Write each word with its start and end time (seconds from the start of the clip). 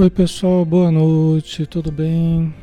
Oi 0.00 0.08
pessoal, 0.08 0.64
boa 0.64 0.90
noite, 0.90 1.66
tudo 1.66 1.92
bem? 1.92 2.54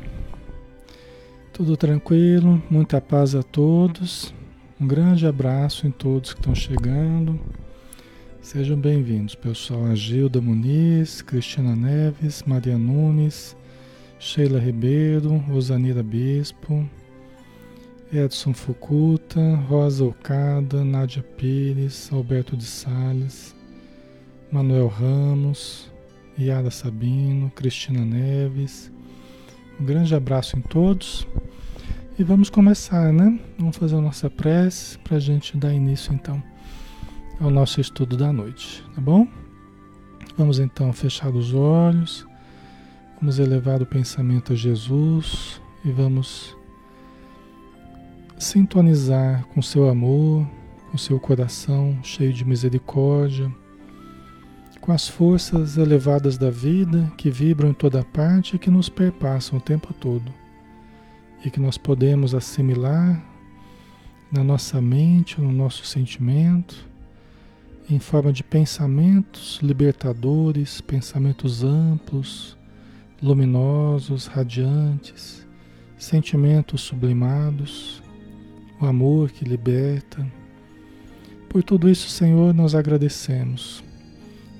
Tudo 1.52 1.76
tranquilo? 1.76 2.60
Muita 2.68 3.00
paz 3.00 3.32
a 3.32 3.44
todos. 3.44 4.34
Um 4.80 4.88
grande 4.88 5.24
abraço 5.24 5.86
em 5.86 5.92
todos 5.92 6.34
que 6.34 6.40
estão 6.40 6.52
chegando. 6.52 7.38
Sejam 8.40 8.76
bem-vindos, 8.76 9.36
pessoal. 9.36 9.84
A 9.84 9.94
Gilda 9.94 10.40
Muniz, 10.40 11.22
Cristina 11.22 11.76
Neves, 11.76 12.42
Maria 12.44 12.76
Nunes, 12.76 13.56
Sheila 14.18 14.58
Ribeiro, 14.58 15.36
Rosanira 15.36 16.02
Bispo, 16.02 16.90
Edson 18.12 18.52
Fucuta, 18.52 19.54
Rosa 19.68 20.04
Ocada, 20.04 20.82
Nádia 20.82 21.22
Pires, 21.22 22.10
Alberto 22.12 22.56
de 22.56 22.64
Sales, 22.64 23.54
Manuel 24.50 24.88
Ramos, 24.88 25.87
Yara 26.38 26.70
Sabino, 26.70 27.50
Cristina 27.50 28.04
Neves. 28.04 28.92
Um 29.80 29.84
grande 29.84 30.14
abraço 30.14 30.56
em 30.56 30.60
todos. 30.60 31.26
E 32.16 32.22
vamos 32.22 32.48
começar, 32.48 33.12
né? 33.12 33.38
Vamos 33.58 33.76
fazer 33.76 33.96
a 33.96 34.00
nossa 34.00 34.30
prece 34.30 34.98
para 34.98 35.16
a 35.16 35.20
gente 35.20 35.56
dar 35.56 35.74
início 35.74 36.12
então 36.12 36.42
ao 37.40 37.50
nosso 37.50 37.80
estudo 37.80 38.16
da 38.16 38.32
noite, 38.32 38.84
tá 38.94 39.00
bom? 39.00 39.26
Vamos 40.36 40.58
então 40.58 40.92
fechar 40.92 41.30
os 41.30 41.54
olhos, 41.54 42.26
vamos 43.20 43.38
elevar 43.38 43.80
o 43.82 43.86
pensamento 43.86 44.52
a 44.52 44.56
Jesus 44.56 45.60
e 45.84 45.90
vamos 45.90 46.56
sintonizar 48.38 49.44
com 49.54 49.62
seu 49.62 49.88
amor, 49.88 50.46
com 50.90 50.98
seu 50.98 51.18
coração 51.18 51.98
cheio 52.02 52.32
de 52.32 52.44
misericórdia 52.44 53.52
com 54.88 54.92
as 54.94 55.06
forças 55.06 55.76
elevadas 55.76 56.38
da 56.38 56.50
vida 56.50 57.12
que 57.18 57.30
vibram 57.30 57.68
em 57.68 57.74
toda 57.74 58.02
parte 58.02 58.56
e 58.56 58.58
que 58.58 58.70
nos 58.70 58.88
perpassam 58.88 59.58
o 59.58 59.60
tempo 59.60 59.92
todo, 59.92 60.32
e 61.44 61.50
que 61.50 61.60
nós 61.60 61.76
podemos 61.76 62.34
assimilar 62.34 63.22
na 64.32 64.42
nossa 64.42 64.80
mente, 64.80 65.42
no 65.42 65.52
nosso 65.52 65.84
sentimento, 65.84 66.88
em 67.90 67.98
forma 67.98 68.32
de 68.32 68.42
pensamentos 68.42 69.60
libertadores, 69.62 70.80
pensamentos 70.80 71.62
amplos, 71.62 72.56
luminosos, 73.22 74.26
radiantes, 74.26 75.46
sentimentos 75.98 76.80
sublimados, 76.80 78.02
o 78.80 78.86
amor 78.86 79.32
que 79.32 79.44
liberta. 79.44 80.26
Por 81.46 81.62
tudo 81.62 81.90
isso, 81.90 82.08
Senhor, 82.08 82.54
nós 82.54 82.74
agradecemos 82.74 83.86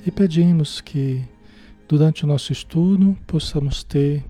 e 0.06 0.10
pedimos 0.10 0.80
que 0.80 1.24
durante 1.88 2.24
o 2.24 2.26
nosso 2.26 2.52
estudo 2.52 3.16
possamos 3.26 3.82
ter 3.82 4.24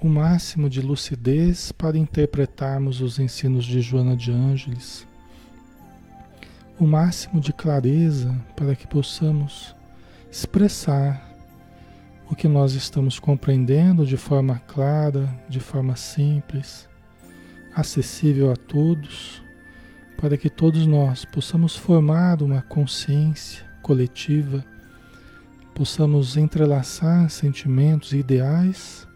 o 0.00 0.08
máximo 0.08 0.68
de 0.68 0.80
lucidez 0.80 1.72
para 1.72 1.96
interpretarmos 1.96 3.00
os 3.00 3.18
ensinos 3.18 3.64
de 3.64 3.80
Joana 3.80 4.16
de 4.16 4.30
Ângeles, 4.30 5.06
o 6.78 6.86
máximo 6.86 7.40
de 7.40 7.52
clareza 7.52 8.34
para 8.56 8.74
que 8.74 8.86
possamos 8.86 9.74
expressar 10.30 11.32
o 12.28 12.34
que 12.34 12.48
nós 12.48 12.74
estamos 12.74 13.18
compreendendo 13.18 14.04
de 14.04 14.16
forma 14.16 14.58
clara, 14.66 15.28
de 15.48 15.60
forma 15.60 15.94
simples, 15.94 16.88
acessível 17.74 18.50
a 18.50 18.56
todos, 18.56 19.42
para 20.16 20.36
que 20.36 20.50
todos 20.50 20.86
nós 20.86 21.24
possamos 21.24 21.76
formar 21.76 22.42
uma 22.42 22.62
consciência 22.62 23.63
coletiva, 23.84 24.64
possamos 25.74 26.38
entrelaçar 26.38 27.28
sentimentos 27.28 28.12
e 28.12 28.18
ideais, 28.18 29.06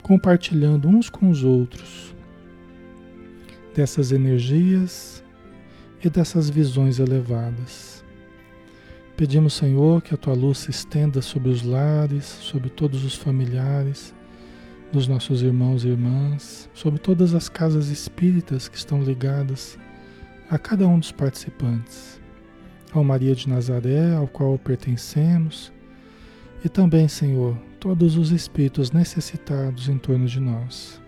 compartilhando 0.00 0.88
uns 0.88 1.10
com 1.10 1.28
os 1.28 1.42
outros 1.42 2.14
dessas 3.74 4.12
energias 4.12 5.24
e 6.02 6.08
dessas 6.08 6.48
visões 6.48 7.00
elevadas. 7.00 8.04
Pedimos, 9.16 9.54
Senhor, 9.54 10.00
que 10.00 10.14
a 10.14 10.16
tua 10.16 10.34
luz 10.34 10.58
se 10.58 10.70
estenda 10.70 11.20
sobre 11.20 11.50
os 11.50 11.62
lares, 11.62 12.24
sobre 12.24 12.70
todos 12.70 13.04
os 13.04 13.16
familiares 13.16 14.14
dos 14.92 15.08
nossos 15.08 15.42
irmãos 15.42 15.84
e 15.84 15.88
irmãs, 15.88 16.70
sobre 16.72 17.00
todas 17.00 17.34
as 17.34 17.48
casas 17.48 17.88
espíritas 17.88 18.68
que 18.68 18.76
estão 18.76 19.02
ligadas 19.02 19.76
a 20.48 20.58
cada 20.58 20.86
um 20.86 20.98
dos 20.98 21.12
participantes 21.12 22.19
ao 22.98 23.04
Maria 23.04 23.34
de 23.34 23.48
Nazaré, 23.48 24.14
ao 24.14 24.26
qual 24.26 24.58
pertencemos, 24.58 25.72
e 26.64 26.68
também, 26.68 27.08
Senhor, 27.08 27.56
todos 27.78 28.16
os 28.16 28.30
espíritos 28.30 28.92
necessitados 28.92 29.88
em 29.88 29.96
torno 29.96 30.26
de 30.26 30.38
nós. 30.40 31.00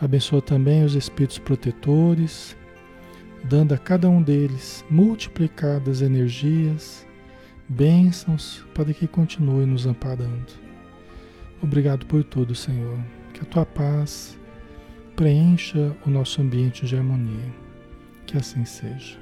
Abençoa 0.00 0.40
também 0.40 0.84
os 0.84 0.94
espíritos 0.94 1.38
protetores, 1.38 2.56
dando 3.44 3.72
a 3.74 3.78
cada 3.78 4.08
um 4.08 4.22
deles 4.22 4.84
multiplicadas 4.90 6.02
energias, 6.02 7.06
bênçãos, 7.68 8.64
para 8.74 8.92
que 8.92 9.06
continue 9.06 9.66
nos 9.66 9.86
amparando. 9.86 10.52
Obrigado 11.62 12.06
por 12.06 12.24
tudo, 12.24 12.54
Senhor. 12.54 12.98
Que 13.34 13.42
a 13.42 13.44
tua 13.44 13.66
paz 13.66 14.38
preencha 15.14 15.94
o 16.06 16.10
nosso 16.10 16.40
ambiente 16.40 16.86
de 16.86 16.96
harmonia. 16.96 17.54
Que 18.26 18.38
assim 18.38 18.64
seja. 18.64 19.19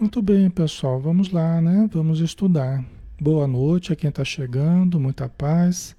Muito 0.00 0.20
bem, 0.20 0.50
pessoal, 0.50 1.00
vamos 1.00 1.30
lá, 1.30 1.60
né? 1.60 1.88
Vamos 1.92 2.20
estudar. 2.20 2.84
Boa 3.20 3.46
noite 3.46 3.92
a 3.92 3.96
quem 3.96 4.10
está 4.10 4.24
chegando, 4.24 5.00
muita 5.00 5.28
paz. 5.28 5.96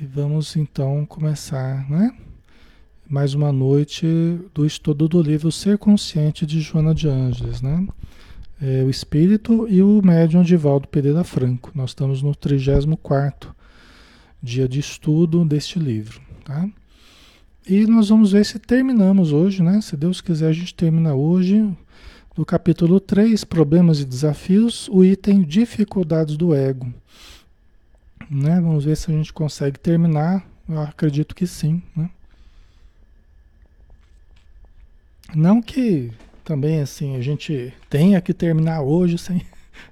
E 0.00 0.06
vamos 0.06 0.56
então 0.56 1.04
começar, 1.04 1.88
né? 1.90 2.16
Mais 3.08 3.34
uma 3.34 3.52
noite 3.52 4.06
do 4.54 4.64
estudo 4.64 5.08
do 5.08 5.20
livro 5.20 5.50
Ser 5.50 5.76
Consciente 5.76 6.46
de 6.46 6.60
Joana 6.60 6.94
de 6.94 7.08
Ângeles, 7.08 7.60
né? 7.60 7.86
É, 8.60 8.82
o 8.84 8.90
Espírito 8.90 9.66
e 9.68 9.82
o 9.82 10.00
Médium 10.02 10.42
Divaldo 10.42 10.88
Pereira 10.88 11.24
Franco. 11.24 11.72
Nós 11.74 11.90
estamos 11.90 12.22
no 12.22 12.34
34 12.34 13.54
dia 14.42 14.68
de 14.68 14.78
estudo 14.78 15.44
deste 15.44 15.78
livro, 15.78 16.20
tá? 16.44 16.68
E 17.68 17.86
nós 17.86 18.08
vamos 18.08 18.32
ver 18.32 18.46
se 18.46 18.58
terminamos 18.58 19.30
hoje, 19.30 19.62
né? 19.62 19.82
Se 19.82 19.94
Deus 19.94 20.22
quiser, 20.22 20.48
a 20.48 20.52
gente 20.54 20.74
termina 20.74 21.14
hoje, 21.14 21.70
do 22.34 22.42
capítulo 22.42 22.98
3, 22.98 23.44
Problemas 23.44 24.00
e 24.00 24.06
Desafios, 24.06 24.88
o 24.88 25.04
item 25.04 25.42
Dificuldades 25.42 26.38
do 26.38 26.54
Ego. 26.54 26.90
Né? 28.30 28.58
Vamos 28.58 28.86
ver 28.86 28.96
se 28.96 29.10
a 29.10 29.14
gente 29.14 29.34
consegue 29.34 29.78
terminar. 29.78 30.48
Eu 30.66 30.80
acredito 30.80 31.34
que 31.34 31.46
sim. 31.46 31.82
Né? 31.94 32.08
Não 35.34 35.60
que 35.60 36.10
também 36.42 36.80
assim 36.80 37.16
a 37.16 37.20
gente 37.20 37.74
tenha 37.90 38.18
que 38.22 38.32
terminar 38.32 38.80
hoje 38.80 39.18
sem, 39.20 39.42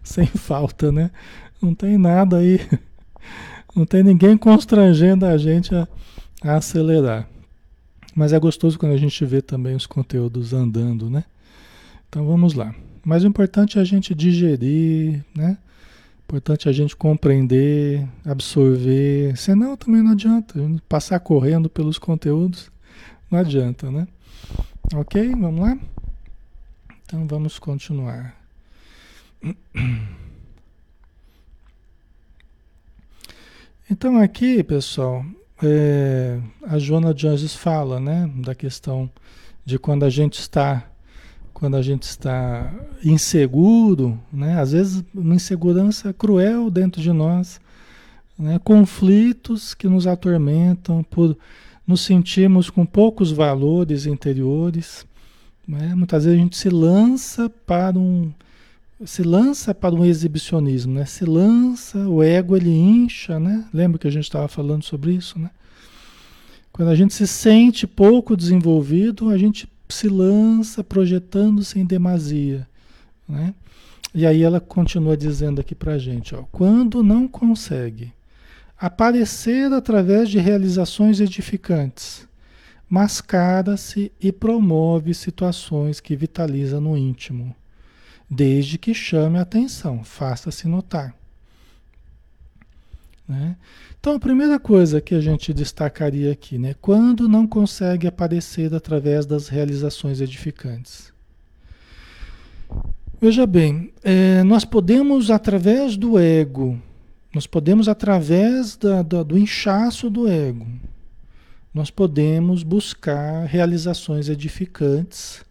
sem 0.02 0.24
falta, 0.24 0.90
né? 0.90 1.10
Não 1.60 1.74
tem 1.74 1.98
nada 1.98 2.38
aí, 2.38 2.58
não 3.76 3.84
tem 3.84 4.02
ninguém 4.02 4.34
constrangendo 4.34 5.26
a 5.26 5.36
gente 5.36 5.74
a, 5.74 5.86
a 6.42 6.56
acelerar. 6.56 7.35
Mas 8.16 8.32
é 8.32 8.38
gostoso 8.40 8.78
quando 8.78 8.92
a 8.92 8.96
gente 8.96 9.22
vê 9.26 9.42
também 9.42 9.76
os 9.76 9.86
conteúdos 9.86 10.54
andando, 10.54 11.10
né? 11.10 11.24
Então 12.08 12.26
vamos 12.26 12.54
lá. 12.54 12.74
Mas 13.04 13.22
o 13.22 13.26
importante 13.26 13.78
é 13.78 13.82
a 13.82 13.84
gente 13.84 14.14
digerir, 14.14 15.22
né? 15.36 15.58
Importante 16.24 16.66
é 16.66 16.70
a 16.70 16.74
gente 16.74 16.96
compreender, 16.96 18.08
absorver. 18.24 19.36
Senão 19.36 19.76
também 19.76 20.02
não 20.02 20.12
adianta. 20.12 20.58
Passar 20.88 21.20
correndo 21.20 21.68
pelos 21.68 21.98
conteúdos 21.98 22.70
não 23.30 23.38
adianta, 23.38 23.90
né? 23.90 24.08
Ok? 24.94 25.30
Vamos 25.32 25.60
lá? 25.60 25.78
Então 27.04 27.26
vamos 27.26 27.58
continuar. 27.58 28.34
Então 33.90 34.18
aqui, 34.18 34.62
pessoal, 34.64 35.22
é, 35.62 36.38
a 36.62 36.78
Joana 36.78 37.14
de 37.14 37.26
Anjos 37.26 37.54
fala, 37.54 37.98
né, 37.98 38.30
da 38.36 38.54
questão 38.54 39.10
de 39.64 39.78
quando 39.78 40.04
a 40.04 40.10
gente 40.10 40.40
está 40.40 40.84
quando 41.52 41.74
a 41.74 41.80
gente 41.80 42.02
está 42.02 42.70
inseguro, 43.02 44.20
né, 44.30 44.60
às 44.60 44.72
vezes 44.72 45.02
uma 45.14 45.34
insegurança 45.34 46.12
cruel 46.12 46.70
dentro 46.70 47.00
de 47.00 47.10
nós, 47.10 47.58
né, 48.38 48.60
conflitos 48.62 49.72
que 49.72 49.88
nos 49.88 50.06
atormentam 50.06 51.02
por 51.02 51.34
nos 51.86 52.02
sentirmos 52.02 52.68
com 52.68 52.84
poucos 52.84 53.32
valores 53.32 54.04
interiores, 54.04 55.06
né, 55.66 55.94
muitas 55.94 56.26
vezes 56.26 56.38
a 56.38 56.42
gente 56.42 56.58
se 56.58 56.68
lança 56.68 57.48
para 57.48 57.98
um 57.98 58.30
se 59.04 59.22
lança 59.22 59.74
para 59.74 59.94
um 59.94 60.04
exibicionismo, 60.04 60.94
né? 60.94 61.04
Se 61.04 61.24
lança, 61.24 62.08
o 62.08 62.22
ego 62.22 62.56
ele 62.56 62.70
incha, 62.70 63.38
né? 63.38 63.64
Lembra 63.72 63.98
que 63.98 64.06
a 64.06 64.10
gente 64.10 64.24
estava 64.24 64.48
falando 64.48 64.82
sobre 64.82 65.12
isso, 65.12 65.38
né? 65.38 65.50
Quando 66.72 66.88
a 66.90 66.94
gente 66.94 67.14
se 67.14 67.26
sente 67.26 67.86
pouco 67.86 68.36
desenvolvido, 68.36 69.30
a 69.30 69.38
gente 69.38 69.68
se 69.88 70.08
lança 70.08 70.84
projetando-se 70.84 71.78
em 71.78 71.86
demasia. 71.86 72.68
Né? 73.28 73.54
E 74.14 74.26
aí 74.26 74.42
ela 74.42 74.60
continua 74.60 75.16
dizendo 75.16 75.60
aqui 75.60 75.74
para 75.74 75.98
gente, 75.98 76.34
ó, 76.34 76.42
quando 76.52 77.02
não 77.02 77.26
consegue 77.26 78.12
aparecer 78.78 79.72
através 79.72 80.28
de 80.28 80.38
realizações 80.38 81.18
edificantes, 81.18 82.28
mascara-se 82.88 84.12
e 84.20 84.30
promove 84.30 85.14
situações 85.14 85.98
que 85.98 86.14
vitaliza 86.14 86.78
no 86.78 86.96
íntimo, 86.96 87.54
desde 88.28 88.78
que 88.78 88.92
chame 88.92 89.38
a 89.38 89.42
atenção, 89.42 90.02
faça-se 90.04 90.66
notar. 90.66 91.14
Né? 93.28 93.56
Então, 93.98 94.14
a 94.14 94.20
primeira 94.20 94.58
coisa 94.58 95.00
que 95.00 95.14
a 95.14 95.20
gente 95.20 95.52
destacaria 95.52 96.30
aqui, 96.30 96.58
né? 96.58 96.74
Quando 96.80 97.28
não 97.28 97.46
consegue 97.46 98.06
aparecer 98.06 98.72
através 98.72 99.26
das 99.26 99.48
realizações 99.48 100.20
edificantes. 100.20 101.12
Veja 103.20 103.46
bem, 103.46 103.92
é, 104.04 104.44
nós 104.44 104.64
podemos, 104.64 105.30
através 105.30 105.96
do 105.96 106.18
ego, 106.18 106.80
nós 107.34 107.46
podemos, 107.46 107.88
através 107.88 108.76
da, 108.76 109.02
da, 109.02 109.22
do 109.22 109.36
inchaço 109.36 110.08
do 110.08 110.28
ego, 110.28 110.66
nós 111.74 111.90
podemos 111.90 112.62
buscar 112.62 113.44
realizações 113.44 114.28
edificantes, 114.28 115.44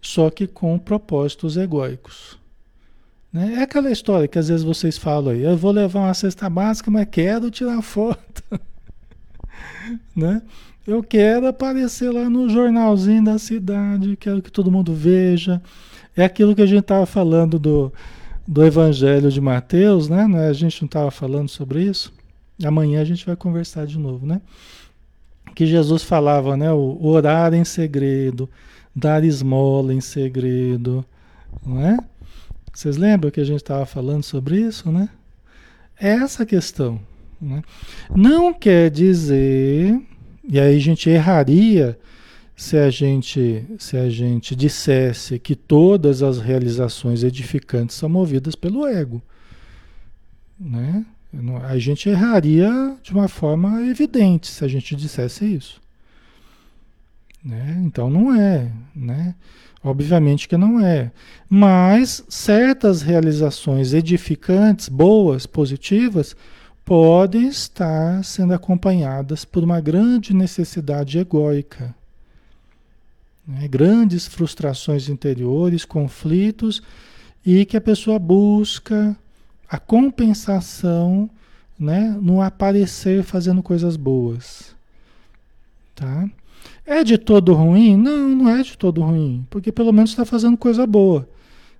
só 0.00 0.30
que 0.30 0.46
com 0.46 0.78
propósitos 0.78 1.56
egóicos. 1.56 2.38
Né? 3.32 3.54
É 3.58 3.62
aquela 3.62 3.90
história 3.90 4.28
que 4.28 4.38
às 4.38 4.48
vezes 4.48 4.64
vocês 4.64 4.96
falam 4.96 5.32
aí, 5.32 5.42
eu 5.42 5.56
vou 5.56 5.70
levar 5.70 6.00
uma 6.00 6.14
cesta 6.14 6.48
básica, 6.48 6.90
mas 6.90 7.08
quero 7.10 7.50
tirar 7.50 7.80
foto. 7.82 8.42
né? 10.14 10.42
Eu 10.86 11.02
quero 11.02 11.46
aparecer 11.46 12.10
lá 12.10 12.30
no 12.30 12.48
jornalzinho 12.48 13.22
da 13.22 13.38
cidade, 13.38 14.16
quero 14.16 14.40
que 14.40 14.50
todo 14.50 14.72
mundo 14.72 14.94
veja. 14.94 15.60
É 16.16 16.24
aquilo 16.24 16.54
que 16.54 16.62
a 16.62 16.66
gente 16.66 16.80
estava 16.80 17.04
falando 17.04 17.58
do, 17.58 17.92
do 18.46 18.64
Evangelho 18.64 19.30
de 19.30 19.40
Mateus, 19.40 20.08
né? 20.08 20.24
A 20.48 20.52
gente 20.54 20.80
não 20.80 20.86
estava 20.86 21.10
falando 21.10 21.50
sobre 21.50 21.82
isso? 21.82 22.12
Amanhã 22.64 23.02
a 23.02 23.04
gente 23.04 23.26
vai 23.26 23.36
conversar 23.36 23.86
de 23.86 23.98
novo, 23.98 24.26
né? 24.26 24.40
Que 25.54 25.66
Jesus 25.66 26.02
falava, 26.02 26.56
né? 26.56 26.72
O 26.72 26.98
orar 27.06 27.52
em 27.52 27.64
segredo, 27.64 28.48
dar 28.98 29.24
esmola 29.24 29.94
em 29.94 30.00
segredo, 30.00 31.04
não 31.64 31.80
é? 31.80 31.96
Vocês 32.74 32.96
lembram 32.96 33.30
que 33.30 33.40
a 33.40 33.44
gente 33.44 33.62
estava 33.62 33.86
falando 33.86 34.22
sobre 34.22 34.60
isso, 34.60 34.90
né? 34.90 35.08
É 35.98 36.10
essa 36.10 36.44
questão. 36.44 37.00
Né? 37.40 37.62
Não 38.14 38.52
quer 38.52 38.90
dizer, 38.90 40.00
e 40.48 40.58
aí 40.58 40.76
a 40.76 40.80
gente 40.80 41.08
erraria 41.08 41.98
se 42.56 42.76
a 42.76 42.90
gente, 42.90 43.64
se 43.78 43.96
a 43.96 44.10
gente 44.10 44.56
dissesse 44.56 45.38
que 45.38 45.54
todas 45.54 46.22
as 46.22 46.38
realizações 46.38 47.22
edificantes 47.22 47.96
são 47.96 48.08
movidas 48.08 48.56
pelo 48.56 48.86
ego. 48.86 49.22
Né? 50.58 51.06
A 51.68 51.78
gente 51.78 52.08
erraria 52.08 52.96
de 53.02 53.12
uma 53.12 53.28
forma 53.28 53.82
evidente 53.86 54.48
se 54.48 54.64
a 54.64 54.68
gente 54.68 54.96
dissesse 54.96 55.44
isso. 55.44 55.80
Né? 57.44 57.80
Então 57.84 58.10
não 58.10 58.34
é. 58.34 58.70
Né? 58.94 59.34
Obviamente 59.82 60.48
que 60.48 60.56
não 60.56 60.80
é. 60.80 61.10
Mas 61.48 62.24
certas 62.28 63.02
realizações 63.02 63.92
edificantes, 63.92 64.88
boas, 64.88 65.46
positivas, 65.46 66.36
podem 66.84 67.48
estar 67.48 68.24
sendo 68.24 68.54
acompanhadas 68.54 69.44
por 69.44 69.62
uma 69.62 69.80
grande 69.80 70.34
necessidade 70.34 71.18
egóica 71.18 71.94
né? 73.48 73.66
grandes 73.66 74.26
frustrações 74.26 75.08
interiores, 75.08 75.86
conflitos, 75.86 76.82
e 77.44 77.64
que 77.64 77.78
a 77.78 77.80
pessoa 77.80 78.18
busca 78.18 79.16
a 79.66 79.78
compensação 79.78 81.30
né, 81.78 82.14
no 82.20 82.42
aparecer 82.42 83.22
fazendo 83.22 83.62
coisas 83.62 83.96
boas. 83.96 84.76
Tá? 85.94 86.28
É 86.90 87.04
de 87.04 87.18
todo 87.18 87.52
ruim? 87.52 87.98
Não, 87.98 88.30
não 88.30 88.48
é 88.48 88.62
de 88.62 88.76
todo 88.78 89.02
ruim, 89.02 89.46
porque 89.50 89.70
pelo 89.70 89.92
menos 89.92 90.08
está 90.08 90.24
fazendo 90.24 90.56
coisa 90.56 90.86
boa. 90.86 91.28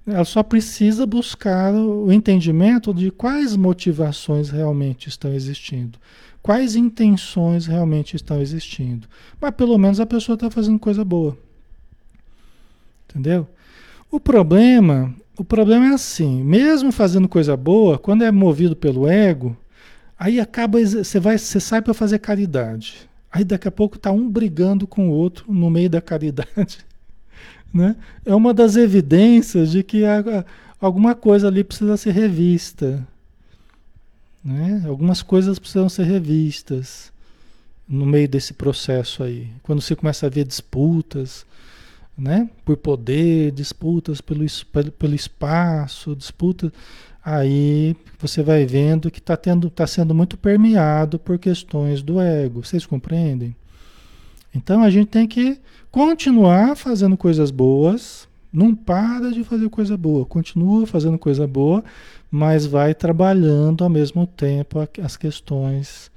Ela 0.07 0.25
só 0.27 0.43
precisa 0.43 1.07
buscar 1.07 1.73
o 1.73 2.13
entendimento 2.13 2.93
de 2.93 3.11
quais 3.11 3.57
motivações 3.57 4.51
realmente 4.51 5.09
estão 5.09 5.33
existindo, 5.33 5.99
quais 6.43 6.77
intenções 6.77 7.65
realmente 7.65 8.17
estão 8.17 8.39
existindo. 8.39 9.09
Mas 9.41 9.55
pelo 9.55 9.79
menos 9.79 9.99
a 9.99 10.05
pessoa 10.05 10.35
está 10.35 10.51
fazendo 10.51 10.79
coisa 10.79 11.03
boa. 11.03 11.39
Entendeu? 13.09 13.49
O 14.11 14.21
problema, 14.21 15.15
o 15.39 15.45
problema 15.45 15.87
é 15.87 15.95
assim, 15.95 16.45
mesmo 16.45 16.93
fazendo 16.93 17.27
coisa 17.31 17.57
boa, 17.57 17.99
quando 17.99 18.25
é 18.25 18.31
movido 18.31 18.77
pelo 18.77 19.09
ego, 19.09 19.57
aí 20.19 20.39
acaba 20.39 20.79
você 20.79 21.19
vai, 21.19 21.39
você 21.39 21.59
sai 21.59 21.81
para 21.81 21.95
fazer 21.95 22.19
caridade. 22.19 23.08
Aí 23.31 23.45
daqui 23.45 23.69
a 23.69 23.71
pouco 23.71 23.99
tá 23.99 24.11
um 24.11 24.29
brigando 24.29 24.87
com 24.87 25.09
o 25.09 25.13
outro 25.13 25.53
no 25.53 25.71
meio 25.71 25.91
da 25.91 26.01
caridade, 26.01 26.79
né? 27.73 27.97
É 28.25 28.35
uma 28.35 28.55
das 28.55 28.77
evidências 28.77 29.71
de 29.71 29.83
que 29.83 30.03
alguma 30.81 31.15
coisa 31.15 31.49
ali 31.49 31.63
precisa 31.63 31.97
ser 31.97 32.13
revista, 32.13 33.07
né? 34.43 34.83
Algumas 34.87 35.23
coisas 35.23 35.59
precisam 35.59 35.89
ser 35.89 36.05
revistas 36.05 37.13
no 37.89 38.07
meio 38.07 38.29
desse 38.29 38.55
processo 38.55 39.23
aí. 39.23 39.49
Quando 39.63 39.81
você 39.81 39.95
começa 39.95 40.27
a 40.27 40.31
ver 40.31 40.45
disputas, 40.45 41.45
né? 42.17 42.51
Por 42.65 42.77
poder, 42.77 43.53
disputas 43.53 44.21
pelo, 44.21 44.45
pelo 44.99 45.15
espaço, 45.15 46.17
disputas. 46.17 46.73
Aí 47.31 47.95
você 48.19 48.43
vai 48.43 48.65
vendo 48.65 49.11
que 49.11 49.19
está 49.19 49.37
tá 49.37 49.87
sendo 49.87 50.15
muito 50.15 50.39
permeado 50.39 51.19
por 51.19 51.39
questões 51.39 52.01
do 52.01 52.19
ego. 52.19 52.65
Vocês 52.65 52.87
compreendem? 52.87 53.55
Então 54.55 54.83
a 54.83 54.89
gente 54.89 55.09
tem 55.09 55.29
que 55.29 55.61
continuar 55.91 56.75
fazendo 56.75 57.19
coisas 57.19 57.51
boas, 57.51 58.27
não 58.51 58.75
para 58.75 59.31
de 59.31 59.45
fazer 59.45 59.69
coisa 59.69 59.95
boa, 59.95 60.25
continua 60.25 60.87
fazendo 60.87 61.19
coisa 61.19 61.47
boa, 61.47 61.85
mas 62.31 62.65
vai 62.65 62.95
trabalhando 62.95 63.85
ao 63.85 63.91
mesmo 63.91 64.27
tempo 64.27 64.79
as 65.03 65.15
questões 65.15 66.11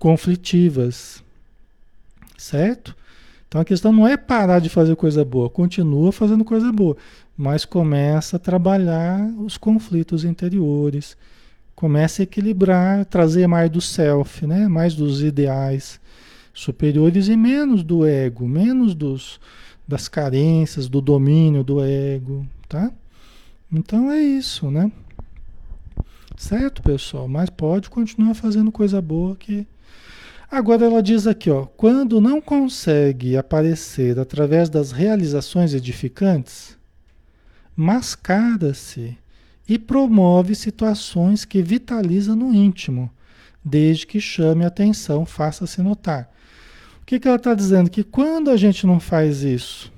conflitivas, 0.00 1.22
certo? 2.36 2.92
Então 3.48 3.60
a 3.60 3.64
questão 3.64 3.92
não 3.92 4.06
é 4.06 4.16
parar 4.16 4.58
de 4.58 4.68
fazer 4.68 4.96
coisa 4.96 5.24
boa, 5.24 5.48
continua 5.48 6.10
fazendo 6.12 6.44
coisa 6.44 6.72
boa, 6.72 6.96
mas 7.36 7.64
começa 7.64 8.36
a 8.36 8.40
trabalhar 8.40 9.20
os 9.38 9.56
conflitos 9.56 10.24
interiores, 10.24 11.16
começa 11.74 12.22
a 12.22 12.24
equilibrar, 12.24 13.04
trazer 13.04 13.46
mais 13.46 13.70
do 13.70 13.80
self, 13.80 14.46
né? 14.46 14.66
mais 14.66 14.94
dos 14.94 15.22
ideais 15.22 16.00
superiores 16.52 17.28
e 17.28 17.36
menos 17.36 17.82
do 17.82 18.04
ego, 18.04 18.48
menos 18.48 18.94
dos, 18.94 19.38
das 19.86 20.08
carências, 20.08 20.88
do 20.88 21.00
domínio 21.00 21.62
do 21.62 21.84
ego, 21.84 22.46
tá? 22.68 22.90
Então 23.70 24.10
é 24.10 24.20
isso, 24.20 24.70
né? 24.70 24.90
Certo, 26.36 26.82
pessoal? 26.82 27.28
Mas 27.28 27.50
pode 27.50 27.90
continuar 27.90 28.34
fazendo 28.34 28.72
coisa 28.72 29.00
boa 29.00 29.36
que 29.36 29.66
Agora 30.50 30.84
ela 30.84 31.02
diz 31.02 31.26
aqui, 31.26 31.50
ó, 31.50 31.66
quando 31.66 32.20
não 32.20 32.40
consegue 32.40 33.36
aparecer 33.36 34.18
através 34.18 34.68
das 34.68 34.92
realizações 34.92 35.74
edificantes, 35.74 36.78
mascara-se 37.74 39.18
e 39.68 39.78
promove 39.78 40.54
situações 40.54 41.44
que 41.44 41.60
vitalizam 41.60 42.36
no 42.36 42.54
íntimo, 42.54 43.10
desde 43.64 44.06
que 44.06 44.20
chame 44.20 44.64
a 44.64 44.68
atenção, 44.68 45.26
faça-se 45.26 45.82
notar. 45.82 46.32
O 47.02 47.06
que, 47.06 47.18
que 47.18 47.26
ela 47.26 47.36
está 47.36 47.52
dizendo? 47.52 47.90
Que 47.90 48.04
quando 48.04 48.50
a 48.50 48.56
gente 48.56 48.86
não 48.86 49.00
faz 49.00 49.42
isso, 49.42 49.92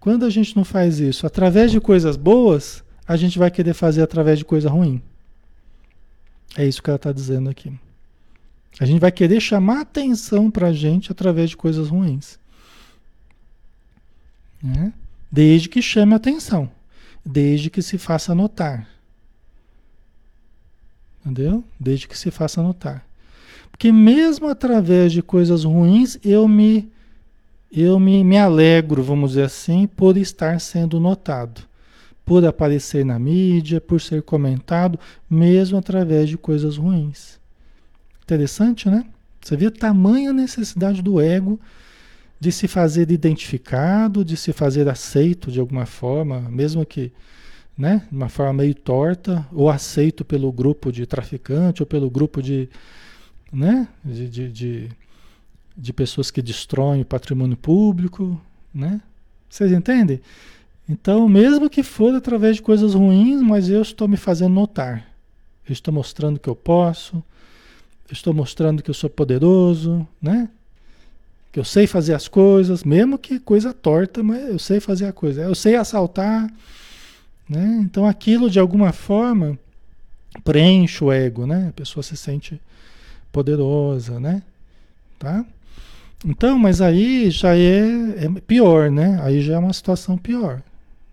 quando 0.00 0.24
a 0.24 0.30
gente 0.30 0.56
não 0.56 0.64
faz 0.64 0.98
isso 0.98 1.26
através 1.26 1.70
de 1.70 1.80
coisas 1.80 2.16
boas, 2.16 2.84
a 3.06 3.16
gente 3.16 3.38
vai 3.38 3.50
querer 3.50 3.74
fazer 3.74 4.02
através 4.02 4.38
de 4.38 4.44
coisa 4.44 4.68
ruim. 4.68 5.00
É 6.56 6.66
isso 6.66 6.82
que 6.82 6.90
ela 6.90 6.96
está 6.96 7.12
dizendo 7.12 7.48
aqui. 7.48 7.72
A 8.78 8.84
gente 8.84 9.00
vai 9.00 9.10
querer 9.10 9.40
chamar 9.40 9.80
atenção 9.80 10.50
para 10.50 10.68
a 10.68 10.72
gente 10.72 11.10
através 11.10 11.50
de 11.50 11.56
coisas 11.56 11.88
ruins. 11.88 12.38
Né? 14.62 14.92
Desde 15.30 15.68
que 15.68 15.80
chame 15.80 16.14
atenção. 16.14 16.70
Desde 17.24 17.70
que 17.70 17.80
se 17.80 17.96
faça 17.96 18.34
notar. 18.34 18.86
Entendeu? 21.20 21.64
Desde 21.80 22.06
que 22.06 22.16
se 22.16 22.30
faça 22.30 22.62
notar. 22.62 23.06
Porque 23.70 23.90
mesmo 23.90 24.48
através 24.48 25.12
de 25.12 25.22
coisas 25.22 25.64
ruins, 25.64 26.18
eu 26.24 26.46
me 26.46 26.90
eu 27.70 27.98
me, 27.98 28.22
me 28.24 28.38
alegro, 28.38 29.02
vamos 29.02 29.30
dizer 29.30 29.42
assim, 29.42 29.86
por 29.86 30.16
estar 30.16 30.58
sendo 30.60 31.00
notado, 31.00 31.62
por 32.24 32.44
aparecer 32.44 33.04
na 33.04 33.18
mídia, 33.18 33.80
por 33.80 34.00
ser 34.00 34.22
comentado, 34.22 34.98
mesmo 35.28 35.76
através 35.76 36.28
de 36.28 36.38
coisas 36.38 36.76
ruins. 36.76 37.38
Interessante, 38.26 38.90
né? 38.90 39.06
Você 39.40 39.56
vê 39.56 39.66
a 39.66 39.70
tamanha 39.70 40.32
necessidade 40.32 41.00
do 41.00 41.20
ego 41.20 41.60
de 42.40 42.50
se 42.50 42.66
fazer 42.66 43.08
identificado, 43.08 44.24
de 44.24 44.36
se 44.36 44.52
fazer 44.52 44.88
aceito 44.88 45.48
de 45.48 45.60
alguma 45.60 45.86
forma, 45.86 46.40
mesmo 46.40 46.84
que 46.84 47.12
né, 47.78 48.02
de 48.10 48.16
uma 48.16 48.28
forma 48.28 48.64
meio 48.64 48.74
torta, 48.74 49.46
ou 49.52 49.70
aceito 49.70 50.24
pelo 50.24 50.50
grupo 50.50 50.90
de 50.90 51.06
traficante, 51.06 51.82
ou 51.82 51.86
pelo 51.86 52.10
grupo 52.10 52.42
de, 52.42 52.68
né, 53.52 53.86
de, 54.04 54.28
de, 54.28 54.50
de, 54.50 54.88
de 55.76 55.92
pessoas 55.92 56.28
que 56.28 56.42
destroem 56.42 57.02
o 57.02 57.06
patrimônio 57.06 57.56
público, 57.56 58.40
né? 58.74 59.00
Vocês 59.48 59.70
entendem? 59.70 60.20
Então, 60.88 61.28
mesmo 61.28 61.70
que 61.70 61.84
for 61.84 62.12
através 62.12 62.56
de 62.56 62.62
coisas 62.62 62.92
ruins, 62.92 63.40
mas 63.40 63.68
eu 63.68 63.82
estou 63.82 64.08
me 64.08 64.16
fazendo 64.16 64.52
notar. 64.52 65.06
Eu 65.68 65.72
estou 65.72 65.94
mostrando 65.94 66.40
que 66.40 66.48
eu 66.48 66.56
posso, 66.56 67.22
estou 68.12 68.32
mostrando 68.32 68.82
que 68.82 68.90
eu 68.90 68.94
sou 68.94 69.10
poderoso, 69.10 70.06
né? 70.20 70.48
Que 71.52 71.58
eu 71.58 71.64
sei 71.64 71.86
fazer 71.86 72.14
as 72.14 72.28
coisas, 72.28 72.84
mesmo 72.84 73.18
que 73.18 73.40
coisa 73.40 73.72
torta, 73.72 74.22
mas 74.22 74.48
eu 74.48 74.58
sei 74.58 74.80
fazer 74.80 75.06
a 75.06 75.12
coisa. 75.12 75.42
Eu 75.42 75.54
sei 75.54 75.76
assaltar, 75.76 76.50
né? 77.48 77.80
Então 77.82 78.06
aquilo 78.06 78.50
de 78.50 78.58
alguma 78.58 78.92
forma 78.92 79.58
preenche 80.44 81.02
o 81.02 81.10
ego, 81.10 81.46
né? 81.46 81.68
A 81.68 81.72
pessoa 81.72 82.02
se 82.02 82.16
sente 82.16 82.60
poderosa, 83.32 84.20
né? 84.20 84.42
Tá? 85.18 85.44
Então, 86.24 86.58
mas 86.58 86.80
aí 86.80 87.30
já 87.30 87.56
é, 87.56 88.24
é 88.24 88.40
pior, 88.46 88.90
né? 88.90 89.18
Aí 89.22 89.40
já 89.40 89.54
é 89.54 89.58
uma 89.58 89.72
situação 89.72 90.16
pior, 90.16 90.62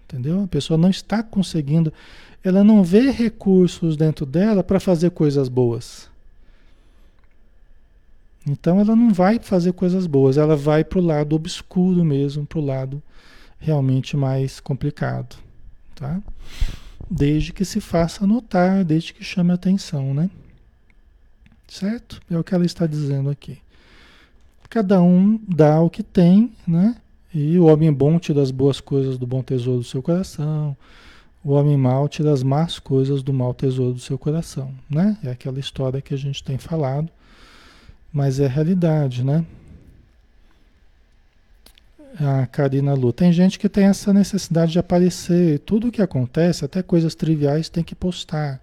entendeu? 0.06 0.44
A 0.44 0.48
pessoa 0.48 0.78
não 0.78 0.90
está 0.90 1.24
conseguindo 1.24 1.94
ela 2.44 2.64
não 2.64 2.84
vê 2.84 3.10
recursos 3.10 3.96
dentro 3.96 4.26
dela 4.26 4.64
para 4.64 4.80
fazer 4.80 5.12
coisas 5.12 5.48
boas. 5.48 6.10
Então 8.46 8.80
ela 8.80 8.96
não 8.96 9.14
vai 9.14 9.40
fazer 9.40 9.74
coisas 9.74 10.06
boas, 10.06 10.38
ela 10.38 10.56
vai 10.56 10.84
para 10.84 11.00
o 11.00 11.06
lado 11.06 11.36
obscuro 11.36 12.04
mesmo, 12.04 12.46
para 12.46 12.60
o 12.60 12.66
lado 12.66 13.02
realmente 13.58 14.18
mais 14.18 14.60
complicado, 14.60 15.38
tá? 15.96 16.22
Desde 17.10 17.54
que 17.54 17.64
se 17.64 17.80
faça 17.80 18.28
notar, 18.28 18.84
desde 18.84 19.14
que 19.14 19.24
chame 19.24 19.52
atenção, 19.52 20.14
né? 20.14 20.30
Certo? 21.68 22.22
É 22.30 22.38
o 22.38 22.44
que 22.44 22.54
ela 22.54 22.66
está 22.66 22.86
dizendo 22.86 23.30
aqui. 23.30 23.60
Cada 24.70 25.02
um 25.02 25.40
dá 25.48 25.80
o 25.82 25.90
que 25.90 26.04
tem, 26.04 26.52
né? 26.68 26.98
E 27.34 27.58
o 27.58 27.66
homem 27.66 27.92
bom 27.94 28.20
tira 28.20 28.42
as 28.42 28.52
boas 28.52 28.82
coisas 28.82 29.18
do 29.18 29.26
bom 29.26 29.42
tesouro 29.42 29.80
do 29.80 29.86
seu 29.86 30.02
coração 30.02 30.76
o 31.44 31.52
homem 31.52 31.76
mau 31.76 32.08
tira 32.08 32.32
as 32.32 32.42
más 32.42 32.80
coisas 32.80 33.22
do 33.22 33.34
mau 33.34 33.54
tesouro 33.54 33.94
do 33.94 34.00
seu 34.00 34.18
coração, 34.18 34.74
né? 34.90 35.18
É 35.22 35.32
aquela 35.32 35.60
história 35.60 36.02
que 36.02 36.14
a 36.14 36.18
gente 36.18 36.42
tem 36.42 36.58
falado, 36.58 37.12
mas 38.14 38.40
é 38.40 38.48
realidade, 38.48 39.24
né? 39.24 39.44
A 42.20 42.46
Karina 42.46 42.94
Lu, 42.94 43.12
tem 43.12 43.34
gente 43.34 43.58
que 43.58 43.68
tem 43.68 43.86
essa 43.86 44.14
necessidade 44.14 44.72
de 44.72 44.80
aparecer, 44.80 45.60
tudo 45.60 45.88
o 45.88 45.92
que 45.92 46.02
acontece, 46.02 46.64
até 46.64 46.84
coisas 46.84 47.16
triviais, 47.16 47.70
tem 47.70 47.84
que 47.84 47.96
postar. 47.96 48.62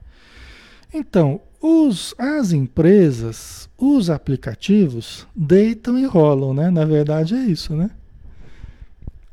Então, 0.95 1.41
os, 1.61 2.15
as 2.17 2.53
empresas, 2.53 3.69
os 3.77 4.09
aplicativos 4.09 5.27
deitam 5.35 5.99
e 5.99 6.07
rolam, 6.07 6.55
né? 6.55 6.71
Na 6.71 6.85
verdade 6.85 7.35
é 7.35 7.43
isso, 7.43 7.75
né? 7.75 7.91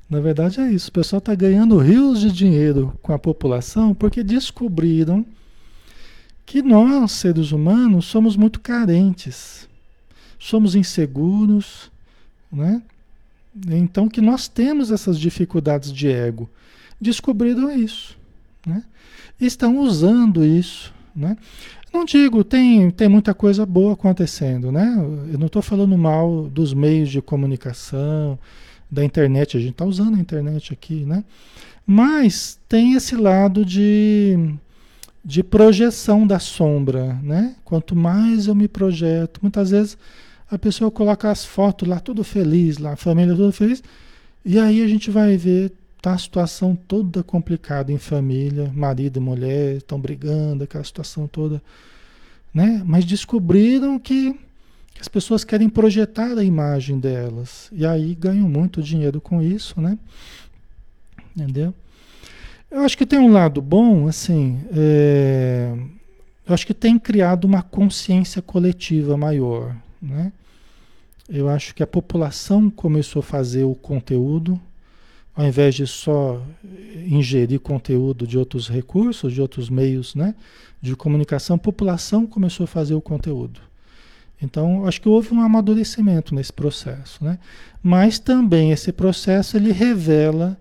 Na 0.09 0.19
verdade 0.19 0.59
é 0.59 0.71
isso. 0.71 0.89
O 0.89 0.93
pessoal 0.93 1.19
está 1.19 1.35
ganhando 1.35 1.77
rios 1.77 2.19
de 2.21 2.31
dinheiro 2.31 2.97
com 3.03 3.13
a 3.13 3.19
população 3.19 3.93
porque 3.93 4.23
descobriram 4.23 5.23
que 6.45 6.61
nós, 6.61 7.11
seres 7.11 7.51
humanos, 7.51 8.05
somos 8.05 8.35
muito 8.35 8.59
carentes, 8.59 9.67
somos 10.47 10.75
inseguros, 10.75 11.91
né? 12.51 12.81
Então 13.69 14.07
que 14.07 14.21
nós 14.21 14.47
temos 14.47 14.91
essas 14.91 15.19
dificuldades 15.19 15.91
de 15.91 16.07
ego. 16.07 16.49
Descobriram 17.01 17.69
isso, 17.69 18.17
né? 18.65 18.83
Estão 19.39 19.79
usando 19.79 20.45
isso, 20.45 20.93
né? 21.15 21.37
Não 21.93 22.05
digo, 22.05 22.43
tem, 22.43 22.89
tem 22.91 23.09
muita 23.09 23.33
coisa 23.33 23.65
boa 23.65 23.93
acontecendo, 23.93 24.71
né? 24.71 24.95
Eu 25.31 25.37
não 25.37 25.47
estou 25.47 25.61
falando 25.61 25.97
mal 25.97 26.47
dos 26.47 26.73
meios 26.73 27.09
de 27.09 27.21
comunicação, 27.21 28.39
da 28.89 29.03
internet, 29.03 29.57
a 29.57 29.59
gente 29.59 29.71
está 29.71 29.83
usando 29.83 30.15
a 30.15 30.19
internet 30.19 30.71
aqui, 30.71 31.05
né? 31.05 31.25
Mas 31.85 32.57
tem 32.69 32.93
esse 32.93 33.15
lado 33.15 33.65
de, 33.65 34.55
de 35.25 35.43
projeção 35.43 36.25
da 36.25 36.39
sombra, 36.39 37.19
né? 37.21 37.55
Quanto 37.65 37.95
mais 37.95 38.47
eu 38.47 38.55
me 38.55 38.67
projeto, 38.67 39.39
muitas 39.41 39.71
vezes 39.71 39.97
a 40.49 40.57
pessoa 40.57 40.89
coloca 40.89 41.29
as 41.29 41.45
fotos 41.45 41.87
lá, 41.87 41.99
tudo 41.99 42.23
feliz, 42.23 42.77
lá, 42.77 42.93
a 42.93 42.95
família 42.95 43.35
toda 43.35 43.51
feliz, 43.51 43.83
e 44.45 44.57
aí 44.59 44.81
a 44.81 44.87
gente 44.87 45.11
vai 45.11 45.37
ver 45.37 45.73
tá 46.01 46.13
a 46.13 46.17
situação 46.17 46.75
toda 46.75 47.23
complicada 47.23 47.91
em 47.91 47.97
família, 47.97 48.71
marido 48.73 49.17
e 49.17 49.19
mulher 49.19 49.77
estão 49.77 49.99
brigando, 49.99 50.63
aquela 50.63 50.83
situação 50.83 51.27
toda, 51.27 51.61
né? 52.53 52.81
Mas 52.85 53.03
descobriram 53.03 53.97
que 53.97 54.39
as 54.99 55.07
pessoas 55.07 55.43
querem 55.43 55.69
projetar 55.69 56.37
a 56.37 56.43
imagem 56.43 56.99
delas. 56.99 57.69
E 57.71 57.85
aí 57.85 58.15
ganham 58.15 58.47
muito 58.47 58.81
dinheiro 58.81 59.19
com 59.19 59.41
isso, 59.41 59.79
né? 59.79 59.97
Entendeu? 61.35 61.73
Eu 62.69 62.81
acho 62.81 62.97
que 62.97 63.05
tem 63.05 63.19
um 63.19 63.31
lado 63.31 63.61
bom, 63.61 64.07
assim, 64.07 64.59
é, 64.75 65.73
eu 66.45 66.53
acho 66.53 66.67
que 66.67 66.73
tem 66.73 66.99
criado 66.99 67.45
uma 67.45 67.61
consciência 67.61 68.41
coletiva 68.41 69.15
maior, 69.15 69.75
né? 70.01 70.31
Eu 71.29 71.49
acho 71.49 71.75
que 71.75 71.83
a 71.83 71.87
população 71.87 72.69
começou 72.69 73.19
a 73.19 73.23
fazer 73.23 73.63
o 73.63 73.75
conteúdo, 73.75 74.59
ao 75.35 75.45
invés 75.45 75.75
de 75.75 75.85
só 75.85 76.41
ingerir 77.05 77.59
conteúdo 77.59 78.25
de 78.25 78.37
outros 78.37 78.67
recursos, 78.69 79.33
de 79.33 79.41
outros 79.41 79.69
meios, 79.69 80.15
né, 80.15 80.33
de 80.81 80.95
comunicação, 80.95 81.57
a 81.57 81.59
população 81.59 82.25
começou 82.25 82.63
a 82.63 82.67
fazer 82.67 82.95
o 82.95 83.01
conteúdo. 83.01 83.59
Então, 84.41 84.85
acho 84.87 85.01
que 85.01 85.09
houve 85.09 85.33
um 85.33 85.41
amadurecimento 85.41 86.33
nesse 86.33 86.53
processo, 86.53 87.23
né? 87.23 87.39
Mas 87.81 88.19
também 88.19 88.71
esse 88.71 88.91
processo 88.91 89.57
ele 89.57 89.71
revela 89.71 90.57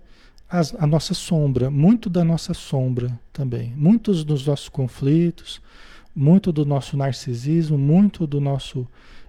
as, 0.49 0.73
a 0.75 0.87
nossa 0.87 1.13
sombra, 1.13 1.69
muito 1.69 2.09
da 2.09 2.23
nossa 2.23 2.53
sombra 2.53 3.17
também, 3.31 3.73
muitos 3.75 4.23
dos 4.23 4.45
nossos 4.47 4.69
conflitos, 4.69 5.61
muito 6.15 6.51
do 6.51 6.65
nosso 6.65 6.97
narcisismo, 6.97 7.77
muito 7.77 8.25
do 8.25 8.41
nosso 8.41 8.87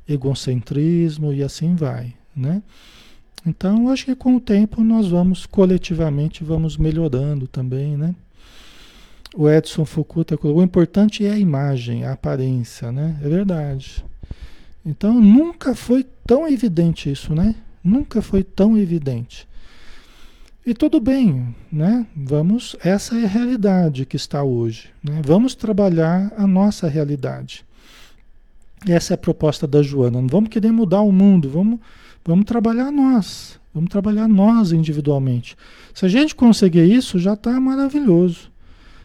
egocentrismo 0.09 1.33
e 1.33 1.43
assim 1.43 1.75
vai, 1.75 2.15
né? 2.35 2.63
Então, 3.47 3.89
acho 3.89 4.05
que 4.05 4.15
com 4.15 4.37
o 4.37 4.41
tempo 4.41 4.83
nós 4.83 5.09
vamos 5.09 5.47
coletivamente 5.47 6.43
vamos 6.43 6.77
melhorando 6.77 7.47
também, 7.47 7.97
né? 7.97 8.15
O 9.35 9.49
Edson 9.49 9.85
Fukuta 9.85 10.37
colocou, 10.37 10.63
o 10.63 10.65
importante 10.65 11.25
é 11.25 11.31
a 11.31 11.39
imagem, 11.39 12.05
a 12.05 12.13
aparência, 12.13 12.91
né? 12.91 13.19
É 13.23 13.29
verdade. 13.29 14.05
Então 14.85 15.21
nunca 15.21 15.75
foi 15.75 16.05
tão 16.27 16.49
evidente 16.49 17.11
isso, 17.11 17.35
né? 17.35 17.55
Nunca 17.85 18.23
foi 18.23 18.43
tão 18.43 18.77
evidente. 18.77 19.47
E 20.65 20.75
tudo 20.75 21.01
bem, 21.01 21.55
né? 21.71 22.07
Vamos, 22.17 22.77
essa 22.83 23.19
é 23.19 23.25
a 23.25 23.29
realidade 23.29 24.05
que 24.05 24.17
está 24.17 24.43
hoje. 24.43 24.91
Né? 25.03 25.23
Vamos 25.25 25.55
trabalhar 25.55 26.33
a 26.37 26.47
nossa 26.47 26.89
realidade. 26.89 27.65
Essa 28.87 29.15
é 29.15 29.17
a 29.17 29.19
proposta 29.19 29.67
da 29.67 29.83
Joana. 29.83 30.21
Não 30.21 30.29
vamos 30.29 30.51
querer 30.51 30.71
mudar 30.71 31.01
o 31.03 31.13
mundo, 31.13 31.49
vamos, 31.49 31.81
vamos 32.25 32.45
trabalhar 32.45 32.91
nós. 32.91 33.59
Vamos 33.75 33.91
trabalhar 33.91 34.27
nós 34.27 34.73
individualmente. 34.73 35.57
Se 35.95 36.05
a 36.05 36.09
gente 36.09 36.35
conseguir 36.35 36.85
isso, 36.85 37.19
já 37.19 37.35
está 37.35 37.59
maravilhoso. 37.61 38.51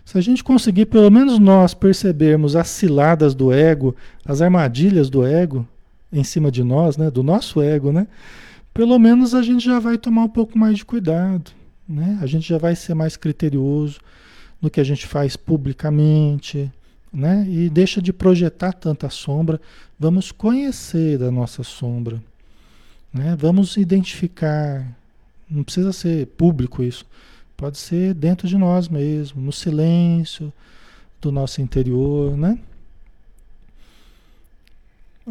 Se 0.06 0.18
a 0.18 0.22
gente 0.22 0.44
conseguir, 0.44 0.88
pelo 0.88 1.10
menos 1.10 1.40
nós, 1.40 1.74
percebermos 1.74 2.56
as 2.56 2.68
ciladas 2.68 3.34
do 3.34 3.52
ego, 3.52 3.96
as 4.26 4.42
armadilhas 4.42 5.10
do 5.10 5.26
ego, 5.26 5.68
em 6.12 6.24
cima 6.24 6.52
de 6.52 6.64
nós, 6.64 6.98
né, 6.98 7.10
do 7.10 7.24
nosso 7.24 7.62
ego, 7.62 7.92
né, 7.92 8.08
pelo 8.74 8.98
menos 9.00 9.34
a 9.34 9.42
gente 9.42 9.64
já 9.64 9.80
vai 9.80 9.98
tomar 9.98 10.24
um 10.24 10.30
pouco 10.30 10.58
mais 10.58 10.78
de 10.78 10.86
cuidado, 10.86 11.52
né? 11.88 12.18
A 12.22 12.26
gente 12.26 12.50
já 12.50 12.58
vai 12.58 12.76
ser 12.76 12.94
mais 12.96 13.16
criterioso 13.16 14.00
no 14.62 14.70
que 14.70 14.80
a 14.80 14.84
gente 14.84 15.06
faz 15.06 15.36
publicamente, 15.36 16.72
né? 17.14 17.46
E 17.48 17.70
deixa 17.70 18.02
de 18.02 18.12
projetar 18.12 18.74
tanta 18.74 19.10
sombra. 19.10 19.62
Vamos 20.00 20.32
conhecer 20.32 21.22
a 21.22 21.30
nossa 21.30 21.64
sombra, 21.64 22.22
né? 23.14 23.36
Vamos 23.38 23.78
identificar. 23.78 24.86
Não 25.50 25.64
precisa 25.64 25.94
ser 25.94 26.26
público 26.28 26.82
isso. 26.82 27.06
Pode 27.56 27.78
ser 27.78 28.16
dentro 28.16 28.48
de 28.48 28.58
nós 28.58 28.90
mesmo, 28.90 29.42
no 29.42 29.52
silêncio 29.52 30.52
do 31.22 31.32
nosso 31.32 31.62
interior, 31.62 32.36
né? 32.36 32.58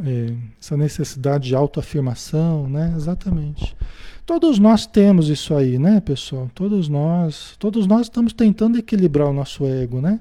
É, 0.05 0.35
essa 0.59 0.75
necessidade 0.77 1.49
de 1.49 1.55
autoafirmação, 1.55 2.69
né? 2.69 2.95
Exatamente. 2.97 3.77
Todos 4.25 4.59
nós 4.59 4.87
temos 4.87 5.29
isso 5.29 5.55
aí, 5.55 5.79
né, 5.79 6.01
pessoal? 6.01 6.49
Todos 6.55 6.89
nós, 6.89 7.57
todos 7.59 7.87
nós 7.87 8.03
estamos 8.03 8.33
tentando 8.33 8.79
equilibrar 8.79 9.29
o 9.29 9.33
nosso 9.33 9.67
ego, 9.67 10.01
né? 10.01 10.21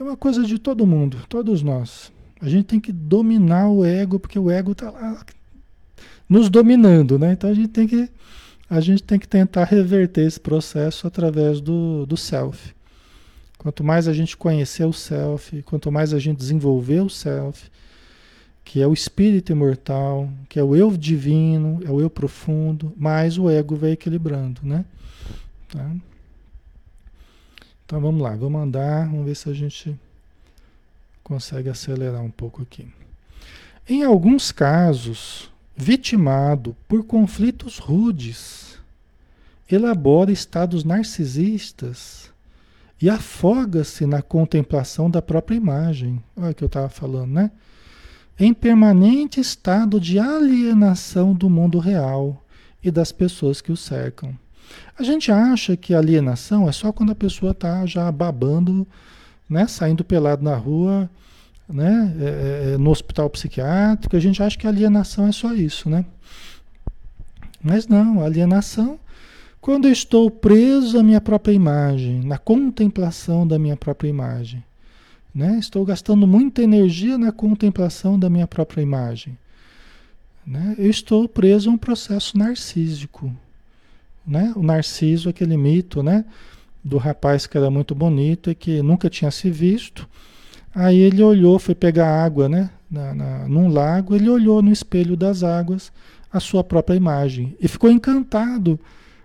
É 0.00 0.02
uma 0.02 0.16
coisa 0.16 0.42
de 0.44 0.58
todo 0.58 0.86
mundo, 0.86 1.18
todos 1.28 1.62
nós. 1.62 2.10
A 2.40 2.48
gente 2.48 2.64
tem 2.64 2.80
que 2.80 2.90
dominar 2.90 3.68
o 3.68 3.84
ego, 3.84 4.18
porque 4.18 4.38
o 4.38 4.50
ego 4.50 4.72
está 4.72 4.90
lá 4.90 5.22
nos 6.26 6.48
dominando, 6.48 7.18
né? 7.18 7.34
Então 7.34 7.50
a 7.50 7.52
gente 7.52 7.68
tem 7.68 7.86
que 7.86 8.08
a 8.70 8.80
gente 8.80 9.02
tem 9.02 9.18
que 9.18 9.28
tentar 9.28 9.64
reverter 9.64 10.26
esse 10.26 10.40
processo 10.40 11.06
através 11.06 11.60
do, 11.60 12.06
do 12.06 12.16
self. 12.16 12.74
Quanto 13.58 13.84
mais 13.84 14.08
a 14.08 14.14
gente 14.14 14.38
conhecer 14.38 14.86
o 14.86 14.92
self, 14.92 15.62
quanto 15.64 15.92
mais 15.92 16.14
a 16.14 16.18
gente 16.18 16.38
desenvolver 16.38 17.00
o 17.02 17.10
self, 17.10 17.70
que 18.64 18.80
é 18.80 18.86
o 18.86 18.94
espírito 18.94 19.52
imortal, 19.52 20.30
que 20.48 20.58
é 20.58 20.64
o 20.64 20.74
eu 20.74 20.96
divino, 20.96 21.78
é 21.84 21.90
o 21.90 22.00
eu 22.00 22.08
profundo, 22.08 22.90
mais 22.96 23.36
o 23.36 23.50
ego 23.50 23.76
vai 23.76 23.90
equilibrando, 23.90 24.62
né? 24.64 24.82
Tá? 25.68 25.94
Então 27.90 28.00
vamos 28.00 28.22
lá, 28.22 28.36
vamos 28.36 28.62
andar, 28.62 29.08
vamos 29.08 29.26
ver 29.26 29.34
se 29.34 29.50
a 29.50 29.52
gente 29.52 29.98
consegue 31.24 31.68
acelerar 31.68 32.22
um 32.22 32.30
pouco 32.30 32.62
aqui. 32.62 32.86
Em 33.88 34.04
alguns 34.04 34.52
casos, 34.52 35.50
vitimado 35.76 36.76
por 36.86 37.02
conflitos 37.02 37.78
rudes, 37.78 38.78
elabora 39.68 40.30
estados 40.30 40.84
narcisistas 40.84 42.30
e 43.02 43.10
afoga-se 43.10 44.06
na 44.06 44.22
contemplação 44.22 45.10
da 45.10 45.20
própria 45.20 45.56
imagem. 45.56 46.22
Olha 46.36 46.52
o 46.52 46.54
que 46.54 46.62
eu 46.62 46.66
estava 46.66 46.88
falando, 46.88 47.32
né? 47.32 47.50
Em 48.38 48.54
permanente 48.54 49.40
estado 49.40 49.98
de 49.98 50.16
alienação 50.16 51.34
do 51.34 51.50
mundo 51.50 51.80
real 51.80 52.40
e 52.84 52.88
das 52.88 53.10
pessoas 53.10 53.60
que 53.60 53.72
o 53.72 53.76
cercam. 53.76 54.38
A 54.98 55.02
gente 55.02 55.32
acha 55.32 55.76
que 55.76 55.94
alienação 55.94 56.68
é 56.68 56.72
só 56.72 56.92
quando 56.92 57.12
a 57.12 57.14
pessoa 57.14 57.52
está 57.52 57.86
já 57.86 58.10
babando, 58.12 58.86
né, 59.48 59.66
saindo 59.66 60.04
pelado 60.04 60.44
na 60.44 60.54
rua, 60.54 61.10
né, 61.68 62.14
é, 62.20 62.24
é, 62.24 62.74
é, 62.74 62.78
no 62.78 62.90
hospital 62.90 63.30
psiquiátrico, 63.30 64.16
a 64.16 64.20
gente 64.20 64.42
acha 64.42 64.58
que 64.58 64.66
alienação 64.66 65.26
é 65.26 65.32
só 65.32 65.54
isso, 65.54 65.88
né? 65.88 66.04
Mas 67.62 67.86
não, 67.86 68.22
alienação, 68.22 68.98
quando 69.60 69.86
eu 69.86 69.92
estou 69.92 70.30
preso 70.30 70.98
à 70.98 71.02
minha 71.02 71.20
própria 71.20 71.52
imagem, 71.52 72.22
na 72.24 72.38
contemplação 72.38 73.46
da 73.46 73.58
minha 73.58 73.76
própria 73.76 74.08
imagem, 74.08 74.64
né? 75.34 75.58
Estou 75.58 75.84
gastando 75.84 76.26
muita 76.26 76.62
energia 76.62 77.16
na 77.16 77.30
contemplação 77.30 78.18
da 78.18 78.28
minha 78.28 78.46
própria 78.46 78.82
imagem, 78.82 79.38
né? 80.46 80.74
Eu 80.78 80.90
estou 80.90 81.28
preso 81.28 81.70
a 81.70 81.72
um 81.72 81.78
processo 81.78 82.36
narcísico, 82.36 83.32
né? 84.30 84.52
O 84.56 84.62
narciso, 84.62 85.28
aquele 85.28 85.56
mito, 85.56 86.02
né? 86.02 86.24
Do 86.82 86.96
rapaz 86.96 87.46
que 87.46 87.58
era 87.58 87.70
muito 87.70 87.94
bonito 87.94 88.50
e 88.50 88.54
que 88.54 88.80
nunca 88.80 89.10
tinha 89.10 89.30
se 89.30 89.50
visto, 89.50 90.08
Aí 90.74 90.98
ele 90.98 91.22
olhou, 91.22 91.58
foi 91.58 91.74
pegar 91.74 92.24
água, 92.24 92.48
né? 92.48 92.70
Na, 92.90 93.14
na, 93.14 93.48
num 93.48 93.68
lago, 93.68 94.14
ele 94.14 94.28
olhou 94.28 94.62
no 94.62 94.72
espelho 94.72 95.16
das 95.16 95.42
águas 95.42 95.92
a 96.32 96.40
sua 96.40 96.62
própria 96.62 96.96
imagem 96.96 97.56
e 97.60 97.68
ficou 97.68 97.90
encantado 97.90 98.78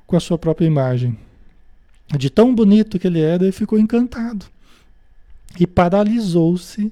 com 0.05 0.15
a 0.15 0.19
sua 0.19 0.37
própria 0.37 0.65
imagem. 0.65 1.17
De 2.17 2.29
tão 2.29 2.53
bonito 2.53 2.99
que 2.99 3.07
ele 3.07 3.19
era, 3.19 3.43
ele 3.43 3.51
ficou 3.51 3.79
encantado 3.79 4.45
e 5.59 5.65
paralisou-se 5.65 6.91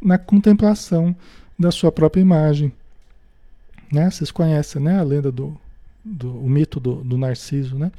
na 0.00 0.18
contemplação 0.18 1.14
da 1.58 1.70
sua 1.70 1.90
própria 1.90 2.20
imagem. 2.20 2.72
Né? 3.90 4.10
Vocês 4.10 4.30
conhecem 4.30 4.82
né? 4.82 4.98
a 4.98 5.02
lenda 5.02 5.32
do, 5.32 5.56
do 6.06 6.30
o 6.38 6.48
mito 6.48 6.78
do, 6.78 6.96
do 6.96 7.18
Narciso, 7.18 7.76
né? 7.76 7.90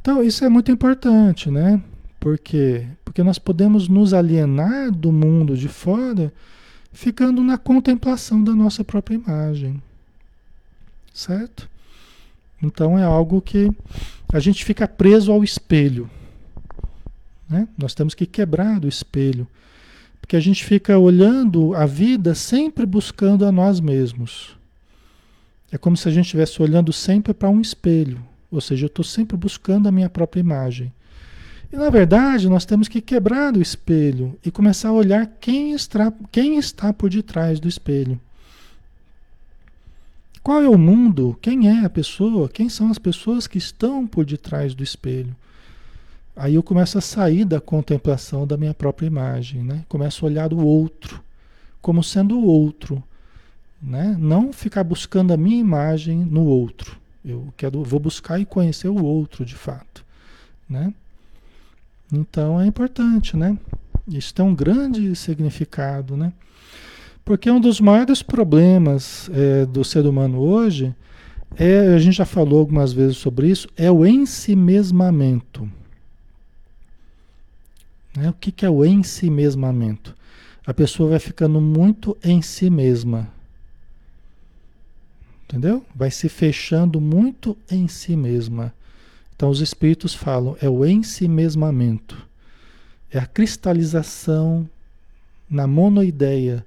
Então 0.00 0.22
isso 0.22 0.44
é 0.44 0.48
muito 0.48 0.70
importante, 0.70 1.50
né? 1.50 1.82
Por 2.20 2.38
quê? 2.38 2.86
Porque 3.04 3.22
nós 3.22 3.38
podemos 3.38 3.88
nos 3.88 4.12
alienar 4.12 4.92
do 4.92 5.10
mundo 5.10 5.56
de 5.56 5.68
fora 5.68 6.32
ficando 6.92 7.42
na 7.42 7.56
contemplação 7.56 8.44
da 8.44 8.54
nossa 8.54 8.84
própria 8.84 9.14
imagem. 9.14 9.82
Certo? 11.12 11.68
Então 12.62 12.98
é 12.98 13.02
algo 13.02 13.40
que 13.40 13.70
a 14.32 14.38
gente 14.38 14.64
fica 14.64 14.86
preso 14.86 15.32
ao 15.32 15.42
espelho. 15.42 16.08
Né? 17.48 17.66
Nós 17.76 17.94
temos 17.94 18.14
que 18.14 18.26
quebrar 18.26 18.78
do 18.78 18.88
espelho. 18.88 19.46
Porque 20.20 20.36
a 20.36 20.40
gente 20.40 20.64
fica 20.64 20.96
olhando 20.98 21.74
a 21.74 21.84
vida 21.84 22.34
sempre 22.34 22.86
buscando 22.86 23.44
a 23.44 23.50
nós 23.50 23.80
mesmos. 23.80 24.56
É 25.72 25.78
como 25.78 25.96
se 25.96 26.06
a 26.06 26.12
gente 26.12 26.26
estivesse 26.26 26.62
olhando 26.62 26.92
sempre 26.92 27.32
para 27.32 27.48
um 27.48 27.60
espelho. 27.60 28.22
Ou 28.50 28.60
seja, 28.60 28.84
eu 28.84 28.88
estou 28.88 29.04
sempre 29.04 29.36
buscando 29.36 29.88
a 29.88 29.92
minha 29.92 30.10
própria 30.10 30.40
imagem. 30.40 30.92
E 31.72 31.76
na 31.76 31.88
verdade, 31.88 32.48
nós 32.48 32.66
temos 32.66 32.86
que 32.86 33.00
quebrar 33.00 33.56
o 33.56 33.62
espelho 33.62 34.38
e 34.44 34.50
começar 34.50 34.90
a 34.90 34.92
olhar 34.92 35.26
quem 35.40 35.72
está, 35.72 36.12
quem 36.30 36.58
está 36.58 36.92
por 36.92 37.08
detrás 37.08 37.58
do 37.58 37.66
espelho. 37.66 38.20
Qual 40.42 40.60
é 40.60 40.68
o 40.68 40.76
mundo? 40.76 41.38
Quem 41.40 41.68
é 41.68 41.84
a 41.84 41.90
pessoa? 41.90 42.48
Quem 42.48 42.68
são 42.68 42.90
as 42.90 42.98
pessoas 42.98 43.46
que 43.46 43.56
estão 43.56 44.06
por 44.06 44.26
detrás 44.26 44.74
do 44.74 44.82
espelho? 44.82 45.34
Aí 46.36 46.54
eu 46.54 46.62
começo 46.62 46.98
a 46.98 47.00
sair 47.00 47.44
da 47.44 47.60
contemplação 47.60 48.46
da 48.46 48.56
minha 48.56 48.74
própria 48.74 49.06
imagem, 49.06 49.62
né? 49.62 49.84
Começo 49.88 50.24
a 50.24 50.28
olhar 50.28 50.52
o 50.52 50.64
outro 50.64 51.22
como 51.82 52.02
sendo 52.02 52.38
o 52.38 52.44
outro, 52.44 53.02
né? 53.82 54.16
Não 54.18 54.52
ficar 54.52 54.84
buscando 54.84 55.32
a 55.32 55.36
minha 55.36 55.58
imagem 55.58 56.18
no 56.18 56.44
outro. 56.44 56.96
Eu 57.24 57.52
quero, 57.56 57.82
vou 57.82 57.98
buscar 57.98 58.38
e 58.38 58.44
conhecer 58.44 58.88
o 58.88 59.02
outro 59.02 59.44
de 59.44 59.54
fato, 59.54 60.04
né? 60.68 60.92
Então 62.12 62.60
é 62.60 62.66
importante, 62.66 63.36
né? 63.36 63.58
Isso 64.06 64.34
tem 64.34 64.44
um 64.44 64.54
grande 64.54 65.14
significado, 65.16 66.16
né? 66.16 66.32
Porque 67.24 67.50
um 67.50 67.60
dos 67.60 67.80
maiores 67.80 68.22
problemas 68.22 69.30
é, 69.32 69.64
do 69.64 69.84
ser 69.84 70.06
humano 70.06 70.40
hoje 70.40 70.94
é, 71.56 71.94
a 71.94 71.98
gente 71.98 72.16
já 72.16 72.24
falou 72.24 72.60
algumas 72.60 72.92
vezes 72.92 73.16
sobre 73.16 73.48
isso, 73.48 73.68
é 73.76 73.90
o 73.90 74.06
ensimesmamento. 74.06 75.70
Né? 78.16 78.30
O 78.30 78.32
que, 78.32 78.50
que 78.50 78.64
é 78.64 78.70
o 78.70 78.84
ensimesmamento? 78.84 80.14
A 80.66 80.72
pessoa 80.72 81.10
vai 81.10 81.18
ficando 81.18 81.60
muito 81.60 82.16
em 82.22 82.40
si 82.40 82.70
mesma. 82.70 83.28
Entendeu? 85.52 85.84
Vai 85.94 86.10
se 86.10 86.30
fechando 86.30 86.98
muito 86.98 87.54
em 87.70 87.86
si 87.86 88.16
mesma. 88.16 88.72
Então 89.36 89.50
os 89.50 89.60
espíritos 89.60 90.14
falam, 90.14 90.56
é 90.62 90.68
o 90.70 90.82
ensimesmamento, 90.86 92.16
é 93.10 93.18
a 93.18 93.26
cristalização 93.26 94.66
na 95.50 95.66
monoideia, 95.66 96.64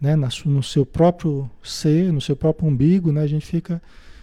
né, 0.00 0.16
no 0.16 0.62
seu 0.62 0.86
próprio 0.86 1.50
ser, 1.62 2.10
no 2.10 2.22
seu 2.22 2.34
próprio 2.34 2.68
umbigo, 2.68 3.12
né, 3.12 3.20
a 3.20 3.26
gente 3.26 3.44
fica 3.44 3.82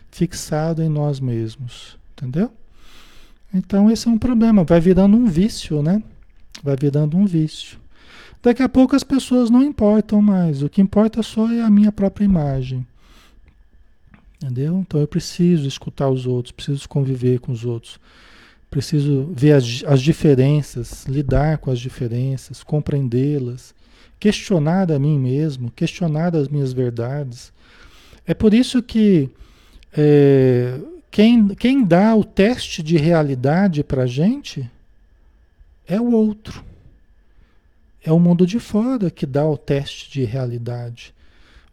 fixado 0.10 0.82
em 0.82 0.90
nós 0.90 1.20
mesmos, 1.20 1.96
entendeu? 2.14 2.52
Então 3.54 3.92
esse 3.92 4.08
é 4.08 4.12
um 4.12 4.18
problema, 4.18 4.64
vai 4.64 4.80
virando 4.80 5.16
um 5.16 5.28
vício, 5.28 5.84
né? 5.84 6.02
Vai 6.64 6.76
virando 6.76 7.16
um 7.16 7.26
vício. 7.28 7.78
Daqui 8.42 8.64
a 8.64 8.70
pouco 8.70 8.96
as 8.96 9.04
pessoas 9.04 9.52
não 9.52 9.62
importam 9.62 10.20
mais, 10.20 10.64
o 10.64 10.70
que 10.70 10.82
importa 10.82 11.22
só 11.22 11.52
é 11.52 11.62
a 11.62 11.70
minha 11.70 11.92
própria 11.92 12.26
imagem. 12.26 12.88
Entendeu? 14.42 14.80
Então 14.80 15.02
eu 15.02 15.08
preciso 15.08 15.68
escutar 15.68 16.10
os 16.10 16.26
outros, 16.26 16.54
preciso 16.54 16.88
conviver 16.88 17.40
com 17.40 17.52
os 17.52 17.66
outros, 17.66 18.00
preciso 18.72 19.30
ver 19.34 19.52
as, 19.52 19.84
as 19.86 20.02
diferenças, 20.02 21.06
lidar 21.06 21.58
com 21.58 21.70
as 21.70 21.80
diferenças, 21.80 22.64
compreendê-las, 22.64 23.76
questionar 24.18 24.92
a 24.92 24.98
mim 24.98 25.20
mesmo, 25.20 25.70
questionar 25.72 26.36
as 26.36 26.48
minhas 26.48 26.72
verdades. 26.72 27.52
É 28.26 28.34
por 28.34 28.54
isso 28.54 28.82
que 28.82 29.30
é, 29.92 30.80
quem, 31.12 31.50
quem 31.50 31.84
dá 31.84 32.16
o 32.16 32.24
teste 32.24 32.82
de 32.82 32.96
realidade 32.96 33.84
para 33.84 34.04
a 34.04 34.08
gente 34.08 34.70
é 35.88 36.00
o 36.00 36.12
outro. 36.12 36.64
É 38.02 38.12
o 38.12 38.20
mundo 38.20 38.46
de 38.46 38.60
fora 38.60 39.10
que 39.10 39.26
dá 39.26 39.46
o 39.46 39.58
teste 39.58 40.12
de 40.12 40.24
realidade. 40.24 41.14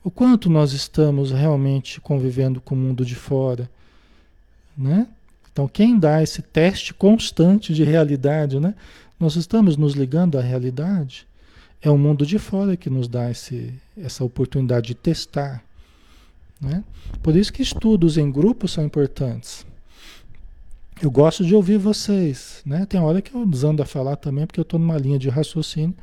O 0.07 0.11
quanto 0.13 0.49
nós 0.49 0.73
estamos 0.73 1.33
realmente 1.33 2.01
convivendo 2.01 2.61
com 2.61 2.77
o 2.77 2.79
mundo 2.79 3.05
de 3.05 3.17
fora, 3.17 3.69
né? 4.79 5.09
Então, 5.53 5.67
quem 5.67 5.99
dá 5.99 6.23
esse 6.23 6.43
teste 6.43 6.95
constante 6.95 7.75
de 7.75 7.83
realidade, 7.83 8.61
né? 8.61 8.77
Nós 9.19 9.35
estamos 9.35 9.77
nos 9.77 9.95
ligando 9.95 10.39
à 10.39 10.41
realidade. 10.41 11.27
É 11.83 11.91
o 11.91 11.99
mundo 11.99 12.25
de 12.25 12.39
fora 12.39 12.77
que 12.77 12.89
nos 12.89 13.09
dá 13.09 13.33
esse, 13.33 13.75
essa 14.01 14.23
oportunidade 14.23 14.87
de 14.87 14.95
testar. 14.95 15.65
Né? 16.61 16.85
Por 17.21 17.35
isso 17.35 17.53
que 17.53 17.61
estudos 17.61 18.17
em 18.17 18.31
grupo 18.31 18.69
são 18.69 18.85
importantes. 18.85 19.67
Eu 21.03 21.11
gosto 21.11 21.45
de 21.45 21.53
ouvir 21.53 21.79
vocês. 21.79 22.63
Né? 22.65 22.87
Tem 22.87 23.01
hora 23.01 23.21
que 23.21 23.35
eu 23.35 23.45
desando 23.45 23.83
a 23.83 23.85
falar 23.85 24.15
também, 24.15 24.47
porque 24.47 24.61
eu 24.61 24.63
estou 24.63 24.79
numa 24.79 24.99
linha 24.99 25.19
de 25.19 25.29
raciocínio. 25.29 25.97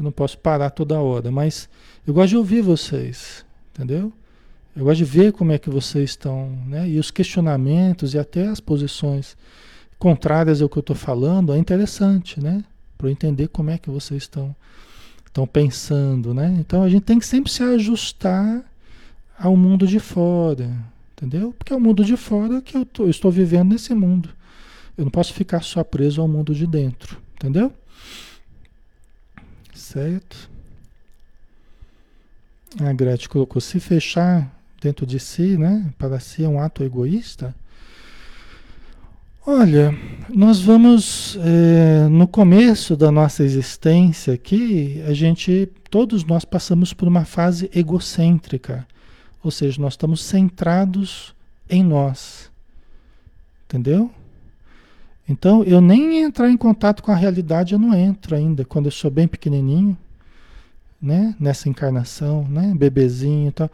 Eu 0.00 0.04
não 0.04 0.10
posso 0.10 0.38
parar 0.38 0.70
toda 0.70 0.98
hora. 0.98 1.30
Mas 1.30 1.68
eu 2.06 2.14
gosto 2.14 2.30
de 2.30 2.36
ouvir 2.38 2.62
vocês, 2.62 3.44
entendeu? 3.74 4.10
Eu 4.74 4.84
gosto 4.84 4.96
de 4.96 5.04
ver 5.04 5.30
como 5.30 5.52
é 5.52 5.58
que 5.58 5.68
vocês 5.68 6.08
estão, 6.08 6.48
né? 6.66 6.88
E 6.88 6.98
os 6.98 7.10
questionamentos 7.10 8.14
e 8.14 8.18
até 8.18 8.46
as 8.46 8.60
posições 8.60 9.36
contrárias 9.98 10.62
ao 10.62 10.70
que 10.70 10.78
eu 10.78 10.80
estou 10.80 10.96
falando 10.96 11.52
é 11.52 11.58
interessante, 11.58 12.40
né? 12.40 12.64
Para 12.96 13.10
entender 13.10 13.48
como 13.48 13.68
é 13.68 13.76
que 13.76 13.90
vocês 13.90 14.22
estão, 14.22 14.56
estão 15.26 15.46
pensando, 15.46 16.32
né? 16.32 16.56
Então 16.58 16.82
a 16.82 16.88
gente 16.88 17.02
tem 17.02 17.18
que 17.18 17.26
sempre 17.26 17.52
se 17.52 17.62
ajustar 17.62 18.64
ao 19.38 19.54
mundo 19.54 19.86
de 19.86 20.00
fora, 20.00 20.70
entendeu? 21.12 21.54
Porque 21.58 21.74
é 21.74 21.76
o 21.76 21.80
mundo 21.80 22.02
de 22.02 22.16
fora 22.16 22.62
que 22.62 22.74
eu, 22.74 22.86
tô, 22.86 23.02
eu 23.02 23.10
estou 23.10 23.30
vivendo 23.30 23.72
nesse 23.72 23.92
mundo. 23.92 24.30
Eu 24.96 25.04
não 25.04 25.10
posso 25.10 25.34
ficar 25.34 25.62
só 25.62 25.84
preso 25.84 26.22
ao 26.22 26.28
mundo 26.28 26.54
de 26.54 26.66
dentro, 26.66 27.18
entendeu? 27.34 27.70
Certo? 29.90 30.48
A 32.78 32.92
Gretchen 32.92 33.28
colocou: 33.28 33.60
se 33.60 33.80
fechar 33.80 34.48
dentro 34.80 35.04
de 35.04 35.18
si, 35.18 35.58
né, 35.58 35.92
para 35.98 36.20
si 36.20 36.44
é 36.44 36.48
um 36.48 36.60
ato 36.60 36.84
egoísta. 36.84 37.52
Olha, 39.44 39.92
nós 40.28 40.60
vamos 40.60 41.36
é, 41.42 42.06
no 42.08 42.28
começo 42.28 42.96
da 42.96 43.10
nossa 43.10 43.42
existência 43.42 44.32
aqui, 44.32 45.02
a 45.08 45.12
gente, 45.12 45.68
todos 45.90 46.22
nós 46.22 46.44
passamos 46.44 46.92
por 46.92 47.08
uma 47.08 47.24
fase 47.24 47.68
egocêntrica, 47.74 48.86
ou 49.42 49.50
seja, 49.50 49.82
nós 49.82 49.94
estamos 49.94 50.22
centrados 50.22 51.34
em 51.68 51.82
nós, 51.82 52.48
entendeu? 53.64 54.08
Então, 55.30 55.62
eu 55.62 55.80
nem 55.80 56.24
entrar 56.24 56.50
em 56.50 56.56
contato 56.56 57.04
com 57.04 57.12
a 57.12 57.14
realidade 57.14 57.72
eu 57.72 57.78
não 57.78 57.94
entro 57.94 58.34
ainda, 58.34 58.64
quando 58.64 58.86
eu 58.86 58.90
sou 58.90 59.08
bem 59.08 59.28
pequenininho, 59.28 59.96
né? 61.00 61.36
Nessa 61.38 61.68
encarnação, 61.68 62.48
né? 62.48 62.74
Bebezinho 62.76 63.48
e 63.48 63.52
tal. 63.52 63.70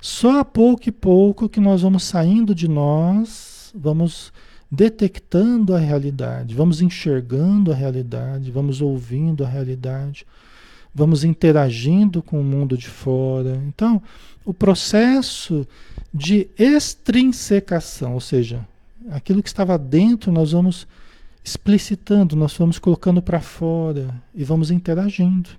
Só 0.00 0.40
a 0.40 0.44
pouco 0.44 0.88
e 0.88 0.92
pouco 0.92 1.50
que 1.50 1.60
nós 1.60 1.82
vamos 1.82 2.02
saindo 2.02 2.54
de 2.54 2.66
nós, 2.66 3.74
vamos 3.74 4.32
detectando 4.70 5.74
a 5.74 5.78
realidade, 5.78 6.54
vamos 6.54 6.80
enxergando 6.80 7.70
a 7.70 7.74
realidade, 7.74 8.50
vamos 8.50 8.80
ouvindo 8.80 9.44
a 9.44 9.48
realidade, 9.48 10.26
vamos 10.94 11.24
interagindo 11.24 12.22
com 12.22 12.40
o 12.40 12.44
mundo 12.44 12.74
de 12.74 12.88
fora. 12.88 13.62
Então, 13.68 14.02
o 14.46 14.54
processo 14.54 15.68
de 16.12 16.48
extrinsecação, 16.58 18.14
ou 18.14 18.20
seja, 18.20 18.66
aquilo 19.10 19.42
que 19.42 19.48
estava 19.48 19.78
dentro, 19.78 20.32
nós 20.32 20.52
vamos 20.52 20.86
explicitando, 21.44 22.34
nós 22.34 22.56
vamos 22.56 22.78
colocando 22.78 23.22
para 23.22 23.40
fora 23.40 24.14
e 24.34 24.42
vamos 24.42 24.70
interagindo. 24.70 25.50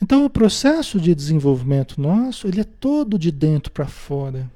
Então, 0.00 0.24
o 0.26 0.30
processo 0.30 1.00
de 1.00 1.14
desenvolvimento 1.14 2.00
nosso, 2.00 2.46
ele 2.46 2.60
é 2.60 2.64
todo 2.64 3.18
de 3.18 3.30
dentro 3.30 3.72
para 3.72 3.86
fora. 3.86 4.50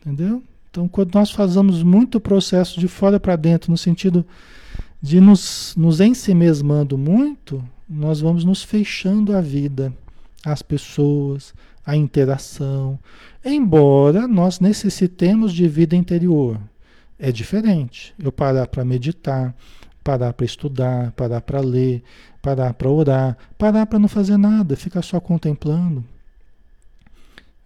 Entendeu? 0.00 0.42
Então, 0.70 0.86
quando 0.86 1.14
nós 1.14 1.30
fazemos 1.30 1.82
muito 1.82 2.20
processo 2.20 2.78
de 2.78 2.86
fora 2.86 3.18
para 3.18 3.34
dentro, 3.34 3.70
no 3.70 3.76
sentido 3.76 4.24
de 5.02 5.20
nos, 5.20 5.74
nos 5.76 6.00
ensimesmando 6.00 6.96
muito, 6.96 7.64
nós 7.88 8.20
vamos 8.20 8.44
nos 8.44 8.62
fechando 8.62 9.36
a 9.36 9.40
vida, 9.40 9.92
as 10.44 10.62
pessoas, 10.62 11.52
a 11.84 11.96
interação. 11.96 12.98
Embora 13.44 14.28
nós 14.28 14.60
necessitemos 14.60 15.52
de 15.52 15.66
vida 15.66 15.96
interior. 15.96 16.60
É 17.18 17.32
diferente. 17.32 18.14
Eu 18.18 18.30
parar 18.30 18.66
para 18.66 18.84
meditar, 18.84 19.54
parar 20.04 20.32
para 20.32 20.46
estudar, 20.46 21.12
parar 21.12 21.40
para 21.40 21.60
ler, 21.60 22.02
parar 22.42 22.74
para 22.74 22.88
orar, 22.88 23.36
parar 23.58 23.86
para 23.86 23.98
não 23.98 24.08
fazer 24.08 24.36
nada, 24.36 24.76
ficar 24.76 25.02
só 25.02 25.18
contemplando. 25.18 26.04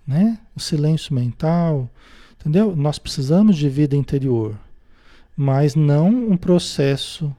Né? 0.07 0.39
O 0.57 0.61
silêncio 0.61 1.15
mental, 1.15 1.89
entendeu? 2.41 2.75
Nós 2.75 2.99
precisamos 2.99 3.57
de 3.57 3.69
vida 3.69 3.95
interior, 3.95 4.59
mas 5.37 5.75
não 5.75 6.09
um 6.09 6.37
processo 6.37 7.35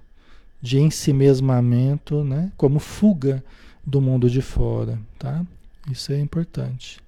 de 0.62 0.80
ensimesmamento, 0.80 2.24
né? 2.24 2.52
Como 2.56 2.80
fuga 2.80 3.43
do 3.84 4.00
mundo 4.00 4.30
de 4.30 4.41
fora, 4.41 5.00
tá? 5.17 5.43
Isso 5.89 6.12
é 6.12 6.19
importante. 6.19 7.00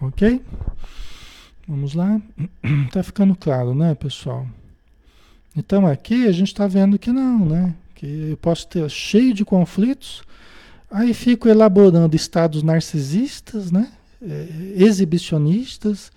Ok? 0.00 0.40
Vamos 1.68 1.94
lá? 1.94 2.20
Tá 2.92 3.02
ficando 3.02 3.34
claro, 3.34 3.74
né, 3.74 3.94
pessoal? 3.94 4.46
Então 5.56 5.86
aqui 5.86 6.26
a 6.26 6.32
gente 6.32 6.48
está 6.48 6.66
vendo 6.66 6.98
que 6.98 7.10
não, 7.10 7.44
né? 7.44 7.74
Que 7.94 8.30
eu 8.30 8.36
posso 8.36 8.66
ter 8.68 8.88
cheio 8.90 9.32
de 9.32 9.44
conflitos, 9.44 10.22
aí 10.90 11.14
fico 11.14 11.48
elaborando 11.48 12.14
estados 12.14 12.62
narcisistas, 12.62 13.70
né? 13.70 13.90
É, 14.22 14.74
exibicionistas, 14.76 16.10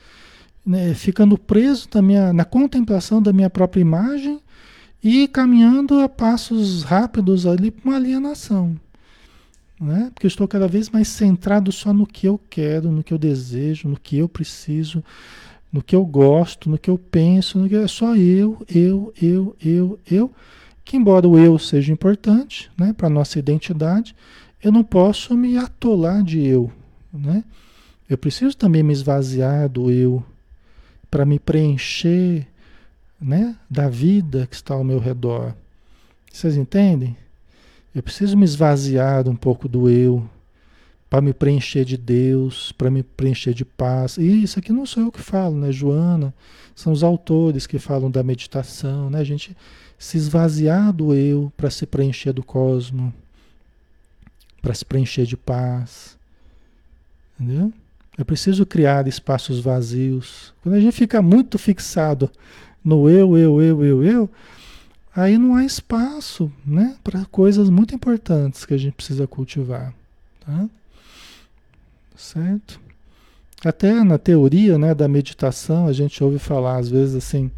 né? 0.65 0.93
ficando 0.93 1.38
preso 1.38 1.88
na, 1.93 2.01
minha, 2.01 2.33
na 2.33 2.45
contemplação 2.45 3.21
da 3.21 3.33
minha 3.33 3.49
própria 3.49 3.81
imagem 3.81 4.39
e 5.03 5.27
caminhando 5.27 5.99
a 5.99 6.07
passos 6.07 6.83
rápidos 6.83 7.45
ali 7.45 7.71
para 7.71 7.89
uma 7.89 7.97
alienação. 7.97 8.75
Né? 9.79 10.11
Porque 10.13 10.25
eu 10.25 10.29
estou 10.29 10.47
cada 10.47 10.67
vez 10.67 10.89
mais 10.89 11.07
centrado 11.07 11.71
só 11.71 11.93
no 11.93 12.05
que 12.05 12.27
eu 12.27 12.39
quero, 12.49 12.91
no 12.91 13.01
que 13.01 13.13
eu 13.13 13.17
desejo, 13.17 13.87
no 13.87 13.97
que 13.97 14.17
eu 14.17 14.27
preciso, 14.27 15.03
no 15.71 15.81
que 15.81 15.95
eu 15.95 16.05
gosto, 16.05 16.69
no 16.69 16.77
que 16.77 16.89
eu 16.89 16.97
penso, 16.97 17.57
no 17.57 17.69
que 17.69 17.75
é 17.75 17.87
só 17.87 18.15
eu, 18.15 18.61
eu, 18.67 19.13
eu, 19.21 19.55
eu, 19.63 19.99
eu. 20.09 20.31
Que 20.83 20.97
embora 20.97 21.27
o 21.27 21.37
eu 21.37 21.57
seja 21.57 21.93
importante, 21.93 22.69
né, 22.77 22.91
para 22.91 23.09
nossa 23.09 23.39
identidade, 23.39 24.15
eu 24.61 24.71
não 24.71 24.83
posso 24.83 25.37
me 25.37 25.55
atolar 25.55 26.23
de 26.23 26.45
eu, 26.45 26.71
né? 27.13 27.43
Eu 28.09 28.17
preciso 28.17 28.57
também 28.57 28.81
me 28.81 28.91
esvaziar 28.91 29.69
do 29.69 29.91
eu 29.91 30.23
para 31.11 31.25
me 31.25 31.37
preencher, 31.37 32.47
né, 33.21 33.55
da 33.69 33.87
vida 33.87 34.47
que 34.47 34.55
está 34.55 34.73
ao 34.73 34.83
meu 34.83 34.99
redor. 34.99 35.55
Vocês 36.31 36.57
entendem? 36.57 37.15
Eu 37.93 38.04
preciso 38.04 38.38
me 38.38 38.45
esvaziar 38.45 39.28
um 39.28 39.36
pouco 39.36 39.67
do 39.67 39.89
eu 39.89 40.28
para 41.10 41.21
me 41.21 41.34
preencher 41.34 41.84
de 41.84 41.97
Deus, 41.97 42.71
para 42.71 42.91
me 42.91 43.02
preencher 43.02 43.54
de 43.54 43.65
paz. 43.65 44.17
E 44.17 44.43
isso 44.43 44.60
aqui 44.60 44.71
não 44.71 44.86
sou 44.86 45.04
eu 45.04 45.12
que 45.12 45.21
falo, 45.21 45.56
né, 45.56 45.71
Joana? 45.71 46.34
São 46.75 46.93
os 46.93 47.04
autores 47.04 47.65
que 47.65 47.80
falam 47.80 48.12
da 48.12 48.21
meditação, 48.21 49.10
né? 49.10 49.19
A 49.19 49.23
gente 49.23 49.58
se 49.97 50.17
esvaziar 50.17 50.93
do 50.93 51.13
eu 51.13 51.52
para 51.58 51.69
se 51.69 51.86
preencher 51.86 52.32
do 52.32 52.43
cosmo, 52.43 53.13
para 54.62 54.73
se 54.73 54.86
preencher 54.86 55.25
de 55.25 55.36
paz. 55.36 56.17
Entendeu? 57.39 57.73
Eu 58.17 58.25
preciso 58.25 58.65
criar 58.65 59.08
espaços 59.08 59.60
vazios. 59.60 60.54
Quando 60.62 60.75
a 60.75 60.80
gente 60.80 60.93
fica 60.95 61.21
muito 61.21 61.58
fixado 61.58 62.30
no 62.84 63.10
eu, 63.10 63.38
eu, 63.38 63.62
eu, 63.62 63.84
eu, 63.84 64.04
eu, 64.04 64.30
aí 65.15 65.37
não 65.37 65.55
há 65.55 65.65
espaço 65.65 66.51
né, 66.65 66.95
para 67.03 67.25
coisas 67.25 67.69
muito 67.69 67.93
importantes 67.95 68.65
que 68.65 68.73
a 68.73 68.77
gente 68.77 68.93
precisa 68.93 69.27
cultivar. 69.27 69.93
Tá? 70.45 70.69
Certo? 72.15 72.79
Até 73.63 74.03
na 74.03 74.17
teoria 74.17 74.77
né, 74.77 74.93
da 74.93 75.07
meditação, 75.07 75.87
a 75.87 75.93
gente 75.93 76.23
ouve 76.23 76.39
falar, 76.39 76.77
às 76.77 76.89
vezes, 76.89 77.15
assim, 77.15 77.51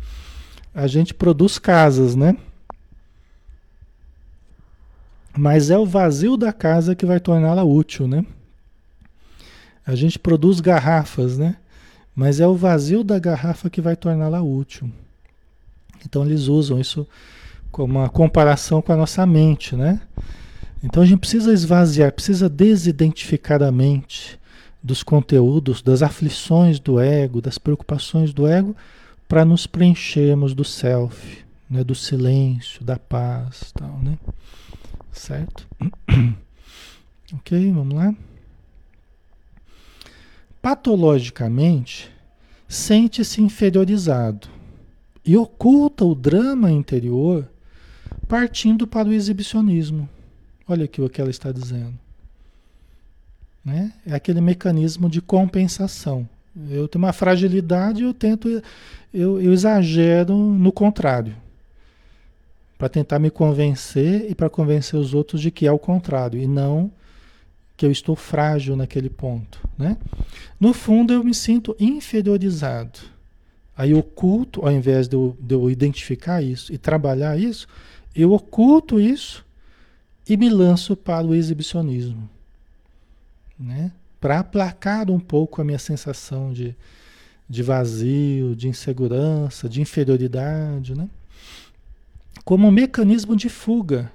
a 0.74 0.88
gente 0.88 1.14
produz 1.14 1.60
casas, 1.60 2.16
né? 2.16 2.36
Mas 5.38 5.70
é 5.70 5.78
o 5.78 5.86
vazio 5.86 6.36
da 6.36 6.52
casa 6.52 6.96
que 6.96 7.06
vai 7.06 7.20
torná-la 7.20 7.64
útil, 7.64 8.08
né? 8.08 8.26
A 9.86 9.96
gente 9.96 10.18
produz 10.18 10.60
garrafas, 10.60 11.38
né? 11.38 11.56
Mas 12.16 12.40
é 12.40 12.48
o 12.48 12.56
vazio 12.56 13.04
da 13.04 13.18
garrafa 13.18 13.70
que 13.70 13.82
vai 13.82 13.96
torná-la 13.96 14.42
útil. 14.42 14.92
Então 16.06 16.26
eles 16.26 16.48
usam 16.48 16.80
isso 16.80 17.08
como 17.72 18.00
uma 18.00 18.10
comparação 18.10 18.82
com 18.82 18.92
a 18.92 18.98
nossa 18.98 19.26
mente, 19.26 19.76
né? 19.76 20.02
Então 20.84 21.02
a 21.04 21.06
gente 21.06 21.20
precisa 21.20 21.54
esvaziar, 21.54 22.12
precisa 22.12 22.50
desidentificar 22.50 23.62
a 23.62 23.72
mente 23.72 24.40
dos 24.82 25.04
conteúdos, 25.04 25.82
das 25.82 26.02
aflições 26.02 26.80
do 26.80 27.00
ego, 27.00 27.40
das 27.40 27.58
preocupações 27.58 28.34
do 28.34 28.48
ego, 28.48 28.76
para 29.28 29.46
nos 29.46 29.68
preenchermos 29.68 30.54
do 30.54 30.64
self, 30.64 31.46
né? 31.70 31.84
do 31.84 31.94
silêncio, 31.94 32.84
da 32.84 32.98
paz, 32.98 33.72
tal, 33.74 34.00
né? 34.00 34.18
Certo? 35.12 35.68
ok, 37.34 37.72
vamos 37.72 37.96
lá. 37.96 38.16
Patologicamente, 40.62 42.12
sente-se 42.68 43.42
inferiorizado 43.42 44.48
e 45.24 45.38
oculta 45.38 46.04
o 46.06 46.16
drama 46.16 46.72
interior 46.72 47.51
partindo 48.32 48.88
para 48.88 49.10
o 49.10 49.12
exibicionismo. 49.12 50.08
Olha 50.66 50.86
aqui 50.86 51.02
o 51.02 51.10
que 51.10 51.20
ela 51.20 51.30
está 51.30 51.52
dizendo. 51.52 52.00
Né? 53.64 53.92
É 54.06 54.14
aquele 54.14 54.40
mecanismo 54.40 55.10
de 55.10 55.22
compensação. 55.22 56.30
Eu 56.70 56.88
tenho 56.88 57.04
uma 57.04 57.12
fragilidade, 57.12 58.04
eu 58.04 58.14
tento, 58.14 58.48
eu, 59.14 59.42
eu 59.42 59.52
exagero 59.52 60.34
no 60.34 60.72
contrário, 60.72 61.36
para 62.78 62.88
tentar 62.88 63.20
me 63.20 63.30
convencer 63.30 64.32
e 64.32 64.34
para 64.34 64.50
convencer 64.50 64.98
os 64.98 65.14
outros 65.14 65.42
de 65.42 65.52
que 65.52 65.68
é 65.68 65.72
o 65.72 65.78
contrário 65.78 66.40
e 66.40 66.48
não 66.48 66.90
que 67.76 67.86
eu 67.86 67.92
estou 67.92 68.16
frágil 68.16 68.78
naquele 68.78 69.10
ponto, 69.10 69.60
né? 69.78 69.98
No 70.58 70.72
fundo, 70.72 71.12
eu 71.12 71.22
me 71.22 71.34
sinto 71.34 71.76
inferiorizado. 71.78 73.00
Aí 73.76 73.94
oculto, 73.94 74.62
ao 74.66 74.72
invés 74.72 75.10
de 75.10 75.18
eu, 75.18 75.36
de 75.38 75.54
eu 75.54 75.70
identificar 75.70 76.42
isso 76.42 76.72
e 76.72 76.78
trabalhar 76.78 77.38
isso, 77.38 77.68
eu 78.16 78.34
oculto 78.34 79.00
isso 79.00 79.46
e 80.28 80.38
me 80.38 80.50
lanço 80.50 80.96
para 80.96 81.26
o 81.26 81.34
exibicionismo. 81.36 82.30
né? 83.58 83.92
Para 84.20 84.40
aplacar 84.40 85.10
um 85.10 85.20
pouco 85.20 85.62
a 85.62 85.64
minha 85.64 85.80
sensação 85.80 86.54
de, 86.54 86.76
de 87.50 87.64
vazio, 87.64 88.56
de 88.56 88.68
insegurança, 88.68 89.68
de 89.68 89.82
inferioridade, 89.82 90.96
né? 90.96 91.10
Como 92.44 92.68
um 92.68 92.72
mecanismo 92.72 93.36
de 93.36 93.50
fuga, 93.50 94.12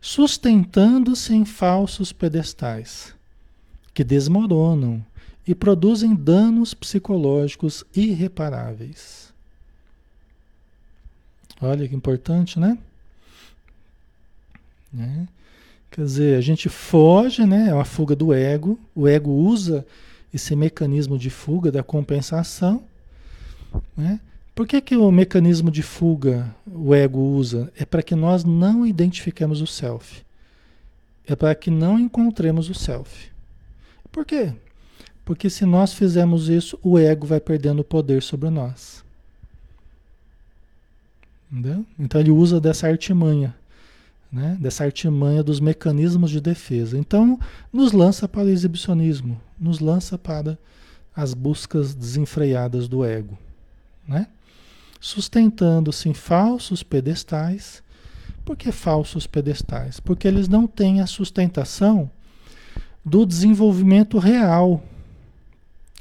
sustentando-se 0.00 1.34
em 1.34 1.44
falsos 1.44 2.12
pedestais 2.12 3.14
que 3.94 4.04
desmoronam 4.04 5.04
e 5.46 5.54
produzem 5.54 6.14
danos 6.14 6.74
psicológicos 6.74 7.84
irreparáveis. 7.94 9.32
Olha 11.60 11.88
que 11.88 11.94
importante, 11.94 12.60
né? 12.60 12.78
Né? 14.92 15.26
Quer 15.90 16.04
dizer, 16.04 16.38
a 16.38 16.40
gente 16.40 16.68
foge, 16.68 17.46
né? 17.46 17.68
É 17.70 17.74
uma 17.74 17.84
fuga 17.84 18.14
do 18.14 18.32
ego. 18.32 18.78
O 18.94 19.08
ego 19.08 19.30
usa 19.30 19.86
esse 20.32 20.54
mecanismo 20.54 21.18
de 21.18 21.30
fuga 21.30 21.72
da 21.72 21.82
compensação, 21.82 22.82
né? 23.96 24.20
Por 24.54 24.66
que, 24.66 24.80
que 24.80 24.96
o 24.96 25.10
mecanismo 25.10 25.70
de 25.70 25.82
fuga 25.82 26.52
o 26.66 26.92
ego 26.92 27.20
usa? 27.20 27.72
É 27.78 27.84
para 27.84 28.02
que 28.02 28.16
nós 28.16 28.44
não 28.44 28.84
identifiquemos 28.84 29.60
o 29.60 29.66
self. 29.66 30.22
É 31.26 31.36
para 31.36 31.54
que 31.54 31.70
não 31.70 31.98
encontremos 31.98 32.68
o 32.68 32.74
self. 32.74 33.30
Por 34.10 34.24
quê? 34.24 34.52
Porque 35.24 35.48
se 35.48 35.64
nós 35.64 35.92
fizermos 35.92 36.48
isso, 36.48 36.78
o 36.82 36.98
ego 36.98 37.26
vai 37.26 37.38
perdendo 37.38 37.80
o 37.80 37.84
poder 37.84 38.22
sobre 38.22 38.50
nós. 38.50 39.04
Entendeu? 41.52 41.84
Então 41.98 42.20
ele 42.20 42.30
usa 42.30 42.60
dessa 42.60 42.88
artimanha, 42.88 43.54
né? 44.30 44.56
dessa 44.60 44.84
artimanha 44.84 45.42
dos 45.42 45.60
mecanismos 45.60 46.30
de 46.30 46.40
defesa. 46.40 46.98
Então, 46.98 47.38
nos 47.72 47.92
lança 47.92 48.28
para 48.28 48.44
o 48.44 48.48
exibicionismo, 48.48 49.40
nos 49.58 49.80
lança 49.80 50.18
para 50.18 50.58
as 51.14 51.34
buscas 51.34 51.94
desenfreadas 51.94 52.86
do 52.88 53.04
ego, 53.04 53.36
né? 54.06 54.26
sustentando-se 55.00 56.08
em 56.08 56.14
falsos 56.14 56.82
pedestais. 56.82 57.82
Por 58.44 58.56
que 58.56 58.70
falsos 58.72 59.26
pedestais? 59.26 60.00
Porque 60.00 60.26
eles 60.26 60.48
não 60.48 60.66
têm 60.66 61.00
a 61.00 61.06
sustentação 61.06 62.10
do 63.04 63.24
desenvolvimento 63.24 64.18
real. 64.18 64.82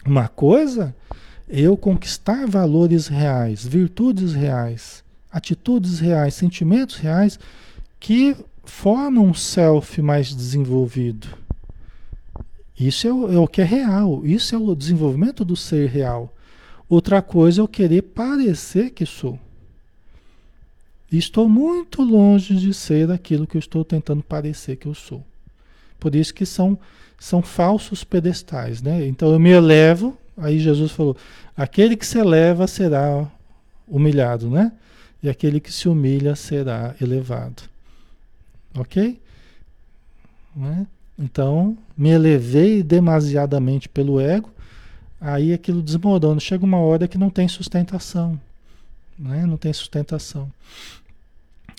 Uma 0.05 0.27
coisa 0.27 0.95
é 1.49 1.61
eu 1.61 1.77
conquistar 1.77 2.45
valores 2.45 3.07
reais, 3.07 3.65
virtudes 3.65 4.33
reais, 4.33 5.03
atitudes 5.31 5.99
reais, 5.99 6.33
sentimentos 6.33 6.97
reais 6.97 7.39
que 7.99 8.35
formam 8.63 9.25
um 9.25 9.33
self 9.33 10.01
mais 10.01 10.33
desenvolvido. 10.33 11.27
Isso 12.79 13.07
é 13.07 13.13
o, 13.13 13.33
é 13.33 13.39
o, 13.39 13.47
que 13.47 13.61
é 13.61 13.63
real, 13.63 14.25
isso 14.25 14.53
é 14.53 14.57
o 14.57 14.75
desenvolvimento 14.75 15.43
do 15.43 15.55
ser 15.55 15.89
real. 15.89 16.33
Outra 16.87 17.21
coisa 17.21 17.61
é 17.61 17.63
eu 17.63 17.67
querer 17.67 18.03
parecer 18.03 18.91
que 18.91 19.05
sou. 19.05 19.39
estou 21.11 21.49
muito 21.49 22.03
longe 22.03 22.55
de 22.55 22.73
ser 22.73 23.09
aquilo 23.11 23.47
que 23.47 23.57
eu 23.57 23.59
estou 23.59 23.83
tentando 23.83 24.21
parecer 24.21 24.75
que 24.75 24.87
eu 24.87 24.93
sou. 24.93 25.23
Por 25.99 26.13
isso 26.13 26.33
que 26.33 26.45
são, 26.45 26.77
são 27.17 27.41
falsos 27.41 28.03
pedestais, 28.03 28.81
né? 28.81 29.07
Então 29.07 29.31
eu 29.31 29.39
me 29.39 29.49
elevo, 29.49 30.15
aí 30.37 30.59
Jesus 30.59 30.91
falou, 30.91 31.17
aquele 31.55 31.97
que 31.97 32.05
se 32.05 32.19
eleva 32.19 32.67
será 32.67 33.27
humilhado, 33.87 34.49
né? 34.49 34.71
E 35.23 35.27
aquele 35.27 35.59
que 35.59 35.73
se 35.73 35.89
humilha 35.89 36.35
será 36.35 36.93
elevado. 37.01 37.63
Ok? 38.79 39.19
Né? 40.55 40.87
Então, 41.17 41.77
me 41.97 42.09
elevei 42.09 42.83
demasiadamente 42.83 43.89
pelo 43.89 44.19
ego, 44.19 44.49
aí 45.19 45.53
aquilo 45.53 45.81
desmorona. 45.81 46.39
Chega 46.39 46.63
uma 46.63 46.79
hora 46.79 47.07
que 47.07 47.17
não 47.17 47.29
tem 47.29 47.47
sustentação. 47.47 48.39
Né? 49.17 49.45
Não 49.45 49.57
tem 49.57 49.73
sustentação. 49.73 50.51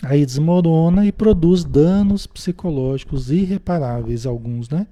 Aí 0.03 0.25
desmorona 0.25 1.05
e 1.05 1.11
produz 1.11 1.63
danos 1.63 2.25
psicológicos 2.25 3.31
irreparáveis, 3.31 4.25
alguns, 4.25 4.69
né? 4.69 4.87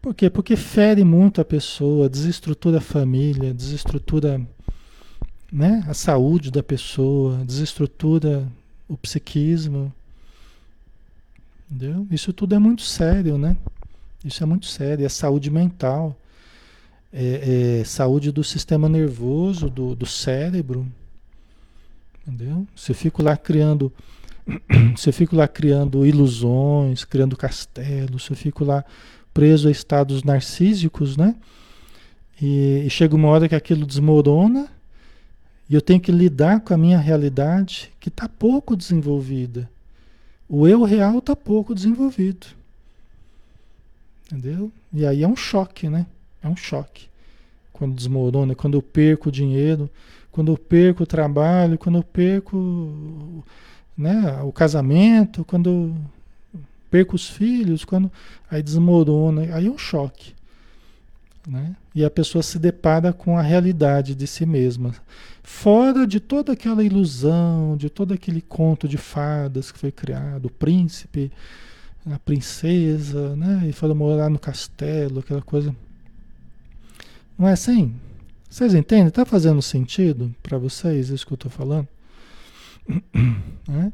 Por 0.00 0.14
quê? 0.14 0.30
Porque 0.30 0.56
fere 0.56 1.04
muito 1.04 1.40
a 1.40 1.44
pessoa, 1.44 2.08
desestrutura 2.08 2.78
a 2.78 2.80
família, 2.80 3.52
desestrutura 3.52 4.40
né, 5.52 5.84
a 5.86 5.94
saúde 5.94 6.50
da 6.50 6.62
pessoa, 6.62 7.44
desestrutura 7.44 8.46
o 8.88 8.96
psiquismo. 8.96 9.92
Entendeu? 11.70 12.04
Isso 12.10 12.32
tudo 12.32 12.54
é 12.54 12.58
muito 12.58 12.82
sério, 12.82 13.38
né? 13.38 13.56
Isso 14.24 14.42
é 14.42 14.46
muito 14.46 14.66
sério. 14.66 15.06
É 15.06 15.08
saúde 15.08 15.50
mental, 15.50 16.18
é, 17.12 17.80
é 17.80 17.84
saúde 17.84 18.32
do 18.32 18.42
sistema 18.42 18.88
nervoso, 18.88 19.70
do, 19.70 19.94
do 19.94 20.04
cérebro. 20.04 20.84
Entendeu? 22.26 22.66
Você 22.74 22.92
fica 22.92 23.22
lá 23.22 23.36
criando, 23.36 23.92
você 24.96 25.12
fica 25.12 25.36
lá 25.36 25.46
criando 25.46 26.04
ilusões, 26.04 27.04
criando 27.04 27.36
castelos, 27.36 28.24
você 28.24 28.34
fica 28.34 28.64
lá 28.64 28.84
preso 29.32 29.68
a 29.68 29.70
estados 29.70 30.24
narcísicos, 30.24 31.16
né? 31.16 31.36
E, 32.42 32.82
e 32.84 32.90
chega 32.90 33.14
uma 33.14 33.28
hora 33.28 33.48
que 33.48 33.54
aquilo 33.54 33.86
desmorona 33.86 34.68
e 35.68 35.74
eu 35.74 35.80
tenho 35.80 36.00
que 36.00 36.10
lidar 36.10 36.60
com 36.62 36.74
a 36.74 36.76
minha 36.76 36.98
realidade 36.98 37.92
que 38.00 38.08
está 38.08 38.28
pouco 38.28 38.76
desenvolvida. 38.76 39.70
O 40.52 40.66
eu 40.66 40.82
real 40.82 41.18
está 41.18 41.36
pouco 41.36 41.72
desenvolvido. 41.72 42.48
Entendeu? 44.26 44.72
E 44.92 45.06
aí 45.06 45.22
é 45.22 45.28
um 45.28 45.36
choque, 45.36 45.88
né? 45.88 46.06
É 46.42 46.48
um 46.48 46.56
choque. 46.56 47.08
Quando 47.72 47.94
desmorona, 47.94 48.52
quando 48.56 48.76
eu 48.76 48.82
perco 48.82 49.28
o 49.28 49.32
dinheiro, 49.32 49.88
quando 50.32 50.50
eu 50.50 50.58
perco 50.58 51.04
o 51.04 51.06
trabalho, 51.06 51.78
quando 51.78 51.98
eu 51.98 52.02
perco 52.02 53.44
né, 53.96 54.42
o 54.42 54.50
casamento, 54.50 55.44
quando 55.44 55.70
eu 55.70 55.96
perco 56.90 57.14
os 57.14 57.30
filhos, 57.30 57.84
quando 57.84 58.10
aí 58.50 58.60
desmorona, 58.60 59.54
aí 59.54 59.68
é 59.68 59.70
um 59.70 59.78
choque. 59.78 60.34
Né? 61.46 61.74
E 61.94 62.04
a 62.04 62.10
pessoa 62.10 62.42
se 62.42 62.58
depara 62.58 63.12
com 63.12 63.36
a 63.36 63.42
realidade 63.42 64.14
de 64.14 64.26
si 64.26 64.44
mesma, 64.44 64.94
fora 65.42 66.06
de 66.06 66.20
toda 66.20 66.52
aquela 66.52 66.84
ilusão, 66.84 67.76
de 67.76 67.88
todo 67.88 68.12
aquele 68.12 68.42
conto 68.42 68.86
de 68.86 68.98
fadas 68.98 69.72
que 69.72 69.78
foi 69.78 69.90
criado, 69.90 70.46
o 70.46 70.50
príncipe, 70.50 71.32
a 72.06 72.18
princesa, 72.18 73.34
né? 73.36 73.66
e 73.68 73.72
foram 73.72 73.94
morar 73.94 74.28
no 74.28 74.38
castelo, 74.38 75.20
aquela 75.20 75.42
coisa. 75.42 75.74
Não 77.38 77.48
é 77.48 77.52
assim? 77.52 77.94
Vocês 78.48 78.74
entendem? 78.74 79.08
Está 79.08 79.24
fazendo 79.24 79.62
sentido 79.62 80.34
para 80.42 80.58
vocês 80.58 81.08
isso 81.08 81.26
que 81.26 81.32
eu 81.32 81.36
estou 81.36 81.50
falando? 81.50 81.88
Né? 83.68 83.92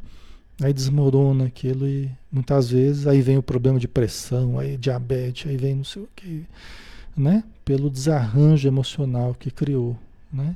Aí 0.62 0.72
desmorona 0.72 1.44
aquilo 1.44 1.86
e 1.86 2.10
muitas 2.32 2.70
vezes 2.70 3.06
aí 3.06 3.20
vem 3.20 3.36
o 3.36 3.42
problema 3.42 3.78
de 3.78 3.86
pressão, 3.86 4.58
aí 4.58 4.78
diabetes, 4.78 5.50
aí 5.50 5.56
vem 5.58 5.74
não 5.74 5.84
sei 5.84 6.02
o 6.02 6.08
que, 6.16 6.46
né? 7.16 7.42
Pelo 7.64 7.90
desarranjo 7.90 8.68
emocional 8.68 9.34
que 9.34 9.50
criou, 9.50 9.96
né? 10.32 10.54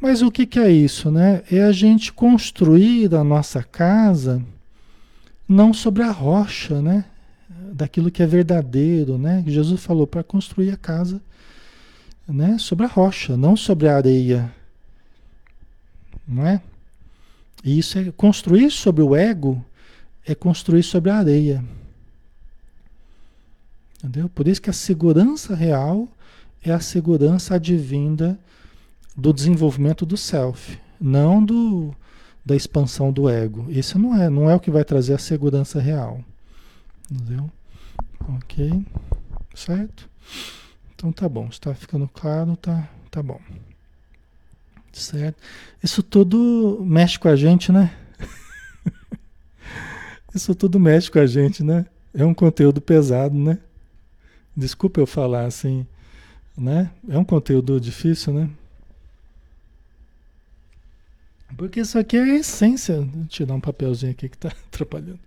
Mas 0.00 0.20
o 0.20 0.30
que, 0.32 0.44
que 0.46 0.58
é 0.58 0.70
isso, 0.70 1.10
né? 1.10 1.42
É 1.50 1.62
a 1.62 1.72
gente 1.72 2.12
construir 2.12 3.14
a 3.14 3.22
nossa 3.22 3.62
casa 3.62 4.42
não 5.48 5.72
sobre 5.72 6.02
a 6.02 6.10
rocha, 6.10 6.82
né? 6.82 7.04
Daquilo 7.72 8.10
que 8.10 8.22
é 8.22 8.26
verdadeiro, 8.26 9.16
né? 9.16 9.44
Jesus 9.46 9.82
falou 9.82 10.06
para 10.06 10.24
construir 10.24 10.70
a 10.70 10.76
casa 10.76 11.20
né, 12.26 12.56
sobre 12.58 12.86
a 12.86 12.88
rocha, 12.88 13.36
não 13.36 13.56
sobre 13.56 13.88
a 13.88 13.96
areia. 13.96 14.52
Não 16.26 16.46
é? 16.46 16.60
E 17.64 17.78
isso 17.78 17.98
é 17.98 18.10
construir 18.12 18.70
sobre 18.70 19.02
o 19.02 19.14
ego, 19.14 19.64
é 20.26 20.34
construir 20.34 20.82
sobre 20.82 21.10
a 21.10 21.18
areia. 21.18 21.64
Entendeu? 24.02 24.28
Por 24.28 24.48
isso 24.48 24.60
que 24.60 24.70
a 24.70 24.72
segurança 24.72 25.54
real 25.54 26.08
é 26.62 26.72
a 26.72 26.80
segurança 26.80 27.54
advinda 27.54 28.38
do 29.16 29.32
desenvolvimento 29.32 30.04
do 30.04 30.16
self, 30.16 30.78
não 31.00 31.44
do 31.44 31.94
da 32.44 32.56
expansão 32.56 33.12
do 33.12 33.28
ego. 33.28 33.66
Isso 33.70 34.00
não 34.00 34.20
é, 34.20 34.28
não 34.28 34.50
é 34.50 34.56
o 34.56 34.60
que 34.60 34.70
vai 34.70 34.84
trazer 34.84 35.14
a 35.14 35.18
segurança 35.18 35.80
real. 35.80 36.24
Entendeu? 37.08 37.48
OK? 38.36 38.84
Certo? 39.54 40.10
Então 40.94 41.12
tá 41.12 41.28
bom, 41.28 41.46
está 41.46 41.72
ficando 41.72 42.08
claro, 42.08 42.56
tá, 42.56 42.88
tá 43.10 43.22
bom. 43.22 43.40
Certo? 44.92 45.36
Isso 45.80 46.02
tudo 46.02 46.82
mexe 46.84 47.18
com 47.18 47.28
a 47.28 47.36
gente, 47.36 47.70
né? 47.70 47.94
Isso 50.34 50.54
tudo 50.54 50.80
mexe 50.80 51.10
com 51.10 51.20
a 51.20 51.26
gente, 51.26 51.62
né? 51.62 51.86
É 52.12 52.24
um 52.24 52.34
conteúdo 52.34 52.80
pesado, 52.80 53.38
né? 53.38 53.58
Desculpa 54.56 55.00
eu 55.00 55.06
falar 55.06 55.46
assim, 55.46 55.86
né? 56.56 56.90
É 57.08 57.16
um 57.18 57.24
conteúdo 57.24 57.80
difícil, 57.80 58.34
né? 58.34 58.50
Porque 61.56 61.80
isso 61.80 61.98
aqui 61.98 62.16
é 62.16 62.22
a 62.22 62.34
essência. 62.34 63.00
Vou 63.00 63.26
tirar 63.26 63.54
um 63.54 63.60
papelzinho 63.60 64.12
aqui 64.12 64.28
que 64.28 64.36
está 64.36 64.48
atrapalhando. 64.68 65.20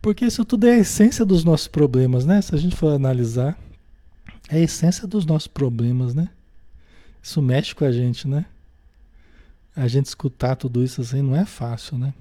Porque 0.00 0.24
isso 0.24 0.44
tudo 0.44 0.66
é 0.66 0.74
a 0.74 0.78
essência 0.78 1.24
dos 1.24 1.44
nossos 1.44 1.68
problemas, 1.68 2.26
né? 2.26 2.40
Se 2.42 2.54
a 2.54 2.58
gente 2.58 2.76
for 2.76 2.92
analisar, 2.92 3.58
é 4.48 4.56
a 4.56 4.60
essência 4.60 5.06
dos 5.06 5.24
nossos 5.24 5.48
problemas, 5.48 6.14
né? 6.14 6.28
Isso 7.22 7.40
mexe 7.40 7.74
com 7.74 7.84
a 7.84 7.92
gente, 7.92 8.28
né? 8.28 8.44
A 9.74 9.88
gente 9.88 10.06
escutar 10.06 10.56
tudo 10.56 10.84
isso 10.84 11.00
assim 11.00 11.22
não 11.22 11.34
é 11.34 11.46
fácil, 11.46 11.96
né? 11.96 12.12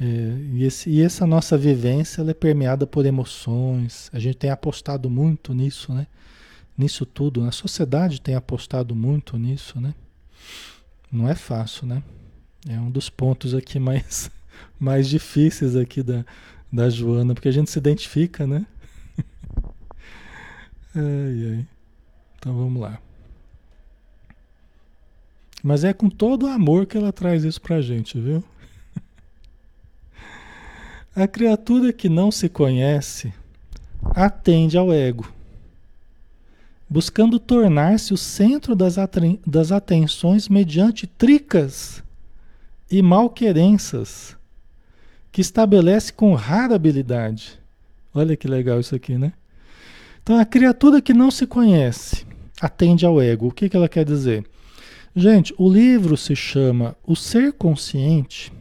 É, 0.00 0.04
e, 0.52 0.64
esse, 0.64 0.90
e, 0.90 1.00
essa 1.00 1.26
nossa 1.26 1.56
vivência 1.56 2.22
é 2.22 2.34
permeada 2.34 2.86
por 2.86 3.06
emoções. 3.06 4.10
A 4.12 4.18
gente 4.18 4.36
tem 4.36 4.50
apostado 4.50 5.08
muito 5.08 5.54
nisso, 5.54 5.92
né? 5.92 6.06
Nisso 6.76 7.06
tudo. 7.06 7.44
A 7.44 7.52
sociedade 7.52 8.20
tem 8.20 8.34
apostado 8.34 8.94
muito 8.94 9.36
nisso, 9.38 9.80
né? 9.80 9.94
Não 11.10 11.28
é 11.28 11.34
fácil, 11.34 11.86
né? 11.86 12.02
É 12.68 12.78
um 12.80 12.90
dos 12.90 13.08
pontos 13.08 13.54
aqui 13.54 13.78
mais, 13.78 14.30
mais 14.78 15.08
difíceis 15.08 15.76
aqui 15.76 16.02
da, 16.02 16.24
da 16.72 16.90
Joana, 16.90 17.34
porque 17.34 17.48
a 17.48 17.52
gente 17.52 17.70
se 17.70 17.78
identifica, 17.78 18.46
né? 18.46 18.66
ai, 20.94 21.50
ai. 21.50 21.66
Então 22.38 22.54
vamos 22.56 22.82
lá. 22.82 22.98
Mas 25.62 25.82
é 25.82 25.94
com 25.94 26.10
todo 26.10 26.44
o 26.44 26.50
amor 26.50 26.84
que 26.84 26.96
ela 26.96 27.10
traz 27.10 27.42
isso 27.42 27.60
pra 27.60 27.80
gente, 27.80 28.20
viu? 28.20 28.44
A 31.16 31.28
criatura 31.28 31.92
que 31.92 32.08
não 32.08 32.32
se 32.32 32.48
conhece 32.48 33.32
atende 34.16 34.76
ao 34.76 34.92
ego, 34.92 35.32
buscando 36.90 37.38
tornar-se 37.38 38.12
o 38.12 38.16
centro 38.16 38.74
das, 38.74 38.96
das 39.46 39.70
atenções 39.70 40.48
mediante 40.48 41.06
tricas 41.06 42.02
e 42.90 43.00
malquerenças 43.00 44.36
que 45.30 45.40
estabelece 45.40 46.12
com 46.12 46.34
rara 46.34 46.74
habilidade. 46.74 47.60
Olha 48.12 48.36
que 48.36 48.48
legal 48.48 48.80
isso 48.80 48.96
aqui, 48.96 49.16
né? 49.16 49.34
Então, 50.20 50.36
a 50.36 50.44
criatura 50.44 51.00
que 51.00 51.14
não 51.14 51.30
se 51.30 51.46
conhece 51.46 52.26
atende 52.60 53.06
ao 53.06 53.22
ego. 53.22 53.46
O 53.46 53.52
que, 53.52 53.68
que 53.68 53.76
ela 53.76 53.88
quer 53.88 54.04
dizer? 54.04 54.44
Gente, 55.14 55.54
o 55.56 55.70
livro 55.72 56.16
se 56.16 56.34
chama 56.34 56.96
O 57.06 57.14
Ser 57.14 57.52
Consciente 57.52 58.52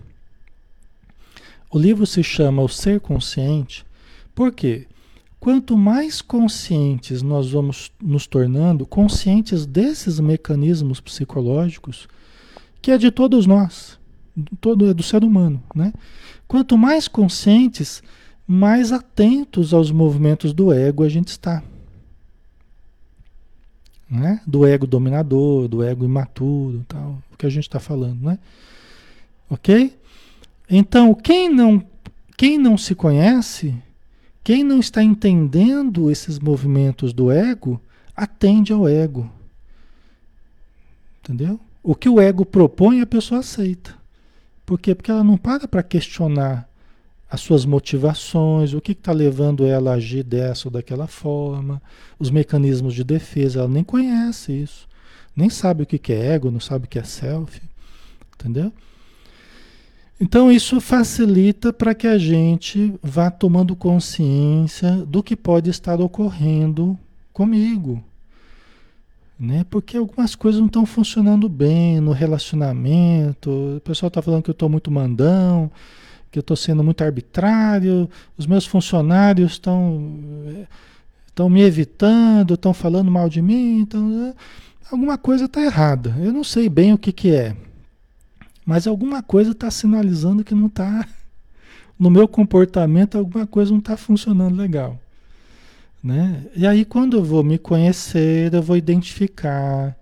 o 1.74 1.80
livro 1.80 2.06
se 2.06 2.24
chama 2.24 2.62
O 2.62 2.70
Ser 2.70 3.00
Consciente, 3.00 3.84
porque 4.36 4.86
quanto 5.40 5.76
mais 5.76 6.22
conscientes 6.22 7.24
nós 7.24 7.50
vamos 7.50 7.92
nos 8.00 8.28
tornando, 8.28 8.86
conscientes 8.86 9.66
desses 9.66 10.20
mecanismos 10.20 11.02
psicológicos, 11.02 12.08
que 12.80 12.92
é 12.92 12.98
de 12.98 13.10
todos 13.10 13.48
nós, 13.48 13.98
todo 14.62 14.88
é 14.88 14.94
do 14.94 15.02
ser 15.02 15.24
humano, 15.24 15.62
né? 15.74 15.92
Quanto 16.48 16.78
mais 16.78 17.08
conscientes, 17.08 18.04
mais 18.46 18.92
atentos 18.92 19.74
aos 19.74 19.90
movimentos 19.90 20.54
do 20.54 20.72
ego 20.72 21.04
a 21.04 21.10
gente 21.10 21.30
está. 21.30 21.64
Né? 24.08 24.40
Do 24.46 24.64
ego 24.64 24.86
dominador, 24.86 25.68
do 25.68 25.82
ego 25.82 26.06
imaturo, 26.06 26.86
tal, 26.88 27.18
o 27.32 27.38
que 27.38 27.48
a 27.48 27.50
gente 27.50 27.64
está 27.64 27.80
falando, 27.80 28.22
né? 28.22 28.38
Ok? 29.50 29.98
Então, 30.70 31.14
quem 31.14 31.50
não, 31.50 31.86
quem 32.38 32.58
não 32.58 32.78
se 32.78 32.96
conhece, 32.96 33.76
quem 34.44 34.64
não 34.64 34.80
está 34.80 35.04
entendendo 35.04 36.10
esses 36.10 36.40
movimentos 36.40 37.14
do 37.14 37.32
ego, 37.32 37.82
atende 38.16 38.74
ao 38.74 38.88
ego. 38.88 39.30
Entendeu? 41.20 41.60
O 41.82 41.96
que 41.96 42.10
o 42.10 42.20
ego 42.20 42.46
propõe, 42.46 43.02
a 43.02 43.06
pessoa 43.06 43.40
aceita. 43.40 43.94
Por 44.66 44.80
quê? 44.80 44.96
Porque 44.96 45.12
ela 45.12 45.24
não 45.24 45.38
para 45.38 45.68
para 45.68 45.84
questionar 45.84 46.70
as 47.30 47.42
suas 47.42 47.66
motivações, 47.66 48.74
o 48.74 48.82
que 48.82 48.92
está 48.92 49.12
levando 49.12 49.66
ela 49.66 49.92
a 49.92 49.96
agir 49.96 50.24
dessa 50.24 50.68
ou 50.68 50.72
daquela 50.72 51.08
forma, 51.08 51.82
os 52.20 52.30
mecanismos 52.30 52.94
de 52.94 53.04
defesa. 53.04 53.60
Ela 53.60 53.68
nem 53.68 53.84
conhece 53.84 54.52
isso. 54.54 54.88
Nem 55.36 55.50
sabe 55.50 55.84
o 55.84 55.86
que 55.86 56.14
é 56.14 56.34
ego, 56.34 56.52
não 56.52 56.60
sabe 56.60 56.86
o 56.86 56.88
que 56.88 57.00
é 57.00 57.04
self. 57.04 57.62
Entendeu? 58.36 58.72
Então 60.24 60.50
isso 60.50 60.80
facilita 60.80 61.74
para 61.74 61.94
que 61.94 62.08
a 62.08 62.18
gente 62.18 62.94
vá 63.04 63.30
tomando 63.30 63.76
consciência 63.76 64.90
do 65.06 65.22
que 65.22 65.36
pode 65.36 65.70
estar 65.70 66.00
ocorrendo 66.00 66.98
comigo. 67.34 68.02
Né? 69.38 69.66
Porque 69.70 69.98
algumas 69.98 70.34
coisas 70.34 70.62
não 70.62 70.68
estão 70.68 70.86
funcionando 70.86 71.50
bem 71.50 72.00
no 72.00 72.14
relacionamento. 72.14 73.76
O 73.76 73.82
pessoal 73.82 74.08
está 74.08 74.22
falando 74.22 74.44
que 74.44 74.50
eu 74.50 74.54
estou 74.54 74.70
muito 74.70 74.90
mandão, 74.90 75.70
que 76.32 76.40
eu 76.40 76.42
estou 76.42 76.56
sendo 76.56 76.82
muito 76.86 77.04
arbitrário, 77.04 78.10
os 78.38 78.48
meus 78.48 78.66
funcionários 78.66 79.52
estão 79.52 80.10
estão 81.28 81.50
me 81.50 81.64
evitando, 81.64 82.54
estão 82.54 82.74
falando 82.74 83.12
mal 83.12 83.28
de 83.28 83.42
mim, 83.42 83.82
então 83.82 84.34
alguma 84.90 85.18
coisa 85.18 85.46
está 85.46 85.62
errada. 85.62 86.16
Eu 86.18 86.32
não 86.32 86.46
sei 86.46 86.70
bem 86.70 86.94
o 86.94 86.98
que, 86.98 87.12
que 87.12 87.36
é. 87.36 87.58
Mas 88.66 88.88
alguma 88.88 89.22
coisa 89.22 89.52
está 89.52 89.70
sinalizando 89.70 90.44
que 90.44 90.56
não 90.56 90.68
está. 90.68 91.08
No 92.00 92.10
meu 92.10 92.28
comportamento, 92.28 93.20
alguma 93.20 93.46
coisa 93.46 93.72
não 93.72 93.78
está 93.78 93.96
funcionando 93.96 94.58
legal. 94.58 95.00
Né? 96.04 96.44
E 96.56 96.66
aí, 96.66 96.84
quando 96.84 97.16
eu 97.16 97.24
vou 97.24 97.44
me 97.44 97.58
conhecer, 97.60 98.52
eu 98.52 98.64
vou 98.64 98.76
identificar 98.76 99.96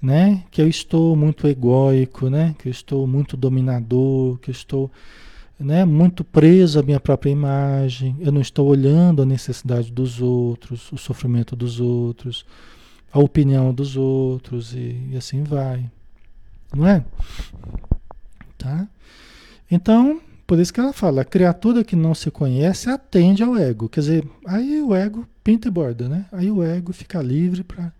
né? 0.00 0.44
que 0.50 0.60
eu 0.60 0.68
estou 0.68 1.16
muito 1.16 1.46
egóico, 1.46 2.30
né? 2.30 2.54
que 2.58 2.68
eu 2.68 2.70
estou 2.70 3.06
muito 3.06 3.36
dominador, 3.36 4.38
que 4.38 4.50
eu 4.50 4.52
estou 4.52 4.90
né? 5.58 5.84
muito 5.84 6.22
preso 6.24 6.78
à 6.78 6.82
minha 6.82 7.00
própria 7.00 7.30
imagem, 7.30 8.16
eu 8.20 8.30
não 8.30 8.40
estou 8.40 8.66
olhando 8.66 9.22
a 9.22 9.26
necessidade 9.26 9.90
dos 9.90 10.20
outros, 10.20 10.90
o 10.92 10.96
sofrimento 10.96 11.56
dos 11.56 11.80
outros, 11.80 12.46
a 13.12 13.18
opinião 13.18 13.72
dos 13.72 13.96
outros 13.96 14.74
e, 14.74 15.08
e 15.10 15.16
assim 15.16 15.42
vai. 15.42 15.84
Não 16.74 16.86
é? 16.86 17.04
Tá? 18.58 18.88
Então, 19.70 20.20
por 20.46 20.58
isso 20.58 20.72
que 20.72 20.80
ela 20.80 20.92
fala, 20.92 21.22
a 21.22 21.24
criatura 21.24 21.84
que 21.84 21.94
não 21.94 22.14
se 22.14 22.30
conhece 22.30 22.90
atende 22.90 23.42
ao 23.42 23.56
ego. 23.56 23.88
Quer 23.88 24.00
dizer, 24.00 24.28
aí 24.44 24.82
o 24.82 24.94
ego 24.94 25.26
pinta 25.44 25.68
e 25.68 25.70
borda, 25.70 26.08
né? 26.08 26.26
Aí 26.32 26.50
o 26.50 26.62
ego 26.62 26.92
fica 26.92 27.22
livre 27.22 27.62
para. 27.62 27.92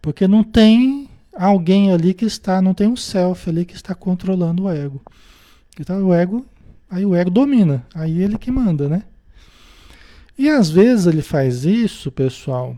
Porque 0.00 0.28
não 0.28 0.44
tem 0.44 1.08
alguém 1.34 1.92
ali 1.92 2.14
que 2.14 2.24
está, 2.24 2.60
não 2.62 2.74
tem 2.74 2.86
um 2.86 2.96
self 2.96 3.48
ali 3.48 3.64
que 3.64 3.74
está 3.74 3.94
controlando 3.94 4.64
o 4.64 4.70
ego. 4.70 5.00
Então 5.78 6.06
o 6.06 6.14
ego, 6.14 6.44
aí 6.90 7.04
o 7.04 7.14
ego 7.14 7.30
domina, 7.30 7.86
aí 7.94 8.22
ele 8.22 8.38
que 8.38 8.50
manda, 8.50 8.88
né? 8.88 9.02
E 10.38 10.48
às 10.48 10.70
vezes 10.70 11.06
ele 11.06 11.22
faz 11.22 11.64
isso, 11.64 12.10
pessoal, 12.10 12.76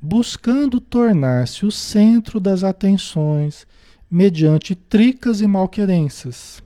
buscando 0.00 0.80
tornar-se 0.80 1.66
o 1.66 1.70
centro 1.70 2.40
das 2.40 2.64
atenções, 2.64 3.66
mediante 4.10 4.74
tricas 4.74 5.40
e 5.40 5.46
malquerenças. 5.46 6.62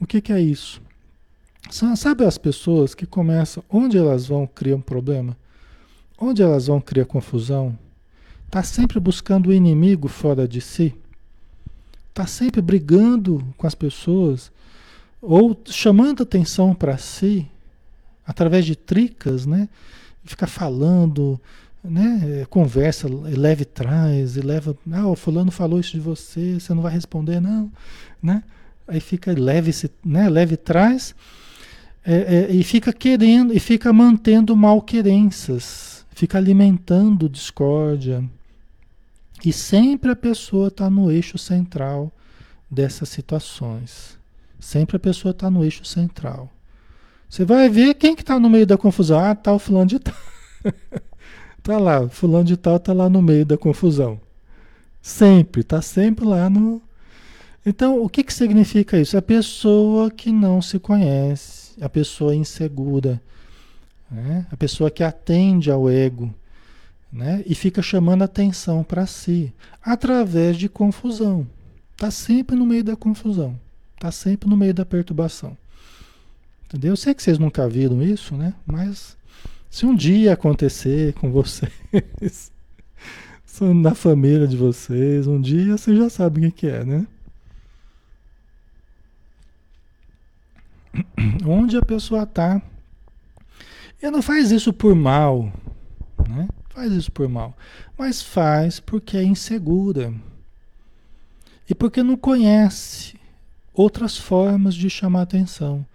O 0.00 0.06
que, 0.06 0.20
que 0.20 0.32
é 0.32 0.40
isso? 0.40 0.82
Sabe 1.70 2.24
as 2.24 2.36
pessoas 2.36 2.94
que 2.94 3.06
começam, 3.06 3.62
onde 3.70 3.96
elas 3.96 4.26
vão 4.26 4.46
criar 4.46 4.76
um 4.76 4.80
problema? 4.80 5.36
Onde 6.18 6.42
elas 6.42 6.66
vão 6.66 6.80
criar 6.80 7.04
confusão? 7.04 7.78
Está 8.46 8.62
sempre 8.64 8.98
buscando 8.98 9.50
o 9.50 9.52
inimigo 9.52 10.08
fora 10.08 10.48
de 10.48 10.60
si? 10.60 10.92
Está 12.08 12.26
sempre 12.26 12.60
brigando 12.60 13.46
com 13.56 13.66
as 13.66 13.74
pessoas? 13.76 14.50
Ou 15.22 15.56
chamando 15.66 16.24
atenção 16.24 16.74
para 16.74 16.98
si, 16.98 17.48
através 18.26 18.66
de 18.66 18.74
tricas, 18.74 19.46
né? 19.46 19.68
Fica 20.24 20.46
falando, 20.46 21.40
né, 21.82 22.46
conversa, 22.50 23.08
leve 23.08 23.64
traz, 23.64 24.36
e 24.36 24.40
leva, 24.40 24.76
ah, 24.92 25.06
o 25.06 25.16
fulano 25.16 25.50
falou 25.50 25.80
isso 25.80 25.92
de 25.92 26.00
você, 26.00 26.60
você 26.60 26.74
não 26.74 26.82
vai 26.82 26.92
responder, 26.92 27.40
não, 27.40 27.70
né? 28.22 28.42
Aí 28.86 29.00
fica 29.00 29.32
leve, 29.32 29.72
né, 30.04 30.28
leve 30.28 30.56
traz, 30.56 31.14
é, 32.04 32.48
é, 32.50 32.52
e 32.52 32.62
fica 32.62 32.92
querendo, 32.92 33.52
e 33.54 33.60
fica 33.60 33.92
mantendo 33.92 34.56
malquerenças, 34.56 36.04
fica 36.10 36.38
alimentando 36.38 37.28
discórdia. 37.28 38.24
E 39.44 39.52
sempre 39.52 40.10
a 40.10 40.16
pessoa 40.16 40.68
está 40.68 40.90
no 40.90 41.10
eixo 41.10 41.38
central 41.38 42.12
dessas 42.70 43.08
situações. 43.08 44.18
Sempre 44.58 44.96
a 44.96 45.00
pessoa 45.00 45.32
está 45.32 45.50
no 45.50 45.64
eixo 45.64 45.84
central. 45.84 46.50
Você 47.28 47.44
vai 47.44 47.68
ver 47.70 47.94
quem 47.94 48.14
que 48.14 48.22
está 48.22 48.38
no 48.38 48.50
meio 48.50 48.66
da 48.66 48.76
confusão. 48.76 49.18
Ah, 49.18 49.34
tá 49.34 49.52
o 49.52 49.58
fulano 49.58 49.86
de 49.86 49.98
tal. 49.98 50.14
Tá 51.62 51.78
lá, 51.78 52.08
fulano 52.08 52.44
de 52.44 52.56
tal 52.56 52.78
tá 52.78 52.92
lá 52.92 53.08
no 53.08 53.20
meio 53.20 53.44
da 53.44 53.58
confusão. 53.58 54.20
Sempre, 55.02 55.62
tá 55.62 55.82
sempre 55.82 56.24
lá 56.24 56.48
no. 56.48 56.80
Então, 57.64 58.02
o 58.02 58.08
que, 58.08 58.22
que 58.22 58.32
significa 58.32 58.98
isso? 58.98 59.16
A 59.16 59.22
pessoa 59.22 60.10
que 60.10 60.32
não 60.32 60.62
se 60.62 60.78
conhece, 60.78 61.72
a 61.80 61.88
pessoa 61.88 62.34
insegura, 62.34 63.20
né? 64.10 64.46
a 64.50 64.56
pessoa 64.56 64.90
que 64.90 65.04
atende 65.04 65.70
ao 65.70 65.88
ego, 65.88 66.34
né? 67.12 67.42
e 67.46 67.54
fica 67.54 67.82
chamando 67.82 68.22
atenção 68.22 68.82
para 68.82 69.06
si, 69.06 69.52
através 69.82 70.56
de 70.56 70.68
confusão. 70.68 71.46
Está 71.92 72.10
sempre 72.10 72.56
no 72.56 72.64
meio 72.64 72.82
da 72.82 72.96
confusão, 72.96 73.58
está 73.94 74.10
sempre 74.10 74.48
no 74.48 74.56
meio 74.56 74.72
da 74.72 74.86
perturbação. 74.86 75.56
Entendeu? 76.64 76.92
Eu 76.92 76.96
sei 76.96 77.12
que 77.12 77.22
vocês 77.22 77.38
nunca 77.38 77.68
viram 77.68 78.02
isso, 78.02 78.34
né? 78.34 78.54
Mas 78.64 79.16
se 79.70 79.86
um 79.86 79.94
dia 79.94 80.32
acontecer 80.32 81.14
com 81.14 81.30
vocês, 81.30 81.72
na 83.60 83.94
família 83.94 84.48
de 84.48 84.56
vocês, 84.56 85.28
um 85.28 85.40
dia 85.40 85.78
vocês 85.78 85.96
já 85.96 86.10
sabem 86.10 86.46
o 86.46 86.52
que 86.52 86.66
é, 86.66 86.84
né? 86.84 87.06
Onde 91.46 91.76
a 91.76 91.82
pessoa 91.82 92.24
está. 92.24 92.60
E 94.02 94.10
não 94.10 94.20
faz 94.20 94.50
isso 94.50 94.72
por 94.72 94.94
mal, 94.96 95.52
né? 96.28 96.48
Faz 96.70 96.92
isso 96.92 97.12
por 97.12 97.28
mal. 97.28 97.56
Mas 97.96 98.20
faz 98.20 98.80
porque 98.80 99.16
é 99.16 99.22
insegura. 99.22 100.12
E 101.68 101.74
porque 101.76 102.02
não 102.02 102.16
conhece 102.16 103.14
outras 103.72 104.16
formas 104.16 104.74
de 104.74 104.90
chamar 104.90 105.22
atenção. 105.22 105.86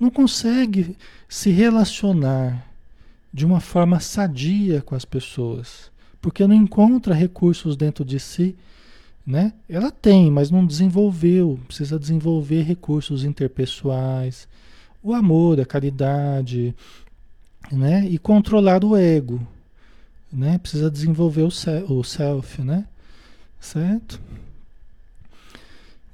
Não 0.00 0.10
consegue 0.10 0.96
se 1.28 1.50
relacionar 1.50 2.69
de 3.32 3.46
uma 3.46 3.60
forma 3.60 4.00
sadia 4.00 4.82
com 4.82 4.94
as 4.94 5.04
pessoas, 5.04 5.90
porque 6.20 6.46
não 6.46 6.54
encontra 6.54 7.14
recursos 7.14 7.76
dentro 7.76 8.04
de 8.04 8.18
si, 8.18 8.56
né? 9.26 9.52
Ela 9.68 9.90
tem, 9.90 10.30
mas 10.30 10.50
não 10.50 10.66
desenvolveu, 10.66 11.58
precisa 11.66 11.98
desenvolver 11.98 12.62
recursos 12.62 13.24
interpessoais, 13.24 14.48
o 15.02 15.14
amor, 15.14 15.60
a 15.60 15.64
caridade, 15.64 16.74
né? 17.70 18.06
E 18.06 18.18
controlar 18.18 18.84
o 18.84 18.96
ego, 18.96 19.40
né? 20.32 20.58
Precisa 20.58 20.90
desenvolver 20.90 21.42
o, 21.42 21.94
o 21.94 22.04
self, 22.04 22.62
né? 22.62 22.86
Certo? 23.60 24.20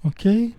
Ok? 0.05 0.55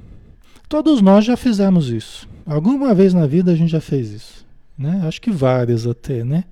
Todos 0.68 1.02
nós 1.02 1.24
já 1.24 1.38
fizemos 1.38 1.90
isso. 1.90 2.28
Alguma 2.46 2.94
vez 2.94 3.14
na 3.14 3.28
vida 3.28 3.52
a 3.52 3.56
gente 3.56 3.70
já 3.70 3.82
fez 3.82 4.12
isso. 4.12 4.47
Né? 4.78 5.02
Acho 5.08 5.22
que 5.22 5.32
várias 5.32 5.88
até, 5.88 6.24
né? 6.24 6.44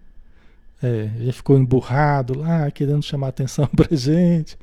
É, 0.82 1.09
já 1.19 1.34
ficou 1.34 1.57
emburrado 1.57 2.38
lá, 2.38 2.69
querendo 2.71 3.03
chamar 3.03 3.30
atenção 3.30 3.67
pra 3.76 3.95
gente. 3.95 4.57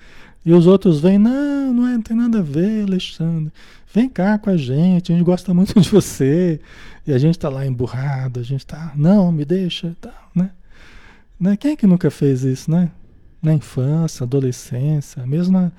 E 0.45 0.53
os 0.53 0.67
outros 0.67 1.01
vêm, 1.01 1.19
não, 1.19 1.73
não, 1.73 1.87
é, 1.87 1.93
não 1.95 2.03
tem 2.03 2.17
nada 2.17 2.41
a 2.41 2.43
ver, 2.43 2.85
Alexandre. 2.85 3.53
Vem 3.95 4.09
cá 4.09 4.39
com 4.39 4.51
a 4.51 4.57
gente, 4.57 5.13
a 5.13 5.15
gente 5.15 5.25
gosta 5.25 5.53
muito 5.55 5.79
de 5.81 5.89
você. 5.89 6.61
E 7.07 7.13
a 7.13 7.19
gente 7.19 7.39
tá 7.39 7.49
lá 7.49 7.67
emburrado, 7.67 8.41
a 8.41 8.43
gente 8.43 8.67
tá, 8.67 8.93
não, 8.97 9.31
me 9.31 9.45
deixa, 9.45 9.97
tal, 10.01 10.31
né? 10.35 10.51
né? 11.39 11.57
Quem 11.57 11.73
é 11.73 11.77
que 11.77 11.87
nunca 11.87 12.11
fez 12.11 12.43
isso, 12.43 12.71
né? 12.71 12.91
Na 13.41 13.53
infância, 13.53 14.25
adolescência, 14.25 15.27
mesmo 15.27 15.59
na, 15.59 15.73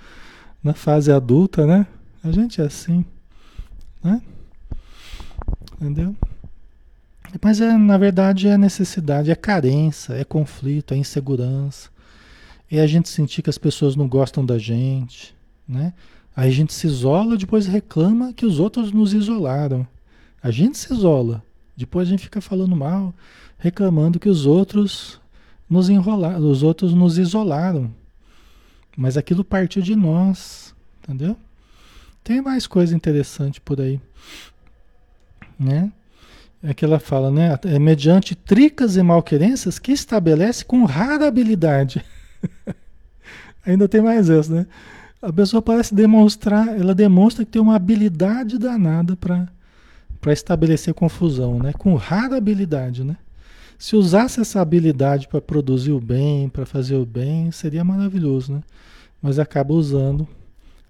na 0.63 0.73
fase 0.73 1.11
adulta, 1.11 1.65
né? 1.65 1.87
A 2.23 2.31
gente 2.31 2.61
é 2.61 2.65
assim, 2.65 3.05
né? 4.03 4.21
Entendeu? 5.79 6.15
Mas 7.41 7.61
é, 7.61 7.77
na 7.77 7.97
verdade 7.97 8.47
é 8.47 8.57
necessidade, 8.57 9.31
é 9.31 9.35
carência, 9.35 10.13
é 10.13 10.23
conflito, 10.23 10.93
é 10.93 10.97
insegurança. 10.97 11.89
É 12.71 12.79
a 12.81 12.87
gente 12.87 13.09
sentir 13.09 13.41
que 13.41 13.49
as 13.49 13.57
pessoas 13.57 13.95
não 13.95 14.07
gostam 14.07 14.45
da 14.45 14.57
gente, 14.57 15.35
né? 15.67 15.93
Aí 16.35 16.49
a 16.49 16.51
gente 16.51 16.73
se 16.73 16.87
isola, 16.87 17.37
depois 17.37 17.67
reclama 17.67 18.33
que 18.33 18.45
os 18.45 18.59
outros 18.59 18.91
nos 18.91 19.13
isolaram. 19.13 19.85
A 20.41 20.49
gente 20.49 20.77
se 20.77 20.91
isola, 20.91 21.43
depois 21.77 22.07
a 22.07 22.11
gente 22.11 22.23
fica 22.23 22.41
falando 22.41 22.75
mal, 22.75 23.13
reclamando 23.57 24.19
que 24.19 24.29
os 24.29 24.45
outros 24.45 25.21
nos 25.69 25.89
enrolaram, 25.89 26.49
os 26.49 26.63
outros 26.63 26.93
nos 26.93 27.17
isolaram. 27.17 27.93
Mas 28.97 29.17
aquilo 29.17 29.43
partiu 29.43 29.81
de 29.81 29.95
nós, 29.95 30.73
entendeu? 31.03 31.37
Tem 32.23 32.41
mais 32.41 32.65
coisa 32.65 32.95
interessante 32.95 33.61
por 33.61 33.79
aí, 33.79 33.99
né? 35.59 35.91
É 36.65 36.73
que 36.73 36.85
ela 36.85 36.97
fala, 36.97 37.29
né? 37.29 37.59
É 37.65 37.77
mediante 37.77 38.35
tricas 38.35 38.95
e 38.95 39.03
malquerências 39.03 39.77
que 39.77 39.91
estabelece 39.91 40.63
com 40.63 40.85
rara 40.85 41.27
habilidade. 41.27 42.03
Ainda 43.67 43.85
tem 43.89 44.01
mais 44.01 44.29
essa, 44.29 44.53
né? 44.53 44.67
A 45.21 45.31
pessoa 45.31 45.61
parece 45.61 45.93
demonstrar, 45.93 46.69
ela 46.79 46.95
demonstra 46.95 47.43
que 47.43 47.51
tem 47.51 47.61
uma 47.61 47.75
habilidade 47.75 48.57
danada 48.57 49.17
para 49.17 50.31
estabelecer 50.31 50.93
confusão, 50.93 51.59
né? 51.59 51.73
Com 51.73 51.95
rara 51.95 52.37
habilidade, 52.37 53.03
né? 53.03 53.17
Se 53.77 53.97
usasse 53.97 54.39
essa 54.39 54.61
habilidade 54.61 55.27
para 55.27 55.41
produzir 55.41 55.91
o 55.91 55.99
bem, 55.99 56.47
para 56.47 56.65
fazer 56.65 56.95
o 56.95 57.05
bem, 57.05 57.51
seria 57.51 57.83
maravilhoso, 57.83 58.53
né? 58.53 58.61
Mas 59.21 59.37
acaba 59.37 59.73
usando, 59.73 60.25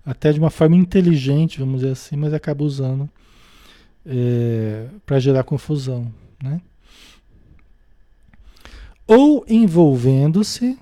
até 0.05 0.31
de 0.31 0.39
uma 0.39 0.51
forma 0.51 0.75
inteligente, 0.75 1.59
vamos 1.59 1.81
dizer 1.81 1.93
assim, 1.93 2.15
mas 2.15 2.31
acaba 2.31 2.63
usando 2.63 3.09
é, 4.05 4.87
para 5.05 5.19
gerar 5.19 5.43
confusão, 5.43 6.11
né? 6.41 6.61
Ou 9.05 9.45
envolvendo-se 9.47 10.77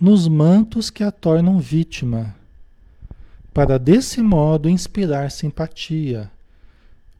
nos 0.00 0.28
mantos 0.28 0.90
que 0.90 1.02
a 1.02 1.10
tornam 1.10 1.58
vítima, 1.58 2.34
para 3.52 3.78
desse 3.78 4.20
modo 4.20 4.68
inspirar 4.68 5.30
simpatia, 5.30 6.30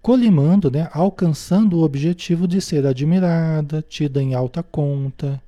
colimando, 0.02 0.70
né, 0.70 0.88
alcançando 0.92 1.78
o 1.78 1.82
objetivo 1.82 2.46
de 2.46 2.60
ser 2.60 2.86
admirada, 2.86 3.82
tida 3.82 4.22
em 4.22 4.34
alta 4.34 4.62
conta. 4.62 5.40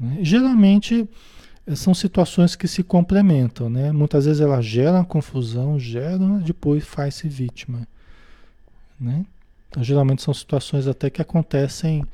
Né? 0.00 0.18
Geralmente 0.22 1.08
eh, 1.66 1.76
são 1.76 1.94
situações 1.94 2.56
que 2.56 2.66
se 2.66 2.82
complementam, 2.82 3.70
né? 3.70 3.92
Muitas 3.92 4.24
vezes 4.24 4.40
ela 4.40 4.60
gera 4.60 5.04
confusão, 5.04 5.78
gera, 5.78 6.18
depois 6.44 6.84
faz-se 6.84 7.28
vítima. 7.28 7.86
Né? 9.00 9.24
Então, 9.68 9.82
geralmente 9.82 10.22
são 10.22 10.32
situações 10.32 10.86
até 10.86 11.10
que 11.10 11.20
acontecem 11.20 12.04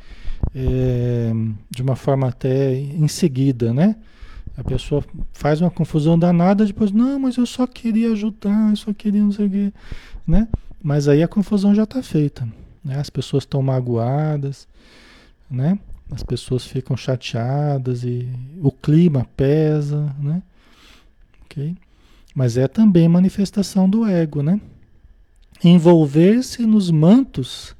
é, 0.54 1.32
de 1.70 1.82
uma 1.82 1.96
forma 1.96 2.28
até 2.28 2.74
em 2.74 3.08
seguida, 3.08 3.72
né? 3.72 3.96
A 4.56 4.62
pessoa 4.62 5.04
faz 5.32 5.60
uma 5.60 5.70
confusão 5.70 6.18
danada, 6.18 6.64
depois, 6.64 6.92
não, 6.92 7.18
mas 7.18 7.36
eu 7.36 7.46
só 7.46 7.66
queria 7.66 8.12
ajudar, 8.12 8.70
eu 8.70 8.76
só 8.76 8.92
queria 8.92 9.22
não 9.22 9.32
sei 9.32 9.46
o 9.46 9.50
quê, 9.50 9.72
né? 10.26 10.48
Mas 10.82 11.08
aí 11.08 11.22
a 11.22 11.28
confusão 11.28 11.74
já 11.74 11.84
está 11.84 12.02
feita, 12.02 12.46
né? 12.84 12.98
As 12.98 13.10
pessoas 13.10 13.44
estão 13.44 13.62
magoadas, 13.62 14.68
né? 15.50 15.78
As 16.10 16.22
pessoas 16.22 16.64
ficam 16.64 16.96
chateadas 16.96 18.04
e 18.04 18.28
o 18.60 18.70
clima 18.70 19.26
pesa, 19.36 20.14
né? 20.20 20.42
Ok? 21.44 21.74
Mas 22.34 22.56
é 22.56 22.68
também 22.68 23.08
manifestação 23.08 23.88
do 23.88 24.06
ego, 24.06 24.42
né? 24.42 24.60
Envolver-se 25.68 26.66
nos 26.66 26.90
mantos, 26.90 27.74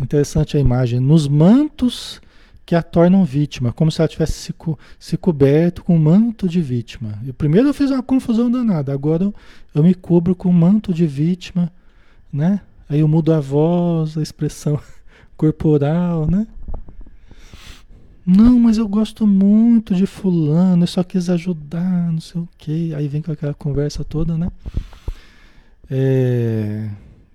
interessante 0.00 0.56
a 0.56 0.60
imagem, 0.60 1.00
nos 1.00 1.26
mantos 1.28 2.20
que 2.66 2.74
a 2.74 2.82
tornam 2.82 3.24
vítima, 3.24 3.72
como 3.72 3.90
se 3.90 4.00
ela 4.00 4.08
tivesse 4.08 4.32
se, 4.32 4.52
co 4.52 4.78
se 4.98 5.16
coberto 5.16 5.84
com 5.84 5.96
um 5.96 5.98
manto 5.98 6.48
de 6.48 6.62
vítima. 6.62 7.18
Eu, 7.26 7.34
primeiro 7.34 7.68
eu 7.68 7.74
fiz 7.74 7.90
uma 7.90 8.02
confusão 8.02 8.50
danada, 8.50 8.92
agora 8.92 9.24
eu, 9.24 9.34
eu 9.74 9.82
me 9.82 9.94
cubro 9.94 10.34
com 10.34 10.48
um 10.48 10.52
manto 10.52 10.92
de 10.92 11.06
vítima, 11.06 11.70
né? 12.32 12.60
Aí 12.88 13.00
eu 13.00 13.08
mudo 13.08 13.32
a 13.32 13.40
voz, 13.40 14.16
a 14.16 14.22
expressão 14.22 14.80
corporal, 15.36 16.26
né? 16.26 16.46
Não, 18.26 18.58
mas 18.58 18.78
eu 18.78 18.88
gosto 18.88 19.26
muito 19.26 19.94
de 19.94 20.06
fulano, 20.06 20.84
eu 20.84 20.86
só 20.86 21.04
quis 21.04 21.28
ajudar, 21.28 22.10
não 22.10 22.20
sei 22.20 22.40
o 22.40 22.48
quê. 22.56 22.92
Aí 22.96 23.06
vem 23.06 23.20
com 23.20 23.30
aquela 23.30 23.52
conversa 23.52 24.02
toda, 24.02 24.38
né? 24.38 24.50
É, 25.96 26.90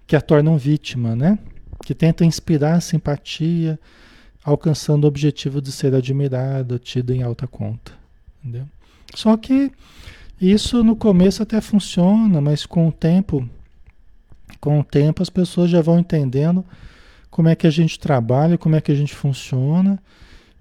que 0.06 0.18
a 0.18 0.22
tornam 0.22 0.58
vítima, 0.58 1.16
né? 1.16 1.40
Que 1.86 1.96
tentam 1.96 2.28
inspirar 2.28 2.82
simpatia, 2.82 3.80
alcançando 4.44 5.06
o 5.06 5.08
objetivo 5.08 5.62
de 5.62 5.72
ser 5.72 5.96
admirado, 5.96 6.78
tido 6.78 7.14
em 7.14 7.24
alta 7.24 7.48
conta. 7.48 7.94
Entendeu? 8.44 8.68
Só 9.16 9.38
que 9.38 9.72
isso 10.42 10.84
no 10.84 10.94
começo 10.94 11.42
até 11.42 11.62
funciona, 11.62 12.42
mas 12.42 12.66
com 12.66 12.90
o 12.90 12.92
tempo, 12.92 13.50
com 14.60 14.82
o 14.82 14.84
tempo 14.84 15.24
as 15.24 15.30
pessoas 15.30 15.70
já 15.70 15.82
vão 15.82 15.98
entendendo 15.98 16.66
como 17.32 17.48
é 17.48 17.56
que 17.56 17.66
a 17.66 17.72
gente 17.72 17.98
trabalha, 17.98 18.58
como 18.58 18.76
é 18.76 18.82
que 18.82 18.92
a 18.92 18.96
gente 18.96 19.16
funciona, 19.16 19.98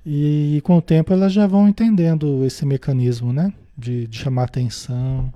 e 0.06 0.60
com 0.62 0.76
o 0.76 0.82
tempo 0.82 1.12
elas 1.12 1.32
já 1.32 1.48
vão 1.48 1.66
entendendo 1.66 2.44
esse 2.44 2.64
mecanismo, 2.64 3.32
né? 3.32 3.52
De, 3.76 4.06
de 4.06 4.18
chamar 4.18 4.44
atenção, 4.44 5.32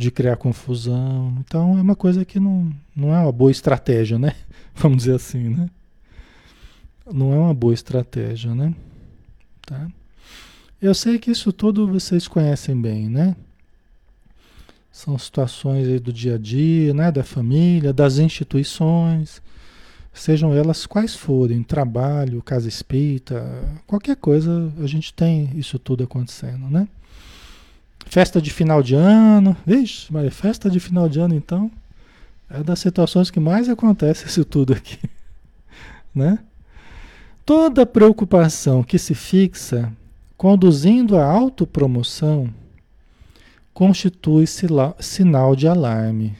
de 0.00 0.10
criar 0.10 0.36
confusão. 0.36 1.36
Então 1.40 1.76
é 1.78 1.82
uma 1.82 1.94
coisa 1.94 2.24
que 2.24 2.40
não, 2.40 2.72
não 2.96 3.14
é 3.14 3.20
uma 3.20 3.32
boa 3.32 3.50
estratégia, 3.50 4.18
né? 4.18 4.34
Vamos 4.74 4.98
dizer 4.98 5.14
assim, 5.14 5.50
né? 5.50 5.68
Não 7.12 7.32
é 7.32 7.38
uma 7.38 7.52
boa 7.52 7.74
estratégia, 7.74 8.54
né? 8.54 8.74
Tá? 9.66 9.88
Eu 10.80 10.94
sei 10.94 11.18
que 11.18 11.30
isso 11.30 11.52
tudo 11.52 11.86
vocês 11.86 12.26
conhecem 12.26 12.80
bem, 12.80 13.10
né? 13.10 13.36
São 14.90 15.18
situações 15.18 16.00
do 16.00 16.12
dia 16.12 16.36
a 16.36 16.38
dia, 16.38 16.94
né? 16.94 17.12
Da 17.12 17.22
família, 17.22 17.92
das 17.92 18.16
instituições, 18.18 19.42
sejam 20.14 20.54
elas 20.54 20.86
quais 20.86 21.14
forem, 21.14 21.62
trabalho, 21.62 22.42
casa 22.42 22.68
espírita, 22.68 23.44
qualquer 23.86 24.16
coisa, 24.16 24.72
a 24.78 24.86
gente 24.86 25.12
tem 25.12 25.50
isso 25.54 25.78
tudo 25.78 26.04
acontecendo, 26.04 26.70
né? 26.70 26.88
Festa 28.10 28.42
de 28.42 28.50
final 28.50 28.82
de 28.82 28.96
ano. 28.96 29.56
Vixe, 29.64 30.12
mas 30.12 30.34
festa 30.34 30.68
de 30.68 30.80
final 30.80 31.08
de 31.08 31.20
ano 31.20 31.32
então 31.32 31.70
é 32.50 32.60
das 32.60 32.80
situações 32.80 33.30
que 33.30 33.38
mais 33.38 33.68
acontece 33.68 34.26
isso 34.26 34.44
tudo 34.44 34.72
aqui. 34.72 34.98
né? 36.12 36.40
Toda 37.46 37.86
preocupação 37.86 38.82
que 38.82 38.98
se 38.98 39.14
fixa 39.14 39.92
conduzindo 40.36 41.16
à 41.16 41.24
autopromoção 41.24 42.52
constitui 43.72 44.44
sinal 44.98 45.54
de 45.54 45.68
alarme, 45.68 46.36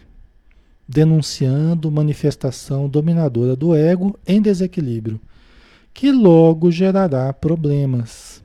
denunciando 0.89 1.89
manifestação 1.89 2.89
dominadora 2.89 3.55
do 3.55 3.77
ego 3.77 4.19
em 4.27 4.43
desequilíbrio, 4.43 5.21
que 5.95 6.11
logo 6.11 6.69
gerará 6.69 7.33
problemas. 7.33 8.40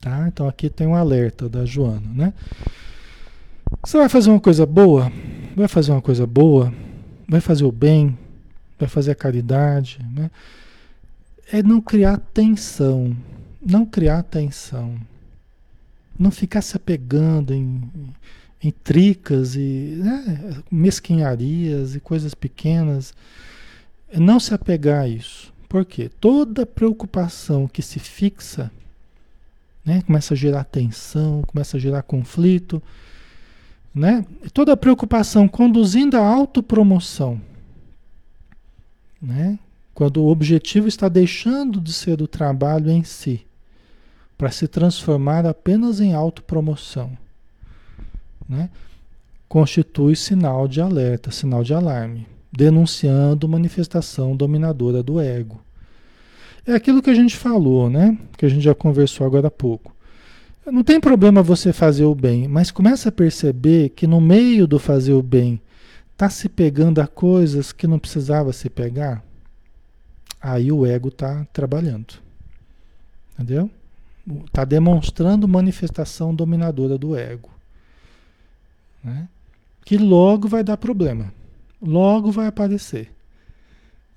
Tá? 0.00 0.26
Então 0.28 0.48
aqui 0.48 0.70
tem 0.70 0.86
um 0.86 0.94
alerta 0.94 1.48
da 1.48 1.66
Joana, 1.66 2.10
né? 2.14 2.32
Você 3.84 3.98
vai 3.98 4.08
fazer 4.08 4.30
uma 4.30 4.40
coisa 4.40 4.64
boa, 4.64 5.12
vai 5.54 5.68
fazer 5.68 5.92
uma 5.92 6.00
coisa 6.00 6.26
boa, 6.26 6.72
vai 7.28 7.40
fazer 7.40 7.64
o 7.64 7.72
bem, 7.72 8.18
vai 8.78 8.88
fazer 8.88 9.10
a 9.10 9.14
caridade, 9.14 9.98
né? 10.14 10.30
É 11.52 11.62
não 11.62 11.80
criar 11.80 12.18
tensão, 12.32 13.14
não 13.64 13.84
criar 13.84 14.22
tensão, 14.22 14.94
não 16.18 16.30
ficar 16.30 16.62
se 16.62 16.76
apegando 16.76 17.52
em, 17.52 17.90
em 18.62 18.70
tricas 18.70 19.54
e 19.54 19.98
né, 19.98 20.62
mesquinharias 20.70 21.94
e 21.94 22.00
coisas 22.00 22.34
pequenas, 22.34 23.12
não 24.14 24.40
se 24.40 24.54
apegar 24.54 25.02
a 25.02 25.08
isso. 25.08 25.52
Por 25.68 25.84
quê? 25.84 26.10
Toda 26.20 26.66
preocupação 26.66 27.68
que 27.68 27.82
se 27.82 27.98
fixa, 27.98 28.70
né, 29.90 30.02
começa 30.02 30.34
a 30.34 30.36
gerar 30.36 30.62
tensão, 30.62 31.42
começa 31.42 31.76
a 31.76 31.80
gerar 31.80 32.02
conflito, 32.02 32.80
né? 33.92 34.24
Toda 34.54 34.76
preocupação 34.76 35.48
conduzindo 35.48 36.16
à 36.16 36.24
autopromoção, 36.24 37.40
né? 39.20 39.58
Quando 39.92 40.22
o 40.22 40.28
objetivo 40.28 40.86
está 40.86 41.08
deixando 41.08 41.80
de 41.80 41.92
ser 41.92 42.22
o 42.22 42.28
trabalho 42.28 42.88
em 42.88 43.02
si, 43.02 43.44
para 44.38 44.52
se 44.52 44.68
transformar 44.68 45.44
apenas 45.44 46.00
em 46.00 46.14
autopromoção, 46.14 47.18
né? 48.48 48.70
Constitui 49.48 50.14
sinal 50.14 50.68
de 50.68 50.80
alerta, 50.80 51.32
sinal 51.32 51.64
de 51.64 51.74
alarme, 51.74 52.28
denunciando 52.52 53.48
manifestação 53.48 54.36
dominadora 54.36 55.02
do 55.02 55.20
ego. 55.20 55.60
É 56.66 56.74
aquilo 56.74 57.02
que 57.02 57.10
a 57.10 57.14
gente 57.14 57.36
falou, 57.36 57.88
né? 57.88 58.16
Que 58.36 58.46
a 58.46 58.48
gente 58.48 58.62
já 58.62 58.74
conversou 58.74 59.26
agora 59.26 59.48
há 59.48 59.50
pouco. 59.50 59.94
Não 60.66 60.84
tem 60.84 61.00
problema 61.00 61.42
você 61.42 61.72
fazer 61.72 62.04
o 62.04 62.14
bem, 62.14 62.46
mas 62.46 62.70
começa 62.70 63.08
a 63.08 63.12
perceber 63.12 63.90
que 63.90 64.06
no 64.06 64.20
meio 64.20 64.66
do 64.66 64.78
fazer 64.78 65.12
o 65.12 65.22
bem, 65.22 65.60
tá 66.16 66.28
se 66.28 66.48
pegando 66.48 67.00
a 67.00 67.06
coisas 67.06 67.72
que 67.72 67.86
não 67.86 67.98
precisava 67.98 68.52
se 68.52 68.68
pegar. 68.68 69.24
Aí 70.40 70.70
o 70.70 70.86
ego 70.86 71.10
tá 71.10 71.46
trabalhando. 71.52 72.14
Entendeu? 73.34 73.70
Tá 74.52 74.64
demonstrando 74.64 75.48
manifestação 75.48 76.34
dominadora 76.34 76.98
do 76.98 77.16
ego. 77.16 77.50
Né? 79.02 79.28
Que 79.84 79.96
logo 79.96 80.46
vai 80.46 80.62
dar 80.62 80.76
problema. 80.76 81.32
Logo 81.80 82.30
vai 82.30 82.46
aparecer. 82.46 83.10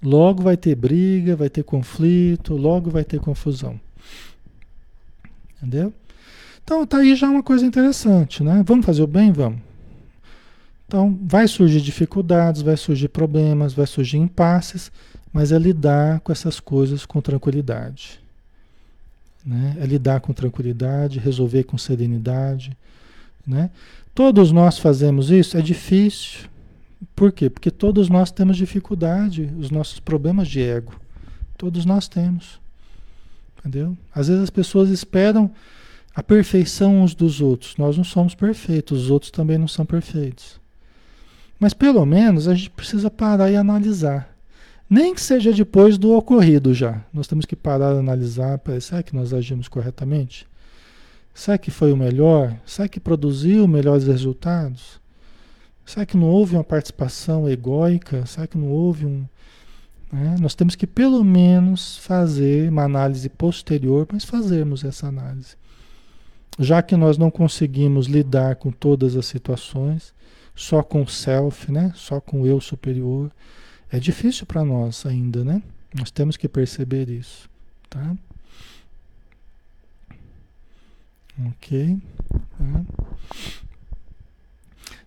Logo 0.03 0.43
vai 0.43 0.57
ter 0.57 0.75
briga, 0.75 1.35
vai 1.35 1.49
ter 1.49 1.63
conflito, 1.63 2.55
logo 2.55 2.89
vai 2.89 3.05
ter 3.05 3.19
confusão. 3.19 3.79
Entendeu? 5.57 5.93
Então 6.63 6.85
tá 6.85 6.97
aí 6.97 7.15
já 7.15 7.29
uma 7.29 7.41
coisa 7.41 7.65
interessante, 7.65 8.43
né? 8.43 8.61
Vamos 8.65 8.85
fazer 8.85 9.01
o 9.01 9.07
bem? 9.07 9.31
Vamos. 9.31 9.59
Então 10.85 11.17
vai 11.23 11.47
surgir 11.47 11.81
dificuldades, 11.81 12.61
vai 12.61 12.75
surgir 12.75 13.07
problemas, 13.07 13.73
vai 13.73 13.87
surgir 13.87 14.17
impasses, 14.17 14.91
mas 15.31 15.51
é 15.51 15.57
lidar 15.57 16.19
com 16.19 16.31
essas 16.31 16.59
coisas 16.59 17.05
com 17.05 17.21
tranquilidade. 17.21 18.19
Né? 19.45 19.77
É 19.79 19.85
lidar 19.85 20.19
com 20.19 20.33
tranquilidade, 20.33 21.17
resolver 21.17 21.63
com 21.63 21.77
serenidade. 21.77 22.77
Né? 23.45 23.71
Todos 24.13 24.51
nós 24.51 24.77
fazemos 24.77 25.31
isso, 25.31 25.57
é 25.57 25.61
difícil. 25.61 26.52
Por 27.15 27.31
quê? 27.31 27.49
Porque 27.49 27.71
todos 27.71 28.09
nós 28.09 28.31
temos 28.31 28.57
dificuldade, 28.57 29.53
os 29.57 29.69
nossos 29.69 29.99
problemas 29.99 30.47
de 30.47 30.61
ego. 30.61 30.99
Todos 31.57 31.85
nós 31.85 32.07
temos. 32.07 32.59
Entendeu? 33.59 33.97
Às 34.13 34.27
vezes 34.27 34.43
as 34.43 34.49
pessoas 34.49 34.89
esperam 34.89 35.51
a 36.15 36.21
perfeição 36.21 37.01
uns 37.01 37.15
dos 37.15 37.41
outros. 37.41 37.77
Nós 37.77 37.97
não 37.97 38.03
somos 38.03 38.35
perfeitos, 38.35 39.03
os 39.03 39.09
outros 39.09 39.31
também 39.31 39.57
não 39.57 39.67
são 39.67 39.85
perfeitos. 39.85 40.59
Mas 41.59 41.73
pelo 41.73 42.05
menos 42.05 42.47
a 42.47 42.53
gente 42.53 42.69
precisa 42.69 43.09
parar 43.09 43.49
e 43.49 43.55
analisar. 43.55 44.29
Nem 44.89 45.13
que 45.13 45.21
seja 45.21 45.51
depois 45.51 45.97
do 45.97 46.11
ocorrido 46.11 46.73
já. 46.73 47.01
Nós 47.13 47.25
temos 47.25 47.45
que 47.45 47.55
parar 47.55 47.95
e 47.95 47.99
analisar. 47.99 48.59
Será 48.81 49.01
que 49.01 49.15
nós 49.15 49.33
agimos 49.33 49.67
corretamente? 49.67 50.45
Será 51.33 51.57
que 51.57 51.71
foi 51.71 51.91
o 51.91 51.97
melhor? 51.97 52.55
Será 52.65 52.87
que 52.87 52.99
produziu 52.99 53.67
melhores 53.67 54.05
resultados? 54.05 55.01
Será 55.85 56.05
que 56.05 56.17
não 56.17 56.27
houve 56.27 56.55
uma 56.55 56.63
participação 56.63 57.49
egóica? 57.49 58.25
Será 58.25 58.47
que 58.47 58.57
não 58.57 58.69
houve 58.69 59.05
um. 59.05 59.25
Né? 60.11 60.35
Nós 60.39 60.55
temos 60.55 60.75
que 60.75 60.87
pelo 60.87 61.23
menos 61.23 61.97
fazer 61.97 62.69
uma 62.69 62.83
análise 62.83 63.27
posterior, 63.29 64.07
mas 64.11 64.23
fazermos 64.23 64.83
essa 64.83 65.07
análise 65.07 65.55
já 66.59 66.81
que 66.81 66.95
nós 66.95 67.17
não 67.17 67.31
conseguimos 67.31 68.07
lidar 68.07 68.55
com 68.55 68.71
todas 68.71 69.15
as 69.15 69.25
situações, 69.25 70.13
só 70.55 70.83
com 70.83 71.01
o 71.01 71.07
self, 71.07 71.71
né? 71.71 71.91
Só 71.95 72.21
com 72.21 72.41
o 72.41 72.47
eu 72.47 72.61
superior, 72.61 73.31
é 73.91 73.99
difícil 73.99 74.45
para 74.45 74.63
nós 74.63 75.05
ainda, 75.05 75.43
né? 75.43 75.61
Nós 75.93 76.11
temos 76.11 76.37
que 76.37 76.47
perceber 76.47 77.09
isso, 77.09 77.49
tá? 77.89 78.15
Ok. 81.47 81.97
Tá. 82.29 82.85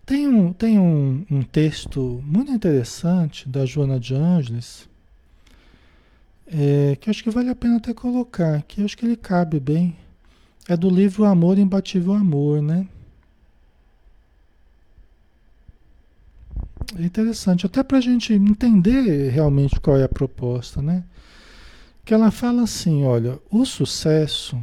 Tem, 0.06 0.28
um, 0.28 0.52
tem 0.52 0.78
um, 0.78 1.26
um 1.28 1.42
texto 1.42 2.22
muito 2.24 2.52
interessante 2.52 3.48
da 3.48 3.66
Joana 3.66 3.98
de 3.98 4.14
Ângeles, 4.14 4.88
é, 6.46 6.96
que 7.00 7.10
acho 7.10 7.24
que 7.24 7.30
vale 7.30 7.50
a 7.50 7.56
pena 7.56 7.78
até 7.78 7.92
colocar, 7.92 8.62
que 8.62 8.84
acho 8.84 8.96
que 8.96 9.04
ele 9.04 9.16
cabe 9.16 9.58
bem 9.58 9.96
é 10.68 10.76
do 10.76 10.88
livro 10.88 11.24
Amor 11.24 11.58
Imbatível 11.58 12.12
Amor, 12.12 12.62
né? 12.62 12.86
É 16.96 17.02
interessante, 17.02 17.66
até 17.66 17.82
para 17.82 17.98
a 17.98 18.00
gente 18.00 18.32
entender 18.32 19.30
realmente 19.30 19.78
qual 19.80 19.96
é 19.96 20.04
a 20.04 20.08
proposta, 20.08 20.80
né? 20.80 21.04
Que 22.04 22.14
ela 22.14 22.30
fala 22.30 22.62
assim: 22.62 23.04
olha, 23.04 23.38
o 23.50 23.64
sucesso 23.64 24.56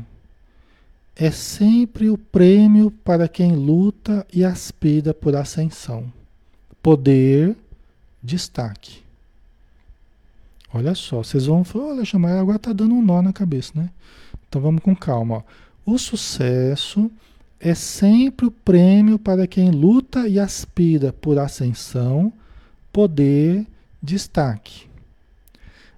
é 1.15 1.29
sempre 1.29 2.09
o 2.09 2.17
prêmio 2.17 2.89
para 2.89 3.27
quem 3.27 3.55
luta 3.55 4.25
e 4.33 4.43
aspira 4.43 5.13
por 5.13 5.35
ascensão, 5.35 6.11
poder, 6.81 7.55
destaque. 8.21 9.03
Olha 10.73 10.95
só, 10.95 11.17
vocês 11.23 11.45
vão 11.45 11.63
falar, 11.63 11.85
olha, 11.89 12.05
chamar 12.05 12.39
agora 12.39 12.55
está 12.55 12.73
dando 12.73 12.95
um 12.95 13.01
nó 13.01 13.21
na 13.21 13.31
cabeça, 13.31 13.73
né? 13.75 13.91
Então 14.49 14.59
vamos 14.59 14.81
com 14.81 14.95
calma. 14.95 15.45
O 15.85 15.99
sucesso 15.99 17.11
é 17.59 17.75
sempre 17.75 18.47
o 18.47 18.51
prêmio 18.51 19.19
para 19.19 19.45
quem 19.45 19.69
luta 19.69 20.27
e 20.27 20.39
aspira 20.39 21.13
por 21.13 21.37
ascensão, 21.37 22.33
poder, 22.91 23.67
destaque. 24.01 24.87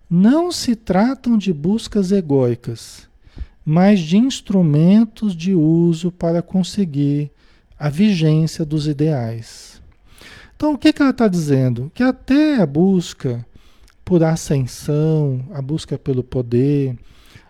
Não 0.10 0.52
se 0.52 0.76
tratam 0.76 1.38
de 1.38 1.54
buscas 1.54 2.12
egóicas, 2.12 3.08
mas 3.66 4.00
de 4.00 4.18
instrumentos 4.18 5.36
de 5.36 5.54
uso 5.54 6.12
para 6.12 6.42
conseguir 6.42 7.32
a 7.78 7.90
vigência 7.90 8.64
dos 8.64 8.88
ideais. 8.88 9.82
Então, 10.56 10.74
o 10.74 10.78
que, 10.78 10.94
que 10.94 11.02
ela 11.02 11.12
está 11.12 11.28
dizendo? 11.28 11.92
Que 11.94 12.04
até 12.04 12.62
a 12.62 12.66
busca 12.66 13.46
por 14.06 14.24
ascensão, 14.24 15.44
a 15.52 15.62
busca 15.62 15.98
pelo 15.98 16.24
poder, 16.24 16.96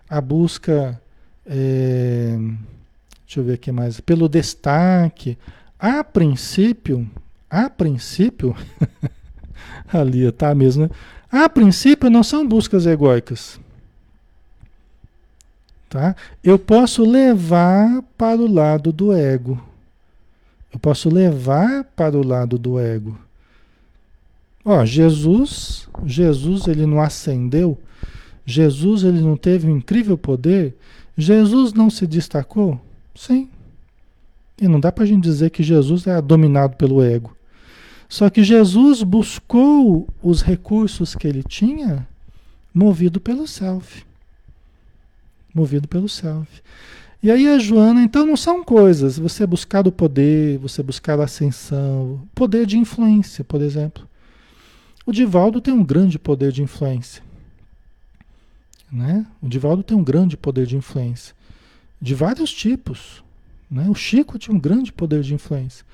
a 0.08 0.20
busca 0.20 1.00
é, 1.46 2.36
deixa 3.26 3.40
eu 3.40 3.44
ver 3.44 3.54
aqui 3.54 3.70
mais. 3.70 4.00
Pelo 4.00 4.28
destaque. 4.28 5.38
A 5.78 6.02
princípio, 6.02 7.08
a 7.50 7.68
princípio, 7.68 8.56
ali 9.92 10.30
tá 10.32 10.54
mesmo, 10.54 10.84
né? 10.84 10.90
A 11.30 11.48
princípio 11.48 12.08
não 12.08 12.22
são 12.22 12.46
buscas 12.46 12.86
egóicas. 12.86 13.60
Tá? 15.96 16.14
Eu 16.44 16.58
posso 16.58 17.02
levar 17.04 18.02
para 18.18 18.38
o 18.38 18.46
lado 18.46 18.92
do 18.92 19.14
ego. 19.14 19.58
Eu 20.70 20.78
posso 20.78 21.08
levar 21.08 21.84
para 21.96 22.18
o 22.18 22.22
lado 22.22 22.58
do 22.58 22.78
ego. 22.78 23.18
Ó, 24.62 24.84
Jesus, 24.84 25.88
Jesus 26.04 26.66
ele 26.66 26.84
não 26.84 27.00
ascendeu. 27.00 27.78
Jesus 28.44 29.04
ele 29.04 29.22
não 29.22 29.38
teve 29.38 29.66
um 29.66 29.78
incrível 29.78 30.18
poder 30.18 30.76
Jesus 31.16 31.72
não 31.72 31.88
se 31.88 32.06
destacou? 32.06 32.78
Sim. 33.14 33.48
E 34.60 34.68
não 34.68 34.78
dá 34.78 34.92
para 34.92 35.04
a 35.04 35.06
gente 35.06 35.22
dizer 35.22 35.48
que 35.48 35.62
Jesus 35.62 36.06
é 36.06 36.20
dominado 36.20 36.76
pelo 36.76 37.02
ego. 37.02 37.34
Só 38.06 38.28
que 38.28 38.44
Jesus 38.44 39.02
buscou 39.02 40.06
os 40.22 40.42
recursos 40.42 41.14
que 41.14 41.26
ele 41.26 41.42
tinha 41.42 42.06
Movido 42.74 43.18
pelo 43.18 43.46
self. 43.46 44.04
Movido 45.56 45.88
pelo 45.88 46.06
self. 46.06 46.62
E 47.22 47.30
aí 47.30 47.48
a 47.48 47.58
Joana, 47.58 48.02
então 48.02 48.26
não 48.26 48.36
são 48.36 48.62
coisas, 48.62 49.18
você 49.18 49.46
buscar 49.46 49.88
o 49.88 49.90
poder, 49.90 50.58
você 50.58 50.82
buscar 50.82 51.18
a 51.18 51.24
ascensão, 51.24 52.20
poder 52.34 52.66
de 52.66 52.76
influência, 52.76 53.42
por 53.42 53.62
exemplo. 53.62 54.06
O 55.06 55.12
Divaldo 55.12 55.58
tem 55.58 55.72
um 55.72 55.82
grande 55.82 56.18
poder 56.18 56.52
de 56.52 56.62
influência. 56.62 57.22
Né? 58.92 59.24
O 59.40 59.48
Divaldo 59.48 59.82
tem 59.82 59.96
um 59.96 60.04
grande 60.04 60.36
poder 60.36 60.66
de 60.66 60.76
influência. 60.76 61.34
De 61.98 62.14
vários 62.14 62.52
tipos. 62.52 63.24
Né? 63.70 63.86
O 63.88 63.94
Chico 63.94 64.38
tinha 64.38 64.54
um 64.54 64.60
grande 64.60 64.92
poder 64.92 65.22
de 65.22 65.32
influência. 65.32 65.86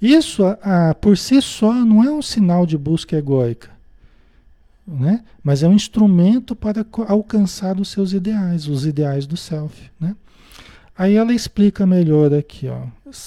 Isso, 0.00 0.44
a, 0.44 0.90
a, 0.90 0.94
por 0.94 1.18
si 1.18 1.42
só, 1.42 1.72
não 1.72 2.04
é 2.04 2.10
um 2.10 2.22
sinal 2.22 2.64
de 2.64 2.78
busca 2.78 3.16
egóica. 3.16 3.68
Né? 4.88 5.22
Mas 5.42 5.62
é 5.62 5.68
um 5.68 5.74
instrumento 5.74 6.56
para 6.56 6.84
alcançar 7.06 7.78
os 7.78 7.90
seus 7.90 8.14
ideais, 8.14 8.66
os 8.66 8.86
ideais 8.86 9.26
do 9.26 9.36
self. 9.36 9.90
Né? 10.00 10.16
Aí 10.96 11.14
ela 11.14 11.34
explica 11.34 11.86
melhor 11.86 12.32
aqui, 12.32 12.68
ó. 12.68 12.86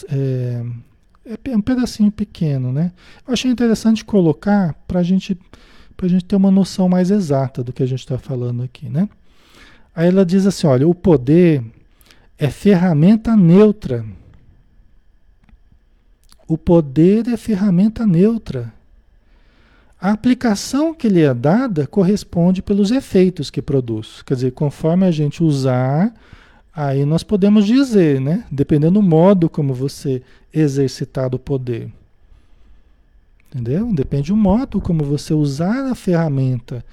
É, 0.09 0.65
é 1.45 1.55
um 1.55 1.61
pedacinho 1.61 2.11
pequeno, 2.11 2.73
né? 2.73 2.91
Eu 3.27 3.33
achei 3.33 3.49
interessante 3.49 4.03
colocar 4.03 4.73
para 4.87 4.99
a 4.99 5.03
gente, 5.03 5.37
a 6.01 6.07
gente 6.07 6.25
ter 6.25 6.35
uma 6.35 6.49
noção 6.49 6.89
mais 6.89 7.11
exata 7.11 7.63
do 7.63 7.71
que 7.71 7.83
a 7.83 7.85
gente 7.85 7.99
está 7.99 8.17
falando 8.17 8.63
aqui, 8.63 8.89
né? 8.89 9.07
Aí 9.95 10.07
ela 10.07 10.25
diz 10.25 10.45
assim: 10.45 10.65
olha, 10.65 10.87
o 10.87 10.95
poder 10.95 11.63
é 12.37 12.49
ferramenta 12.49 13.37
neutra. 13.37 14.03
O 16.47 16.57
poder 16.57 17.27
é 17.27 17.37
ferramenta 17.37 18.05
neutra. 18.05 18.73
A 20.01 20.09
aplicação 20.09 20.95
que 20.95 21.07
lhe 21.07 21.21
é 21.21 21.31
dada 21.31 21.85
corresponde 21.85 22.63
pelos 22.63 22.89
efeitos 22.89 23.51
que 23.51 23.61
produz. 23.61 24.23
Quer 24.23 24.33
dizer, 24.33 24.51
conforme 24.51 25.05
a 25.05 25.11
gente 25.11 25.43
usar, 25.43 26.11
aí 26.73 27.05
nós 27.05 27.21
podemos 27.21 27.67
dizer, 27.67 28.19
né? 28.19 28.43
Dependendo 28.51 28.93
do 28.93 29.01
modo 29.03 29.47
como 29.47 29.75
você 29.75 30.23
exercitar 30.51 31.35
o 31.35 31.37
poder. 31.37 31.87
Entendeu? 33.47 33.93
Depende 33.93 34.31
do 34.31 34.35
modo 34.35 34.81
como 34.81 35.03
você 35.03 35.35
usar 35.35 35.85
a 35.91 35.93
ferramenta 35.93 36.83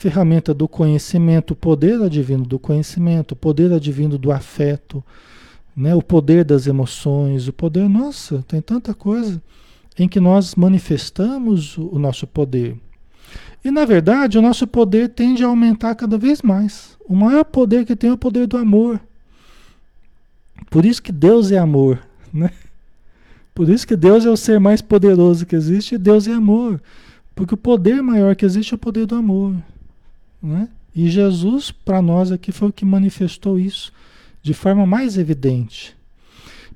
ferramenta 0.00 0.54
do 0.54 0.66
conhecimento, 0.66 1.50
o 1.50 1.56
poder 1.56 2.00
advindo 2.00 2.48
do 2.48 2.58
conhecimento, 2.58 3.32
o 3.32 3.36
poder 3.36 3.70
advindo 3.70 4.16
do 4.16 4.32
afeto, 4.32 5.04
né? 5.76 5.94
o 5.94 6.00
poder 6.00 6.42
das 6.42 6.66
emoções, 6.66 7.48
o 7.48 7.52
poder, 7.52 7.86
nossa, 7.86 8.42
tem 8.48 8.62
tanta 8.62 8.94
coisa 8.94 9.42
em 10.02 10.08
que 10.08 10.18
nós 10.18 10.54
manifestamos 10.54 11.76
o 11.76 11.98
nosso 11.98 12.26
poder. 12.26 12.74
E 13.62 13.70
na 13.70 13.84
verdade, 13.84 14.38
o 14.38 14.42
nosso 14.42 14.66
poder 14.66 15.10
tende 15.10 15.44
a 15.44 15.46
aumentar 15.46 15.94
cada 15.94 16.16
vez 16.16 16.40
mais. 16.40 16.96
O 17.06 17.14
maior 17.14 17.44
poder 17.44 17.84
que 17.84 17.94
tem 17.94 18.08
é 18.08 18.12
o 18.14 18.16
poder 18.16 18.46
do 18.46 18.56
amor. 18.56 18.98
Por 20.70 20.86
isso 20.86 21.02
que 21.02 21.12
Deus 21.12 21.52
é 21.52 21.58
amor, 21.58 21.98
né? 22.32 22.50
Por 23.54 23.68
isso 23.68 23.86
que 23.86 23.94
Deus 23.94 24.24
é 24.24 24.30
o 24.30 24.38
ser 24.38 24.58
mais 24.58 24.80
poderoso 24.80 25.44
que 25.44 25.54
existe, 25.54 25.96
e 25.96 25.98
Deus 25.98 26.26
é 26.26 26.32
amor. 26.32 26.80
Porque 27.34 27.52
o 27.52 27.58
poder 27.58 28.02
maior 28.02 28.34
que 28.34 28.46
existe 28.46 28.72
é 28.72 28.76
o 28.76 28.78
poder 28.78 29.04
do 29.04 29.16
amor. 29.16 29.54
Né? 30.42 30.66
E 30.96 31.10
Jesus, 31.10 31.70
para 31.70 32.00
nós 32.00 32.32
aqui, 32.32 32.52
foi 32.52 32.68
o 32.68 32.72
que 32.72 32.86
manifestou 32.86 33.58
isso 33.58 33.92
de 34.42 34.54
forma 34.54 34.86
mais 34.86 35.18
evidente. 35.18 35.94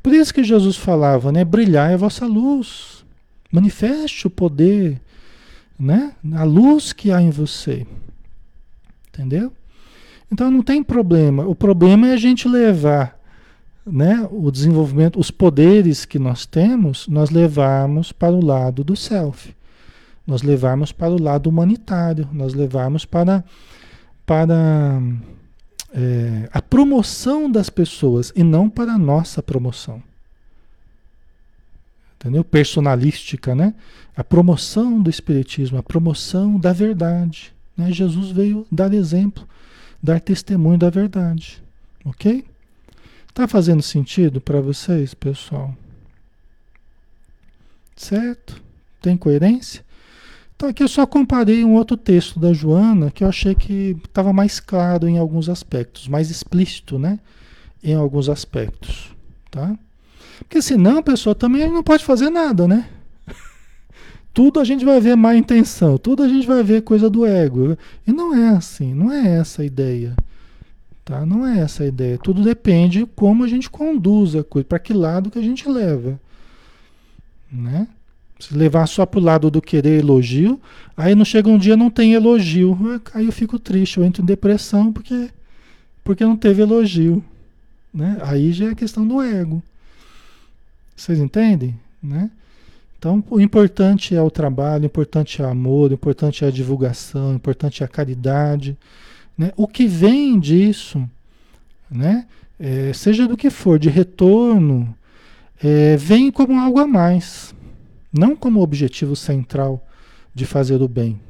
Por 0.02 0.12
isso 0.12 0.34
que 0.34 0.44
Jesus 0.44 0.76
falava, 0.76 1.32
né? 1.32 1.42
Brilhar 1.42 1.90
é 1.90 1.94
a 1.94 1.96
vossa 1.96 2.26
luz. 2.26 2.93
Manifeste 3.54 4.26
o 4.26 4.30
poder, 4.30 5.00
né? 5.78 6.12
A 6.32 6.44
luz 6.44 6.92
que 6.92 7.10
há 7.10 7.20
em 7.20 7.30
você. 7.30 7.86
Entendeu? 9.08 9.52
Então 10.30 10.50
não 10.50 10.62
tem 10.62 10.82
problema. 10.82 11.46
O 11.46 11.54
problema 11.54 12.08
é 12.08 12.12
a 12.14 12.16
gente 12.16 12.48
levar, 12.48 13.18
né, 13.86 14.26
o 14.30 14.50
desenvolvimento, 14.50 15.20
os 15.20 15.30
poderes 15.30 16.04
que 16.04 16.18
nós 16.18 16.46
temos, 16.46 17.06
nós 17.06 17.30
levarmos 17.30 18.10
para 18.10 18.32
o 18.32 18.44
lado 18.44 18.82
do 18.82 18.96
self 18.96 19.54
nós 20.26 20.42
levarmos 20.42 20.90
para 20.90 21.10
o 21.10 21.22
lado 21.22 21.48
humanitário, 21.48 22.28
nós 22.32 22.54
levarmos 22.54 23.04
para, 23.04 23.44
para 24.24 25.02
é, 25.92 26.48
a 26.52 26.62
promoção 26.62 27.50
das 27.50 27.68
pessoas 27.68 28.32
e 28.34 28.42
não 28.42 28.70
para 28.70 28.92
a 28.92 28.98
nossa 28.98 29.42
promoção. 29.42 30.02
Entendeu? 32.24 32.42
Personalística, 32.42 33.54
né? 33.54 33.74
A 34.16 34.24
promoção 34.24 34.98
do 34.98 35.10
Espiritismo, 35.10 35.76
a 35.76 35.82
promoção 35.82 36.58
da 36.58 36.72
verdade. 36.72 37.52
Né? 37.76 37.92
Jesus 37.92 38.30
veio 38.30 38.66
dar 38.72 38.94
exemplo, 38.94 39.46
dar 40.02 40.20
testemunho 40.20 40.78
da 40.78 40.88
verdade. 40.88 41.62
Ok? 42.02 42.46
Tá 43.34 43.46
fazendo 43.46 43.82
sentido 43.82 44.40
para 44.40 44.58
vocês, 44.58 45.12
pessoal? 45.12 45.76
Certo? 47.94 48.62
Tem 49.02 49.18
coerência? 49.18 49.84
Então 50.56 50.70
aqui 50.70 50.82
eu 50.82 50.88
só 50.88 51.06
comparei 51.06 51.62
um 51.62 51.74
outro 51.74 51.94
texto 51.94 52.40
da 52.40 52.54
Joana 52.54 53.10
que 53.10 53.22
eu 53.22 53.28
achei 53.28 53.54
que 53.54 53.98
estava 54.02 54.32
mais 54.32 54.60
claro 54.60 55.06
em 55.06 55.18
alguns 55.18 55.50
aspectos, 55.50 56.08
mais 56.08 56.30
explícito, 56.30 56.98
né? 56.98 57.18
Em 57.82 57.94
alguns 57.94 58.30
aspectos, 58.30 59.14
tá? 59.50 59.76
Porque 60.48 60.62
senão, 60.62 61.02
pessoal, 61.02 61.34
também 61.34 61.68
não 61.70 61.82
pode 61.82 62.04
fazer 62.04 62.30
nada, 62.30 62.68
né? 62.68 62.88
tudo 64.34 64.58
a 64.58 64.64
gente 64.64 64.84
vai 64.84 65.00
ver 65.00 65.14
má 65.14 65.36
intenção, 65.36 65.96
tudo 65.96 66.24
a 66.24 66.28
gente 66.28 66.44
vai 66.44 66.60
ver 66.64 66.82
coisa 66.82 67.08
do 67.08 67.24
ego. 67.24 67.78
E 68.04 68.12
não 68.12 68.34
é 68.34 68.48
assim, 68.48 68.92
não 68.92 69.10
é 69.10 69.38
essa 69.38 69.62
a 69.62 69.64
ideia. 69.64 70.16
Tá? 71.04 71.24
Não 71.24 71.46
é 71.46 71.60
essa 71.60 71.84
a 71.84 71.86
ideia. 71.86 72.18
Tudo 72.18 72.42
depende 72.42 72.98
de 72.98 73.06
como 73.06 73.44
a 73.44 73.48
gente 73.48 73.70
conduz 73.70 74.34
a 74.34 74.42
coisa, 74.42 74.66
para 74.66 74.80
que 74.80 74.92
lado 74.92 75.30
que 75.30 75.38
a 75.38 75.42
gente 75.42 75.68
leva. 75.68 76.18
Né? 77.50 77.86
Se 78.40 78.56
levar 78.56 78.86
só 78.88 79.06
pro 79.06 79.20
lado 79.20 79.50
do 79.50 79.62
querer 79.62 80.00
elogio, 80.00 80.60
aí 80.96 81.14
não 81.14 81.24
chega 81.24 81.48
um 81.48 81.58
dia 81.58 81.76
não 81.76 81.88
tem 81.88 82.14
elogio. 82.14 82.76
Aí 83.14 83.26
eu 83.26 83.32
fico 83.32 83.58
triste, 83.58 83.98
eu 83.98 84.04
entro 84.04 84.20
em 84.20 84.26
depressão 84.26 84.92
porque, 84.92 85.30
porque 86.02 86.24
não 86.24 86.36
teve 86.36 86.62
elogio. 86.62 87.22
Né? 87.92 88.18
Aí 88.22 88.52
já 88.52 88.70
é 88.70 88.74
questão 88.74 89.06
do 89.06 89.22
ego. 89.22 89.62
Vocês 90.96 91.18
entendem? 91.18 91.78
Né? 92.02 92.30
Então, 92.98 93.22
o 93.30 93.40
importante 93.40 94.14
é 94.14 94.22
o 94.22 94.30
trabalho, 94.30 94.84
o 94.84 94.86
importante 94.86 95.42
é 95.42 95.44
o 95.44 95.48
amor, 95.48 95.90
o 95.90 95.94
importante 95.94 96.44
é 96.44 96.48
a 96.48 96.50
divulgação, 96.50 97.32
o 97.32 97.34
importante 97.34 97.82
é 97.82 97.86
a 97.86 97.88
caridade. 97.88 98.76
Né? 99.36 99.52
O 99.56 99.66
que 99.66 99.86
vem 99.86 100.38
disso, 100.38 101.08
né? 101.90 102.26
É, 102.58 102.92
seja 102.92 103.26
do 103.26 103.36
que 103.36 103.50
for, 103.50 103.78
de 103.78 103.88
retorno, 103.88 104.96
é, 105.62 105.96
vem 105.96 106.30
como 106.30 106.58
algo 106.58 106.78
a 106.78 106.86
mais. 106.86 107.54
Não 108.12 108.36
como 108.36 108.62
objetivo 108.62 109.16
central 109.16 109.84
de 110.34 110.46
fazer 110.46 110.80
o 110.80 110.88
bem. 110.88 111.20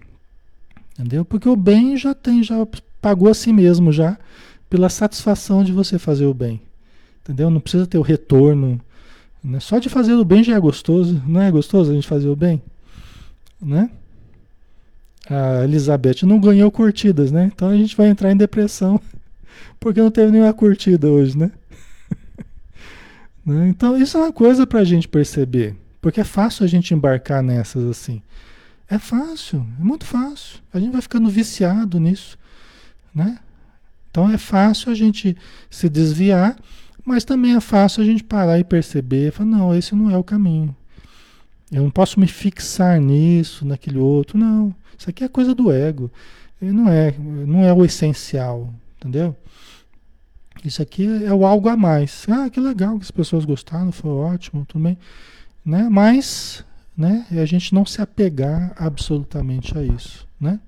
Entendeu? 0.93 1.25
Porque 1.25 1.49
o 1.49 1.57
bem 1.57 1.97
já 1.97 2.15
tem, 2.15 2.43
já 2.43 2.67
pagou 3.01 3.29
a 3.29 3.35
si 3.35 3.53
mesmo 3.53 3.91
já 3.91 4.19
pela 4.69 4.89
satisfação 4.89 5.65
de 5.65 5.73
você 5.73 5.99
fazer 5.99 6.27
o 6.27 6.35
bem. 6.35 6.61
Entendeu? 7.23 7.51
Não 7.51 7.61
precisa 7.61 7.87
ter 7.87 7.99
o 7.99 8.03
retorno. 8.03 8.81
Né? 9.45 9.61
Só 9.61 9.79
de 9.79 9.91
fazer 9.91 10.15
o 10.15 10.25
bem 10.25 10.43
já 10.43 10.57
é 10.57 10.61
gostoso. 10.61 11.23
Não 11.27 11.43
é 11.43 11.51
gostoso 11.51 11.91
a 11.91 11.95
gente 11.95 12.09
fazer 12.09 12.29
o 12.29 12.35
bem? 12.35 12.63
Né? 13.61 13.91
A 15.29 15.65
Elizabeth 15.65 16.25
não 16.25 16.41
ganhou 16.41 16.71
curtidas, 16.71 17.31
né? 17.31 17.51
Então 17.55 17.69
a 17.69 17.77
gente 17.77 17.95
vai 17.97 18.09
entrar 18.09 18.33
em 18.33 18.37
depressão 18.37 19.01
porque 19.79 20.01
não 20.01 20.11
teve 20.11 20.33
nenhuma 20.33 20.53
curtida 20.53 21.09
hoje, 21.09 21.37
né? 21.37 21.51
né? 23.45 23.69
Então 23.69 23.97
isso 23.97 24.17
é 24.17 24.21
uma 24.21 24.33
coisa 24.33 24.67
para 24.67 24.81
a 24.81 24.85
gente 24.85 25.07
perceber. 25.07 25.77
Porque 26.01 26.21
é 26.21 26.25
fácil 26.25 26.65
a 26.65 26.67
gente 26.67 26.93
embarcar 26.93 27.43
nessas 27.43 27.85
assim. 27.85 28.23
É 28.89 28.99
fácil, 28.99 29.67
é 29.81 29.83
muito 29.83 30.05
fácil. 30.05 30.59
A 30.73 30.79
gente 30.79 30.93
vai 30.93 31.01
ficando 31.01 31.29
viciado 31.31 31.99
nisso, 31.99 32.39
né? 33.15 33.39
Então 34.11 34.31
é 34.31 34.37
fácil 34.37 34.93
a 34.93 34.95
gente 34.95 35.37
se 35.71 35.89
desviar, 35.89 36.57
mas 37.05 37.25
também 37.25 37.55
é 37.55 37.61
fácil 37.61 38.03
a 38.03 38.07
gente 38.07 38.25
parar 38.25 38.59
e 38.59 38.65
perceber, 38.65 39.33
falar, 39.33 39.51
não, 39.51 39.75
esse 39.75 39.95
não 39.95 40.11
é 40.11 40.17
o 40.17 40.25
caminho. 40.25 40.75
Eu 41.71 41.83
não 41.83 41.91
posso 41.91 42.21
me 42.21 42.27
fixar 42.27 43.01
nisso, 43.01 43.67
naquele 43.67 43.99
outro, 43.99 44.39
não. 44.39 44.75
Isso 44.99 45.11
aqui 45.11 45.25
é 45.25 45.29
coisa 45.29 45.55
do 45.55 45.73
ego. 45.73 46.11
Não 46.61 46.89
é, 46.89 47.15
não 47.19 47.65
é 47.65 47.73
o 47.73 47.85
essencial, 47.85 48.73
entendeu? 48.97 49.37
Isso 50.65 50.81
aqui 50.81 51.07
é 51.25 51.33
o 51.33 51.45
algo 51.45 51.69
a 51.69 51.77
mais. 51.77 52.27
Ah, 52.29 52.49
que 52.49 52.59
legal 52.61 52.97
que 52.97 53.05
as 53.05 53.11
pessoas 53.11 53.45
gostaram, 53.45 53.93
foi 53.93 54.11
ótimo, 54.11 54.65
tudo 54.67 54.83
bem 54.83 54.97
né? 55.65 55.89
Mas, 55.91 56.65
né? 56.97 57.27
A 57.31 57.45
gente 57.45 57.75
não 57.75 57.87
se 57.87 58.03
apegar 58.03 58.73
absolutamente 58.77 59.77
a 59.79 59.83
isso, 59.83 60.29
né? 60.39 60.61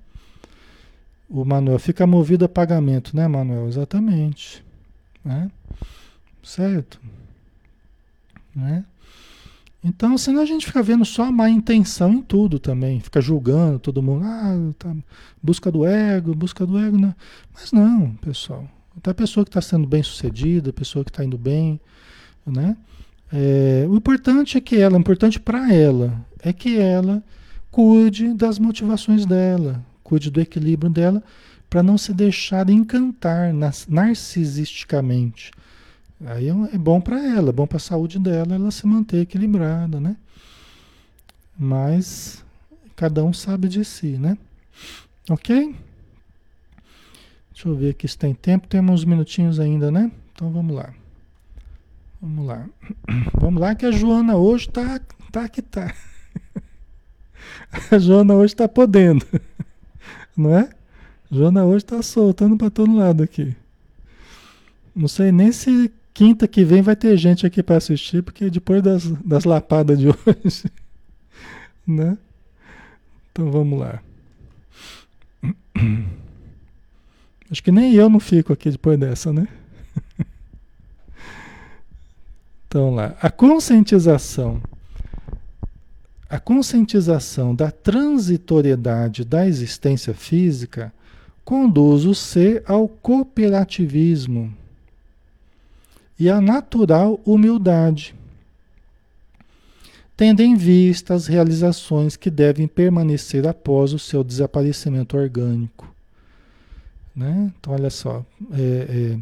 O 1.29 1.43
Manuel 1.45 1.77
fica 1.77 2.07
movido 2.07 2.45
a 2.45 2.49
pagamento, 2.49 3.15
né, 3.15 3.27
Manuel? 3.27 3.67
Exatamente, 3.67 4.63
né? 5.23 5.51
Certo? 6.47 6.97
Né? 8.55 8.85
Então, 9.83 10.17
senão 10.17 10.41
a 10.41 10.45
gente 10.45 10.65
fica 10.65 10.81
vendo 10.81 11.03
só 11.03 11.25
a 11.25 11.31
má 11.31 11.49
intenção 11.49 12.13
em 12.13 12.21
tudo 12.21 12.57
também, 12.57 13.01
fica 13.01 13.19
julgando 13.19 13.79
todo 13.79 14.01
mundo, 14.01 14.23
ah, 14.25 14.73
tá, 14.79 14.95
busca 15.43 15.69
do 15.69 15.85
ego, 15.85 16.33
busca 16.33 16.65
do 16.65 16.79
ego, 16.79 16.97
não. 16.97 17.13
Mas 17.53 17.73
não, 17.73 18.15
pessoal. 18.15 18.65
Até 18.95 19.11
a 19.11 19.13
pessoa 19.13 19.43
que 19.43 19.49
está 19.49 19.61
sendo 19.61 19.85
bem 19.85 20.01
sucedida, 20.01 20.69
a 20.69 20.73
pessoa 20.73 21.03
que 21.03 21.11
está 21.11 21.23
indo 21.23 21.37
bem, 21.37 21.81
né? 22.45 22.77
É, 23.31 23.85
o 23.87 23.97
importante 23.97 24.57
é 24.57 24.61
que 24.61 24.77
ela, 24.77 24.95
o 24.97 25.01
importante 25.01 25.41
para 25.41 25.73
ela, 25.73 26.25
é 26.39 26.53
que 26.53 26.79
ela 26.79 27.21
cuide 27.69 28.33
das 28.33 28.57
motivações 28.57 29.25
dela, 29.25 29.85
cuide 30.01 30.31
do 30.31 30.39
equilíbrio 30.39 30.89
dela, 30.89 31.21
para 31.69 31.83
não 31.83 31.97
se 31.97 32.13
deixar 32.13 32.69
encantar 32.69 33.53
narcisisticamente. 33.89 35.51
Aí 36.25 36.49
é, 36.49 36.51
é 36.51 36.77
bom 36.77 36.99
para 36.99 37.19
ela, 37.23 37.49
é 37.49 37.53
bom 37.53 37.67
para 37.67 37.77
a 37.77 37.79
saúde 37.79 38.17
dela, 38.19 38.55
ela 38.55 38.71
se 38.71 38.85
manter 38.87 39.21
equilibrada, 39.21 39.99
né? 39.99 40.17
Mas 41.57 42.43
cada 42.95 43.23
um 43.23 43.33
sabe 43.33 43.67
de 43.67 43.83
si, 43.85 44.17
né? 44.17 44.37
Ok? 45.29 45.75
Deixa 47.51 47.69
eu 47.69 47.75
ver 47.75 47.89
aqui 47.91 48.07
se 48.07 48.17
tem 48.17 48.33
tempo. 48.33 48.67
Temos 48.67 49.01
uns 49.01 49.05
minutinhos 49.05 49.59
ainda, 49.59 49.91
né? 49.91 50.11
Então 50.33 50.51
vamos 50.51 50.75
lá. 50.75 50.93
Vamos 52.21 52.45
lá. 52.45 52.67
Vamos 53.39 53.61
lá 53.61 53.75
que 53.75 53.85
a 53.85 53.91
Joana 53.91 54.35
hoje 54.35 54.69
tá, 54.69 54.99
tá 55.31 55.47
que 55.47 55.61
tá. 55.61 55.93
A 57.91 57.97
Joana 57.99 58.33
hoje 58.33 58.55
tá 58.55 58.67
podendo. 58.67 59.25
Não 60.35 60.55
é? 60.55 60.69
A 61.31 61.35
Joana 61.35 61.63
hoje 61.65 61.85
tá 61.85 62.01
soltando 62.01 62.57
para 62.57 62.69
todo 62.69 62.95
lado 62.95 63.21
aqui. 63.21 63.55
Não 64.95 65.07
sei 65.07 65.31
nem 65.31 65.51
se 65.51 65.91
quinta 66.17 66.47
que 66.47 66.63
vem 66.63 66.81
vai 66.81 66.95
ter 66.95 67.15
gente 67.15 67.45
aqui 67.45 67.61
para 67.61 67.77
assistir, 67.77 68.23
porque 68.23 68.49
depois 68.49 68.81
das, 68.81 69.05
das 69.23 69.43
lapadas 69.43 69.99
de 69.99 70.07
hoje, 70.09 70.63
né? 71.85 72.17
Então 73.31 73.51
vamos 73.51 73.79
lá. 73.79 74.01
Acho 77.51 77.61
que 77.61 77.71
nem 77.71 77.93
eu 77.93 78.09
não 78.09 78.19
fico 78.19 78.51
aqui 78.51 78.71
depois 78.71 78.99
dessa, 78.99 79.31
né? 79.31 79.47
Então 82.67 82.93
lá, 82.93 83.15
a 83.21 83.31
conscientização, 83.31 84.61
a 86.29 86.37
conscientização 86.37 87.55
da 87.55 87.71
transitoriedade 87.71 89.23
da 89.23 89.47
existência 89.47 90.13
física 90.13 90.93
conduz 91.45 92.03
o 92.03 92.13
ser 92.13 92.63
ao 92.67 92.89
cooperativismo 92.89 94.53
e 96.19 96.29
à 96.29 96.41
natural 96.41 97.19
humildade, 97.25 98.15
tendo 100.15 100.41
em 100.41 100.55
vista 100.55 101.13
as 101.13 101.27
realizações 101.27 102.15
que 102.15 102.29
devem 102.29 102.67
permanecer 102.67 103.47
após 103.47 103.93
o 103.93 103.99
seu 103.99 104.23
desaparecimento 104.23 105.15
orgânico. 105.15 105.93
Né? 107.15 107.51
Então, 107.59 107.73
olha 107.73 107.89
só, 107.89 108.25
é, 108.51 109.17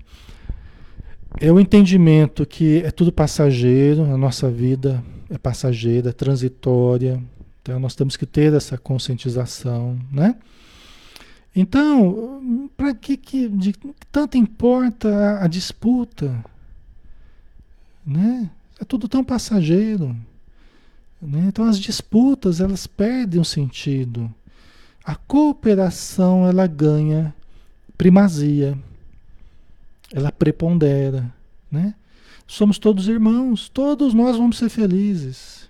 é, 1.39 1.47
é 1.47 1.51
o 1.51 1.59
entendimento 1.59 2.45
que 2.45 2.79
é 2.83 2.91
tudo 2.91 3.11
passageiro, 3.11 4.03
a 4.03 4.17
nossa 4.17 4.49
vida 4.49 5.03
é 5.29 5.37
passageira, 5.37 6.09
é 6.09 6.13
transitória, 6.13 7.21
então 7.61 7.79
nós 7.79 7.95
temos 7.95 8.15
que 8.15 8.25
ter 8.25 8.53
essa 8.53 8.77
conscientização, 8.77 9.97
né? 10.11 10.35
Então, 11.55 12.69
para 12.75 12.93
que, 12.93 13.15
que 13.15 13.47
de, 13.47 13.73
tanto 14.11 14.37
importa 14.37 15.09
a, 15.09 15.45
a, 15.45 15.47
disputa? 15.47 16.43
Né? 18.05 18.49
É 18.79 18.85
tudo 18.85 19.07
tão 19.07 19.23
passageiro. 19.23 20.15
Né? 21.21 21.45
Então 21.47 21.65
as 21.65 21.79
disputas 21.79 22.59
elas 22.59 22.85
perdem 22.85 23.39
o 23.39 23.45
sentido. 23.45 24.33
A 25.03 25.15
cooperação 25.15 26.47
ela 26.47 26.67
ganha 26.67 27.33
primazia, 27.97 28.77
ela 30.11 30.31
prepondera, 30.31 31.31
né? 31.71 31.93
Somos 32.47 32.77
todos 32.77 33.07
irmãos, 33.07 33.69
todos 33.69 34.13
nós 34.13 34.37
vamos 34.37 34.57
ser 34.57 34.69
felizes. 34.69 35.67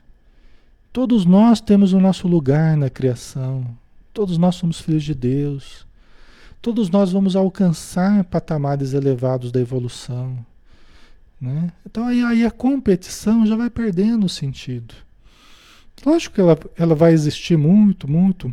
Todos 0.92 1.26
nós 1.26 1.62
temos 1.62 1.94
o 1.94 2.00
nosso 2.00 2.28
lugar 2.28 2.76
na 2.76 2.90
criação. 2.90 3.66
Todos 4.14 4.38
nós 4.38 4.56
somos 4.56 4.80
filhos 4.80 5.04
de 5.04 5.14
Deus. 5.14 5.86
Todos 6.62 6.90
nós 6.90 7.12
vamos 7.12 7.36
alcançar 7.36 8.24
patamares 8.26 8.94
elevados 8.94 9.52
da 9.52 9.60
evolução. 9.60 10.38
Né? 11.46 11.72
Então 11.86 12.08
aí, 12.08 12.24
aí 12.24 12.43
a 12.43 12.50
competição 12.50 13.46
já 13.46 13.56
vai 13.56 13.70
perdendo 13.70 14.26
o 14.26 14.30
sentido. 14.30 14.96
Lógico 16.04 16.34
que 16.34 16.41
ela, 16.41 16.58
ela 16.76 16.96
vai 16.96 17.14
existir 17.14 17.56
muito, 17.56 18.10
muito, 18.10 18.52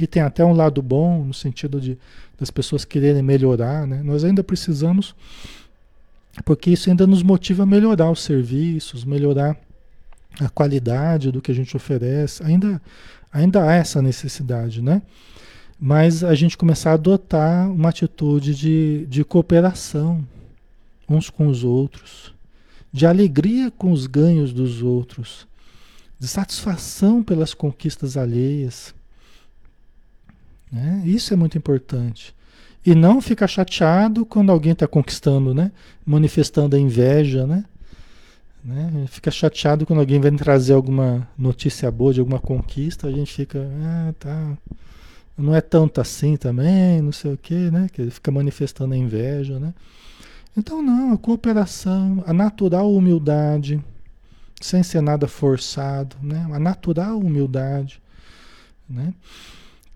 e 0.00 0.06
tem 0.06 0.22
até 0.22 0.42
um 0.42 0.52
lado 0.52 0.80
bom, 0.80 1.24
no 1.24 1.34
sentido 1.34 1.78
de 1.78 1.98
das 2.38 2.50
pessoas 2.50 2.84
quererem 2.84 3.22
melhorar, 3.22 3.86
né? 3.86 4.02
Nós 4.02 4.22
ainda 4.22 4.44
precisamos, 4.44 5.14
porque 6.44 6.70
isso 6.70 6.90
ainda 6.90 7.06
nos 7.06 7.22
motiva 7.22 7.62
a 7.62 7.66
melhorar 7.66 8.10
os 8.10 8.22
serviços, 8.22 9.04
melhorar 9.04 9.56
a 10.38 10.48
qualidade 10.50 11.30
do 11.30 11.40
que 11.40 11.50
a 11.50 11.54
gente 11.54 11.74
oferece. 11.74 12.42
Ainda, 12.42 12.80
ainda 13.32 13.62
há 13.62 13.74
essa 13.74 14.02
necessidade, 14.02 14.82
né? 14.82 15.00
Mas 15.80 16.22
a 16.22 16.34
gente 16.34 16.58
começar 16.58 16.90
a 16.90 16.94
adotar 16.94 17.70
uma 17.70 17.88
atitude 17.88 18.54
de, 18.54 19.06
de 19.06 19.24
cooperação 19.24 20.26
uns 21.08 21.30
com 21.30 21.46
os 21.46 21.64
outros, 21.64 22.34
de 22.92 23.06
alegria 23.06 23.70
com 23.70 23.92
os 23.92 24.06
ganhos 24.06 24.52
dos 24.52 24.82
outros, 24.82 25.46
de 26.18 26.26
satisfação 26.26 27.22
pelas 27.22 27.52
conquistas 27.52 28.16
alheias. 28.16 28.94
Né? 30.72 31.02
Isso 31.04 31.32
é 31.32 31.36
muito 31.36 31.58
importante. 31.58 32.34
E 32.84 32.94
não 32.94 33.20
ficar 33.20 33.48
chateado 33.48 34.24
quando 34.24 34.50
alguém 34.50 34.72
está 34.72 34.86
conquistando, 34.86 35.52
né? 35.52 35.72
manifestando 36.04 36.76
a 36.76 36.78
inveja, 36.78 37.46
né? 37.46 37.64
né? 38.66 39.06
Fica 39.08 39.30
chateado 39.30 39.86
quando 39.86 40.00
alguém 40.00 40.20
vem 40.20 40.36
trazer 40.36 40.72
alguma 40.72 41.28
notícia 41.38 41.90
boa 41.90 42.12
de 42.12 42.20
alguma 42.20 42.40
conquista, 42.40 43.06
a 43.06 43.12
gente 43.12 43.32
fica, 43.32 43.68
ah, 43.82 44.14
tá, 44.18 44.58
não 45.36 45.54
é 45.54 45.60
tanto 45.60 46.00
assim 46.00 46.36
também, 46.36 47.00
não 47.00 47.12
sei 47.12 47.32
o 47.32 47.36
quê, 47.36 47.70
né? 47.70 47.88
Que 47.92 48.10
fica 48.10 48.30
manifestando 48.30 48.94
a 48.94 48.96
inveja, 48.96 49.60
né? 49.60 49.74
Então 50.56 50.82
não, 50.82 51.12
a 51.12 51.18
cooperação, 51.18 52.24
a 52.26 52.32
natural 52.32 52.92
humildade, 52.92 53.82
sem 54.60 54.82
ser 54.82 55.02
nada 55.02 55.28
forçado, 55.28 56.16
né? 56.22 56.48
A 56.52 56.58
natural 56.58 57.18
humildade, 57.18 58.00
né? 58.88 59.12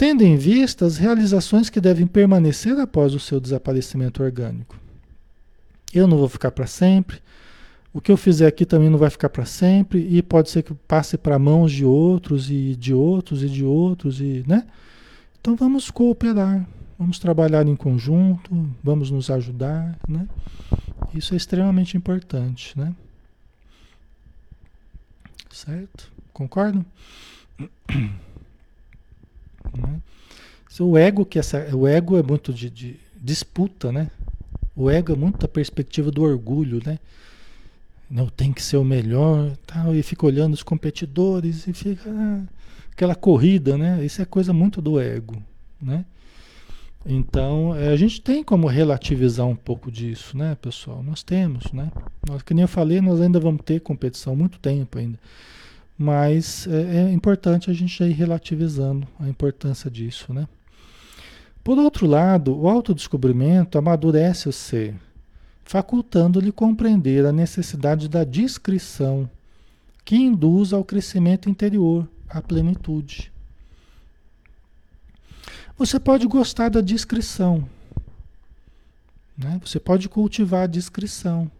tendo 0.00 0.22
em 0.22 0.34
vista 0.34 0.86
as 0.86 0.96
realizações 0.96 1.68
que 1.68 1.78
devem 1.78 2.06
permanecer 2.06 2.74
após 2.80 3.12
o 3.12 3.20
seu 3.20 3.38
desaparecimento 3.38 4.22
orgânico. 4.22 4.74
Eu 5.92 6.06
não 6.06 6.16
vou 6.16 6.26
ficar 6.26 6.50
para 6.52 6.66
sempre, 6.66 7.18
o 7.92 8.00
que 8.00 8.10
eu 8.10 8.16
fizer 8.16 8.46
aqui 8.46 8.64
também 8.64 8.88
não 8.88 8.96
vai 8.96 9.10
ficar 9.10 9.28
para 9.28 9.44
sempre, 9.44 9.98
e 10.10 10.22
pode 10.22 10.48
ser 10.48 10.62
que 10.62 10.72
passe 10.72 11.18
para 11.18 11.38
mãos 11.38 11.70
de 11.70 11.84
outros, 11.84 12.50
e 12.50 12.74
de 12.76 12.94
outros, 12.94 13.42
e 13.42 13.48
de 13.50 13.62
outros, 13.62 14.22
e, 14.22 14.42
né? 14.48 14.66
Então 15.38 15.54
vamos 15.54 15.90
cooperar, 15.90 16.66
vamos 17.00 17.18
trabalhar 17.18 17.66
em 17.66 17.74
conjunto, 17.74 18.68
vamos 18.84 19.10
nos 19.10 19.30
ajudar, 19.30 19.98
né? 20.06 20.28
Isso 21.14 21.32
é 21.32 21.36
extremamente 21.38 21.96
importante, 21.96 22.78
né? 22.78 22.94
Certo? 25.50 26.12
Concordam? 26.32 26.84
Né? 29.72 30.00
O 30.80 30.96
ego 30.96 31.24
que 31.24 31.38
essa, 31.38 31.76
o 31.76 31.86
ego 31.86 32.16
é 32.16 32.22
muito 32.22 32.52
de, 32.52 32.70
de, 32.70 32.98
disputa, 33.14 33.92
né? 33.92 34.10
O 34.74 34.90
ego 34.90 35.12
é 35.12 35.16
muito 35.16 35.38
da 35.38 35.46
perspectiva 35.46 36.10
do 36.10 36.22
orgulho, 36.22 36.80
né? 36.84 36.98
Não 38.10 38.26
tem 38.26 38.52
que 38.52 38.62
ser 38.62 38.78
o 38.78 38.84
melhor, 38.84 39.54
tal, 39.66 39.94
e 39.94 40.02
fica 40.02 40.26
olhando 40.26 40.54
os 40.54 40.62
competidores 40.62 41.68
e 41.68 41.72
fica 41.74 42.10
ah, 42.10 42.42
aquela 42.90 43.14
corrida, 43.14 43.76
né? 43.76 44.04
Isso 44.04 44.22
é 44.22 44.24
coisa 44.24 44.52
muito 44.52 44.80
do 44.80 44.98
ego, 44.98 45.40
né? 45.80 46.04
Então, 47.04 47.74
é, 47.74 47.88
a 47.88 47.96
gente 47.96 48.20
tem 48.20 48.44
como 48.44 48.66
relativizar 48.66 49.46
um 49.46 49.56
pouco 49.56 49.90
disso, 49.90 50.36
né, 50.36 50.54
pessoal? 50.60 51.02
Nós 51.02 51.22
temos, 51.22 51.72
né? 51.72 51.90
Nós, 52.28 52.42
que 52.42 52.52
nem 52.52 52.62
eu 52.62 52.68
falei, 52.68 53.00
nós 53.00 53.20
ainda 53.20 53.40
vamos 53.40 53.62
ter 53.64 53.80
competição 53.80 54.36
muito 54.36 54.58
tempo 54.58 54.98
ainda. 54.98 55.18
Mas 55.96 56.66
é, 56.66 57.08
é 57.08 57.12
importante 57.12 57.70
a 57.70 57.74
gente 57.74 58.02
ir 58.02 58.12
relativizando 58.12 59.06
a 59.18 59.28
importância 59.28 59.90
disso, 59.90 60.32
né? 60.32 60.46
Por 61.64 61.78
outro 61.78 62.06
lado, 62.06 62.58
o 62.58 62.68
autodescobrimento 62.68 63.78
amadurece 63.78 64.48
o 64.48 64.52
ser, 64.52 64.94
facultando-lhe 65.64 66.52
compreender 66.52 67.24
a 67.26 67.32
necessidade 67.32 68.08
da 68.08 68.24
discrição, 68.24 69.28
que 70.04 70.16
induz 70.16 70.72
ao 70.72 70.84
crescimento 70.84 71.48
interior, 71.50 72.08
à 72.28 72.40
plenitude. 72.40 73.30
Você 75.80 75.98
pode 75.98 76.26
gostar 76.26 76.68
da 76.68 76.82
discrição, 76.82 77.66
né? 79.36 79.58
Você 79.64 79.80
pode 79.80 80.10
cultivar 80.10 80.64
a 80.64 80.66
discrição, 80.66 81.50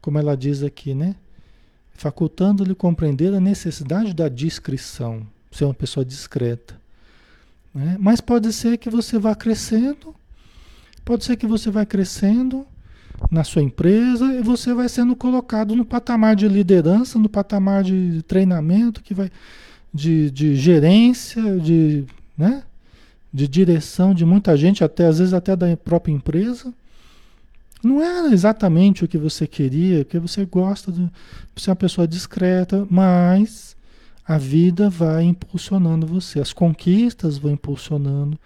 como 0.00 0.18
ela 0.18 0.34
diz 0.34 0.62
aqui, 0.62 0.94
né? 0.94 1.14
facultando-lhe 1.92 2.74
compreender 2.74 3.34
a 3.34 3.38
necessidade 3.38 4.14
da 4.14 4.30
discrição, 4.30 5.26
ser 5.52 5.66
uma 5.66 5.74
pessoa 5.74 6.02
discreta. 6.02 6.80
Né? 7.74 7.98
Mas 8.00 8.22
pode 8.22 8.50
ser 8.54 8.78
que 8.78 8.88
você 8.88 9.18
vá 9.18 9.34
crescendo, 9.34 10.14
pode 11.04 11.26
ser 11.26 11.36
que 11.36 11.46
você 11.46 11.70
vá 11.70 11.84
crescendo 11.84 12.66
na 13.30 13.44
sua 13.44 13.60
empresa 13.60 14.24
e 14.32 14.42
você 14.42 14.72
vai 14.72 14.88
sendo 14.88 15.14
colocado 15.14 15.76
no 15.76 15.84
patamar 15.84 16.34
de 16.34 16.48
liderança, 16.48 17.18
no 17.18 17.28
patamar 17.28 17.84
de 17.84 18.22
treinamento, 18.26 19.02
que 19.02 19.12
vai 19.12 19.30
de, 19.92 20.30
de 20.30 20.56
gerência, 20.56 21.60
de, 21.60 22.06
né? 22.38 22.62
De 23.32 23.46
direção 23.46 24.14
de 24.14 24.24
muita 24.24 24.56
gente, 24.56 24.82
até 24.82 25.06
às 25.06 25.18
vezes 25.18 25.34
até 25.34 25.54
da 25.54 25.76
própria 25.76 26.12
empresa. 26.12 26.72
Não 27.82 28.02
era 28.02 28.32
exatamente 28.32 29.04
o 29.04 29.08
que 29.08 29.16
você 29.16 29.46
queria, 29.46 30.04
porque 30.04 30.18
você 30.18 30.44
gosta 30.44 30.92
de 30.92 31.08
ser 31.56 31.70
uma 31.70 31.76
pessoa 31.76 32.06
discreta, 32.06 32.86
mas 32.90 33.76
a 34.26 34.36
vida 34.36 34.90
vai 34.90 35.24
impulsionando 35.24 36.06
você, 36.06 36.40
as 36.40 36.52
conquistas 36.52 37.38
vão 37.38 37.52
impulsionando 37.52 38.38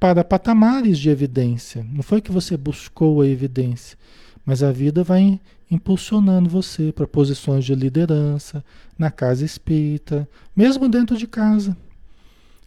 para 0.00 0.24
patamares 0.24 0.98
de 0.98 1.08
evidência. 1.08 1.86
Não 1.92 2.02
foi 2.02 2.20
que 2.20 2.32
você 2.32 2.56
buscou 2.56 3.22
a 3.22 3.26
evidência, 3.26 3.96
mas 4.44 4.62
a 4.62 4.72
vida 4.72 5.04
vai 5.04 5.40
impulsionando 5.70 6.48
você 6.48 6.92
para 6.92 7.06
posições 7.06 7.64
de 7.64 7.74
liderança, 7.74 8.62
na 8.98 9.10
casa 9.10 9.44
espírita, 9.44 10.28
mesmo 10.54 10.88
dentro 10.88 11.16
de 11.16 11.26
casa. 11.26 11.76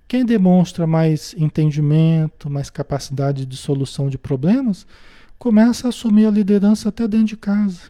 Quem 0.08 0.26
demonstra 0.26 0.88
mais 0.88 1.36
entendimento, 1.38 2.50
mais 2.50 2.70
capacidade 2.70 3.46
de 3.46 3.58
solução 3.58 4.10
de 4.10 4.18
problemas, 4.18 4.88
começa 5.38 5.88
a 5.88 5.90
assumir 5.90 6.26
a 6.26 6.32
liderança 6.32 6.90
até 6.90 7.08
dentro 7.08 7.28
de 7.28 7.38
casa. 7.38 7.82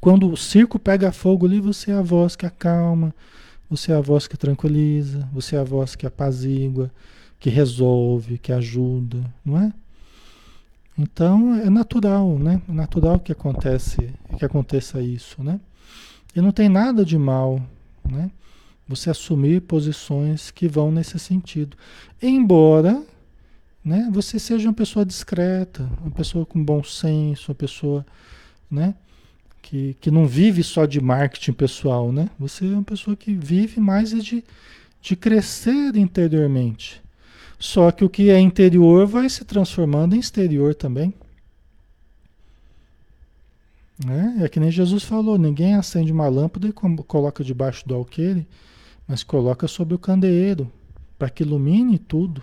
Quando 0.00 0.30
o 0.30 0.36
circo 0.36 0.78
pega 0.78 1.10
fogo 1.10 1.46
ali, 1.46 1.60
você 1.60 1.90
é 1.90 1.94
a 1.94 2.02
voz 2.02 2.36
que 2.36 2.46
acalma, 2.46 3.12
você 3.68 3.90
é 3.90 3.96
a 3.96 4.00
voz 4.00 4.28
que 4.28 4.36
tranquiliza, 4.36 5.28
você 5.32 5.56
é 5.56 5.58
a 5.58 5.64
voz 5.64 5.96
que 5.96 6.06
apazigua, 6.06 6.90
que 7.40 7.50
resolve, 7.50 8.38
que 8.38 8.52
ajuda, 8.52 9.18
não 9.44 9.58
é? 9.60 9.72
Então 10.96 11.54
é 11.54 11.68
natural, 11.68 12.38
né? 12.38 12.62
É 12.68 12.72
natural 12.72 13.18
que 13.18 13.32
acontece, 13.32 14.12
que 14.38 14.44
aconteça 14.44 15.02
isso, 15.02 15.42
né? 15.42 15.60
E 16.34 16.40
não 16.40 16.52
tem 16.52 16.68
nada 16.68 17.04
de 17.04 17.18
mal, 17.18 17.60
né? 18.08 18.30
Você 18.88 19.10
assumir 19.10 19.60
posições 19.62 20.50
que 20.50 20.66
vão 20.66 20.90
nesse 20.90 21.18
sentido. 21.18 21.76
Embora 22.22 23.02
né, 23.84 24.08
você 24.12 24.38
seja 24.38 24.68
uma 24.68 24.74
pessoa 24.74 25.04
discreta, 25.04 25.88
uma 26.00 26.10
pessoa 26.10 26.46
com 26.46 26.62
bom 26.62 26.82
senso, 26.82 27.50
uma 27.50 27.54
pessoa 27.54 28.04
né, 28.70 28.94
que, 29.62 29.94
que 30.00 30.10
não 30.10 30.26
vive 30.26 30.62
só 30.62 30.86
de 30.86 31.00
marketing 31.00 31.52
pessoal. 31.52 32.10
Né? 32.10 32.30
Você 32.38 32.66
é 32.66 32.70
uma 32.70 32.82
pessoa 32.82 33.16
que 33.16 33.34
vive 33.34 33.80
mais 33.80 34.10
de, 34.10 34.42
de 35.00 35.16
crescer 35.16 35.94
interiormente. 35.96 37.02
Só 37.58 37.90
que 37.90 38.04
o 38.04 38.08
que 38.08 38.30
é 38.30 38.38
interior 38.38 39.06
vai 39.06 39.28
se 39.28 39.44
transformando 39.44 40.14
em 40.14 40.20
exterior 40.20 40.74
também. 40.74 41.12
Né? 44.04 44.38
É 44.42 44.48
que 44.48 44.60
nem 44.60 44.70
Jesus 44.70 45.02
falou: 45.02 45.36
ninguém 45.36 45.74
acende 45.74 46.12
uma 46.12 46.28
lâmpada 46.28 46.68
e 46.68 46.72
coloca 46.72 47.42
debaixo 47.42 47.86
do 47.86 47.94
alqueire 47.94 48.46
mas 49.08 49.22
coloca 49.24 49.66
sobre 49.66 49.94
o 49.94 49.98
candeeiro 49.98 50.70
para 51.18 51.30
que 51.30 51.42
ilumine 51.42 51.98
tudo. 51.98 52.42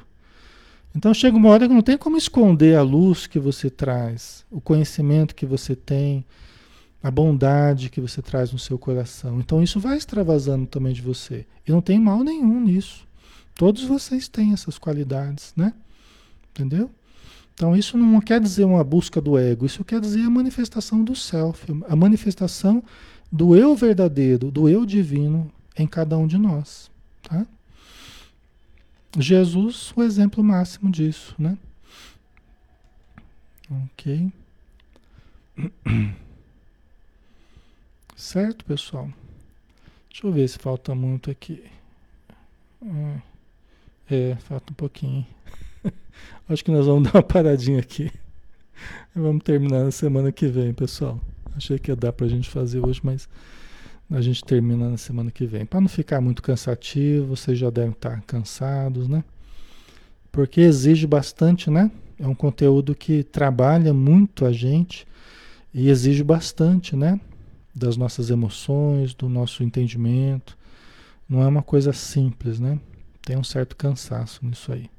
Então 0.95 1.13
chega 1.13 1.37
uma 1.37 1.49
hora 1.49 1.67
que 1.67 1.73
não 1.73 1.81
tem 1.81 1.97
como 1.97 2.17
esconder 2.17 2.75
a 2.75 2.81
luz 2.81 3.27
que 3.27 3.37
você 3.37 3.69
traz, 3.69 4.43
o 4.49 4.59
conhecimento 4.59 5.35
que 5.35 5.45
você 5.45 5.75
tem, 5.75 6.25
a 7.03 7.11
bondade 7.11 7.89
que 7.89 8.01
você 8.01 8.21
traz 8.21 8.51
no 8.51 8.57
seu 8.57 8.79
coração. 8.79 9.39
Então 9.39 9.61
isso 9.61 9.79
vai 9.79 9.95
extravasando 9.95 10.65
também 10.65 10.93
de 10.93 11.01
você. 11.01 11.45
E 11.67 11.71
não 11.71 11.81
tem 11.81 11.99
mal 11.99 12.23
nenhum 12.23 12.59
nisso. 12.59 13.05
Todos 13.53 13.83
vocês 13.83 14.27
têm 14.27 14.53
essas 14.53 14.79
qualidades, 14.79 15.53
né? 15.55 15.73
Entendeu? 16.49 16.89
Então 17.53 17.75
isso 17.75 17.97
não 17.97 18.19
quer 18.19 18.41
dizer 18.41 18.65
uma 18.65 18.83
busca 18.83 19.21
do 19.21 19.37
ego, 19.37 19.65
isso 19.65 19.83
quer 19.83 20.01
dizer 20.01 20.21
a 20.21 20.29
manifestação 20.29 21.03
do 21.03 21.15
self, 21.15 21.65
a 21.87 21.95
manifestação 21.95 22.83
do 23.31 23.55
eu 23.55 23.75
verdadeiro, 23.75 24.51
do 24.51 24.67
eu 24.67 24.85
divino 24.85 25.49
em 25.77 25.87
cada 25.87 26.17
um 26.17 26.27
de 26.27 26.37
nós. 26.37 26.89
Tá? 27.23 27.45
Jesus, 29.17 29.93
o 29.95 30.03
exemplo 30.03 30.43
máximo 30.43 30.91
disso, 30.91 31.35
né? 31.37 31.57
Ok. 33.69 34.31
Certo, 38.15 38.63
pessoal? 38.65 39.09
Deixa 40.09 40.27
eu 40.27 40.31
ver 40.31 40.47
se 40.47 40.57
falta 40.57 40.95
muito 40.95 41.29
aqui. 41.29 41.63
É, 44.09 44.31
é 44.31 44.35
falta 44.35 44.71
um 44.71 44.75
pouquinho. 44.75 45.25
Acho 46.47 46.63
que 46.63 46.71
nós 46.71 46.85
vamos 46.85 47.03
dar 47.11 47.15
uma 47.15 47.23
paradinha 47.23 47.79
aqui. 47.79 48.11
Vamos 49.15 49.43
terminar 49.43 49.83
na 49.83 49.91
semana 49.91 50.31
que 50.31 50.47
vem, 50.47 50.73
pessoal. 50.73 51.19
Achei 51.55 51.79
que 51.79 51.91
ia 51.91 51.95
dar 51.95 52.13
pra 52.13 52.27
gente 52.27 52.49
fazer 52.49 52.79
hoje, 52.79 52.99
mas 53.03 53.27
a 54.09 54.21
gente 54.21 54.43
termina 54.43 54.89
na 54.89 54.97
semana 54.97 55.31
que 55.31 55.45
vem. 55.45 55.65
Para 55.65 55.81
não 55.81 55.87
ficar 55.87 56.21
muito 56.21 56.41
cansativo, 56.41 57.35
vocês 57.35 57.57
já 57.57 57.69
devem 57.69 57.91
estar 57.91 58.21
cansados, 58.21 59.07
né? 59.07 59.23
Porque 60.31 60.61
exige 60.61 61.07
bastante, 61.07 61.69
né? 61.69 61.89
É 62.19 62.27
um 62.27 62.35
conteúdo 62.35 62.93
que 62.93 63.23
trabalha 63.23 63.93
muito 63.93 64.45
a 64.45 64.51
gente 64.51 65.07
e 65.73 65.89
exige 65.89 66.23
bastante, 66.23 66.95
né? 66.95 67.19
Das 67.73 67.97
nossas 67.97 68.29
emoções, 68.29 69.13
do 69.13 69.27
nosso 69.27 69.63
entendimento. 69.63 70.57
Não 71.27 71.41
é 71.41 71.47
uma 71.47 71.63
coisa 71.63 71.91
simples, 71.91 72.59
né? 72.59 72.79
Tem 73.21 73.37
um 73.37 73.43
certo 73.43 73.75
cansaço 73.75 74.45
nisso 74.45 74.71
aí. 74.71 74.89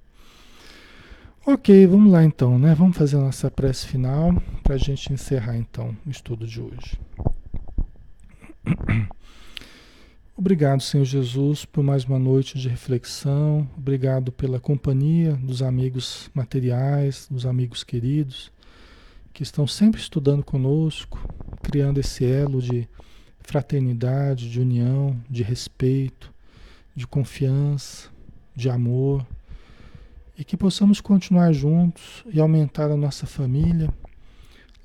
Ok, 1.46 1.86
vamos 1.86 2.10
lá 2.10 2.24
então, 2.24 2.58
né? 2.58 2.74
Vamos 2.74 2.96
fazer 2.96 3.16
a 3.16 3.20
nossa 3.20 3.48
prece 3.48 3.86
final 3.86 4.34
para 4.64 4.74
a 4.74 4.78
gente 4.78 5.12
encerrar 5.12 5.56
então 5.56 5.96
o 6.04 6.10
estudo 6.10 6.44
de 6.44 6.60
hoje. 6.60 6.98
Obrigado, 10.36 10.82
Senhor 10.82 11.04
Jesus, 11.04 11.64
por 11.64 11.82
mais 11.82 12.04
uma 12.04 12.18
noite 12.18 12.58
de 12.58 12.68
reflexão. 12.68 13.68
Obrigado 13.76 14.32
pela 14.32 14.60
companhia 14.60 15.32
dos 15.34 15.62
amigos 15.62 16.30
materiais, 16.34 17.26
dos 17.30 17.46
amigos 17.46 17.84
queridos, 17.84 18.52
que 19.32 19.42
estão 19.42 19.66
sempre 19.66 20.00
estudando 20.00 20.44
conosco, 20.44 21.18
criando 21.62 21.98
esse 21.98 22.24
elo 22.24 22.60
de 22.60 22.88
fraternidade, 23.40 24.50
de 24.50 24.60
união, 24.60 25.16
de 25.30 25.42
respeito, 25.42 26.32
de 26.94 27.06
confiança, 27.06 28.08
de 28.54 28.68
amor. 28.68 29.26
E 30.36 30.44
que 30.44 30.56
possamos 30.56 31.00
continuar 31.00 31.52
juntos 31.52 32.24
e 32.30 32.40
aumentar 32.40 32.90
a 32.90 32.96
nossa 32.96 33.26
família 33.26 33.88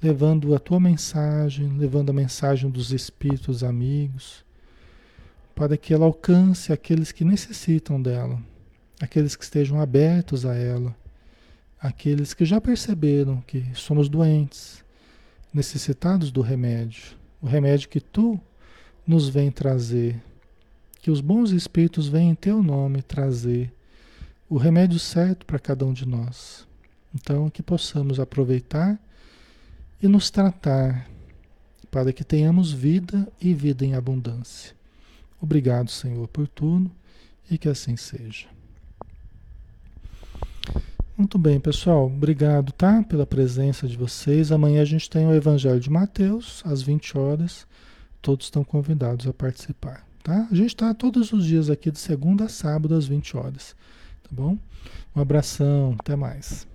levando 0.01 0.55
a 0.55 0.59
tua 0.59 0.79
mensagem, 0.79 1.77
levando 1.77 2.09
a 2.09 2.13
mensagem 2.13 2.69
dos 2.69 2.91
espíritos 2.91 3.63
amigos, 3.63 4.43
para 5.53 5.77
que 5.77 5.93
ela 5.93 6.05
alcance 6.05 6.73
aqueles 6.73 7.11
que 7.11 7.23
necessitam 7.23 8.01
dela, 8.01 8.41
aqueles 8.99 9.35
que 9.35 9.43
estejam 9.43 9.79
abertos 9.79 10.45
a 10.45 10.55
ela, 10.55 10.95
aqueles 11.79 12.33
que 12.33 12.45
já 12.45 12.59
perceberam 12.59 13.41
que 13.41 13.63
somos 13.75 14.09
doentes, 14.09 14.83
necessitados 15.53 16.31
do 16.31 16.41
remédio, 16.41 17.15
o 17.41 17.45
remédio 17.45 17.89
que 17.89 17.99
tu 17.99 18.39
nos 19.05 19.29
vem 19.29 19.51
trazer, 19.51 20.19
que 21.01 21.11
os 21.11 21.21
bons 21.21 21.51
espíritos 21.51 22.07
vêm 22.07 22.29
em 22.29 22.35
teu 22.35 22.63
nome 22.63 23.01
trazer 23.01 23.71
o 24.49 24.57
remédio 24.57 24.99
certo 24.99 25.45
para 25.45 25.59
cada 25.59 25.85
um 25.85 25.93
de 25.93 26.07
nós. 26.07 26.67
Então, 27.13 27.49
que 27.49 27.63
possamos 27.63 28.19
aproveitar 28.19 28.99
e 30.01 30.07
nos 30.07 30.29
tratar 30.29 31.07
para 31.91 32.13
que 32.13 32.23
tenhamos 32.23 32.71
vida 32.71 33.27
e 33.39 33.53
vida 33.53 33.85
em 33.85 33.93
abundância. 33.93 34.73
Obrigado, 35.39 35.91
Senhor, 35.91 36.27
por 36.27 36.47
tudo 36.47 36.89
e 37.49 37.57
que 37.57 37.67
assim 37.67 37.97
seja. 37.97 38.47
Muito 41.17 41.37
bem, 41.37 41.59
pessoal. 41.59 42.07
Obrigado, 42.07 42.71
tá? 42.71 43.03
Pela 43.03 43.27
presença 43.27 43.87
de 43.87 43.97
vocês. 43.97 44.51
Amanhã 44.51 44.81
a 44.81 44.85
gente 44.85 45.09
tem 45.09 45.27
o 45.27 45.33
Evangelho 45.33 45.79
de 45.79 45.89
Mateus, 45.89 46.63
às 46.65 46.81
20 46.81 47.17
horas. 47.17 47.67
Todos 48.21 48.47
estão 48.47 48.63
convidados 48.63 49.27
a 49.27 49.33
participar, 49.33 50.07
tá? 50.23 50.47
A 50.49 50.55
gente 50.55 50.69
está 50.69 50.93
todos 50.93 51.33
os 51.33 51.45
dias 51.45 51.69
aqui, 51.69 51.91
de 51.91 51.99
segunda 51.99 52.45
a 52.45 52.49
sábado, 52.49 52.95
às 52.95 53.05
20 53.05 53.37
horas. 53.37 53.75
Tá 54.23 54.29
bom? 54.31 54.57
Um 55.15 55.21
abração, 55.21 55.95
até 55.99 56.15
mais. 56.15 56.70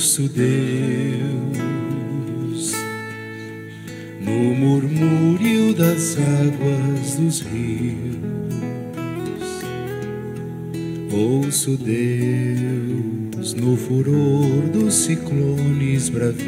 Ouço 0.00 0.30
Deus 0.30 1.20
no 4.18 4.54
murmúrio 4.54 5.74
das 5.74 6.16
águas 6.16 7.16
dos 7.16 7.40
rios. 7.40 7.98
Ouço 11.12 11.76
Deus 11.76 13.52
no 13.52 13.76
furor 13.76 14.70
dos 14.72 14.94
ciclones 14.94 16.08
bravios. 16.08 16.40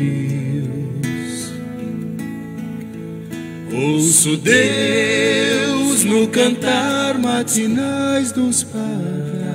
Ouço 3.70 4.38
Deus 4.38 6.05
no 6.05 6.26
cantar 6.28 7.18
matinais 7.18 8.32
dos 8.32 8.62
pais. 8.62 9.51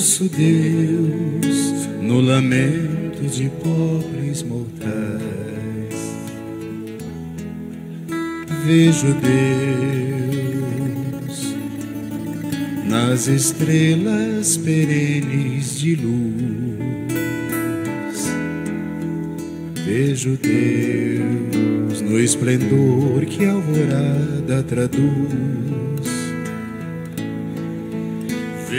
Ouço 0.00 0.30
Deus 0.30 1.86
no 2.00 2.22
lamento 2.22 3.22
de 3.30 3.50
pobres 3.62 4.42
mortais. 4.42 4.80
Vejo 8.64 9.14
Deus 9.20 10.34
nas 12.88 13.28
estrelas 13.28 14.56
perenes 14.56 15.78
de 15.78 15.96
luz. 15.96 17.10
Vejo 19.84 20.38
Deus 20.38 22.00
no 22.00 22.18
esplendor 22.18 23.26
que 23.26 23.44
a 23.44 23.52
alvorada 23.52 24.62
traduz 24.62 25.79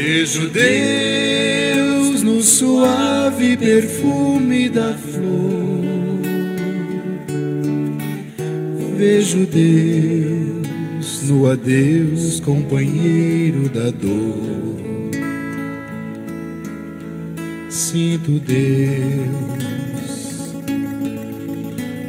Vejo 0.04 0.50
Deus 0.50 2.24
no 2.24 2.42
suave 2.42 3.56
perfume 3.56 4.68
da 4.68 4.96
flor. 4.96 6.22
Vejo 8.98 9.46
Deus 9.46 11.30
no 11.30 11.46
adeus, 11.46 12.40
companheiro 12.40 13.70
da 13.70 13.92
dor. 13.92 15.12
Sinto 17.70 18.40
Deus 18.40 19.22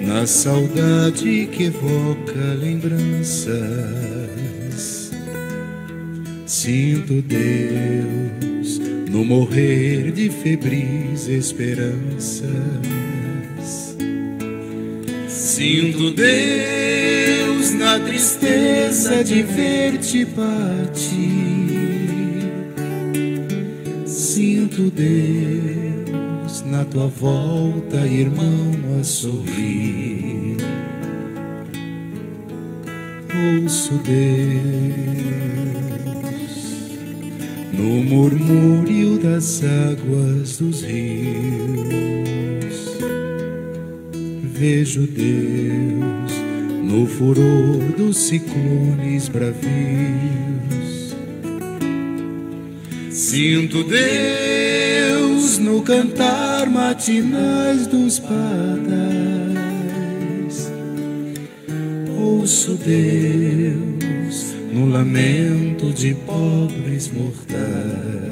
na 0.06 0.26
saudade 0.26 1.46
que 1.52 1.64
evoca 1.64 2.54
lembranças 2.58 4.11
Sinto 6.62 7.20
Deus 7.22 8.78
no 9.10 9.24
morrer 9.24 10.12
de 10.12 10.30
febris 10.30 11.26
esperanças. 11.26 12.46
Sinto 15.26 16.12
Deus 16.12 17.72
na 17.72 17.98
tristeza 17.98 19.24
de 19.24 19.42
ver-te 19.42 20.24
partir. 20.24 21.10
Sinto 24.06 24.88
Deus 24.88 26.62
na 26.64 26.84
tua 26.84 27.08
volta, 27.08 28.06
irmão, 28.06 29.00
a 29.00 29.02
sorrir. 29.02 30.58
Ouço 33.58 33.94
Deus 33.94 35.91
no 37.72 38.02
murmúrio 38.04 39.18
das 39.18 39.62
águas 39.64 40.58
dos 40.58 40.82
rios. 40.82 41.32
Vejo 44.42 45.06
Deus 45.06 46.32
no 46.82 47.06
furor 47.06 47.92
dos 47.96 48.16
ciclones 48.18 49.28
bravios. 49.28 49.62
Sinto 53.10 53.82
Deus 53.84 55.58
no 55.58 55.80
cantar 55.82 56.68
matinais 56.68 57.86
dos 57.86 58.18
padais. 58.18 58.42
Ouço 62.18 62.74
Deus 62.74 63.91
no 64.72 64.86
lamento 64.86 65.92
de 65.92 66.14
pobres 66.14 67.12
mortais. 67.12 68.31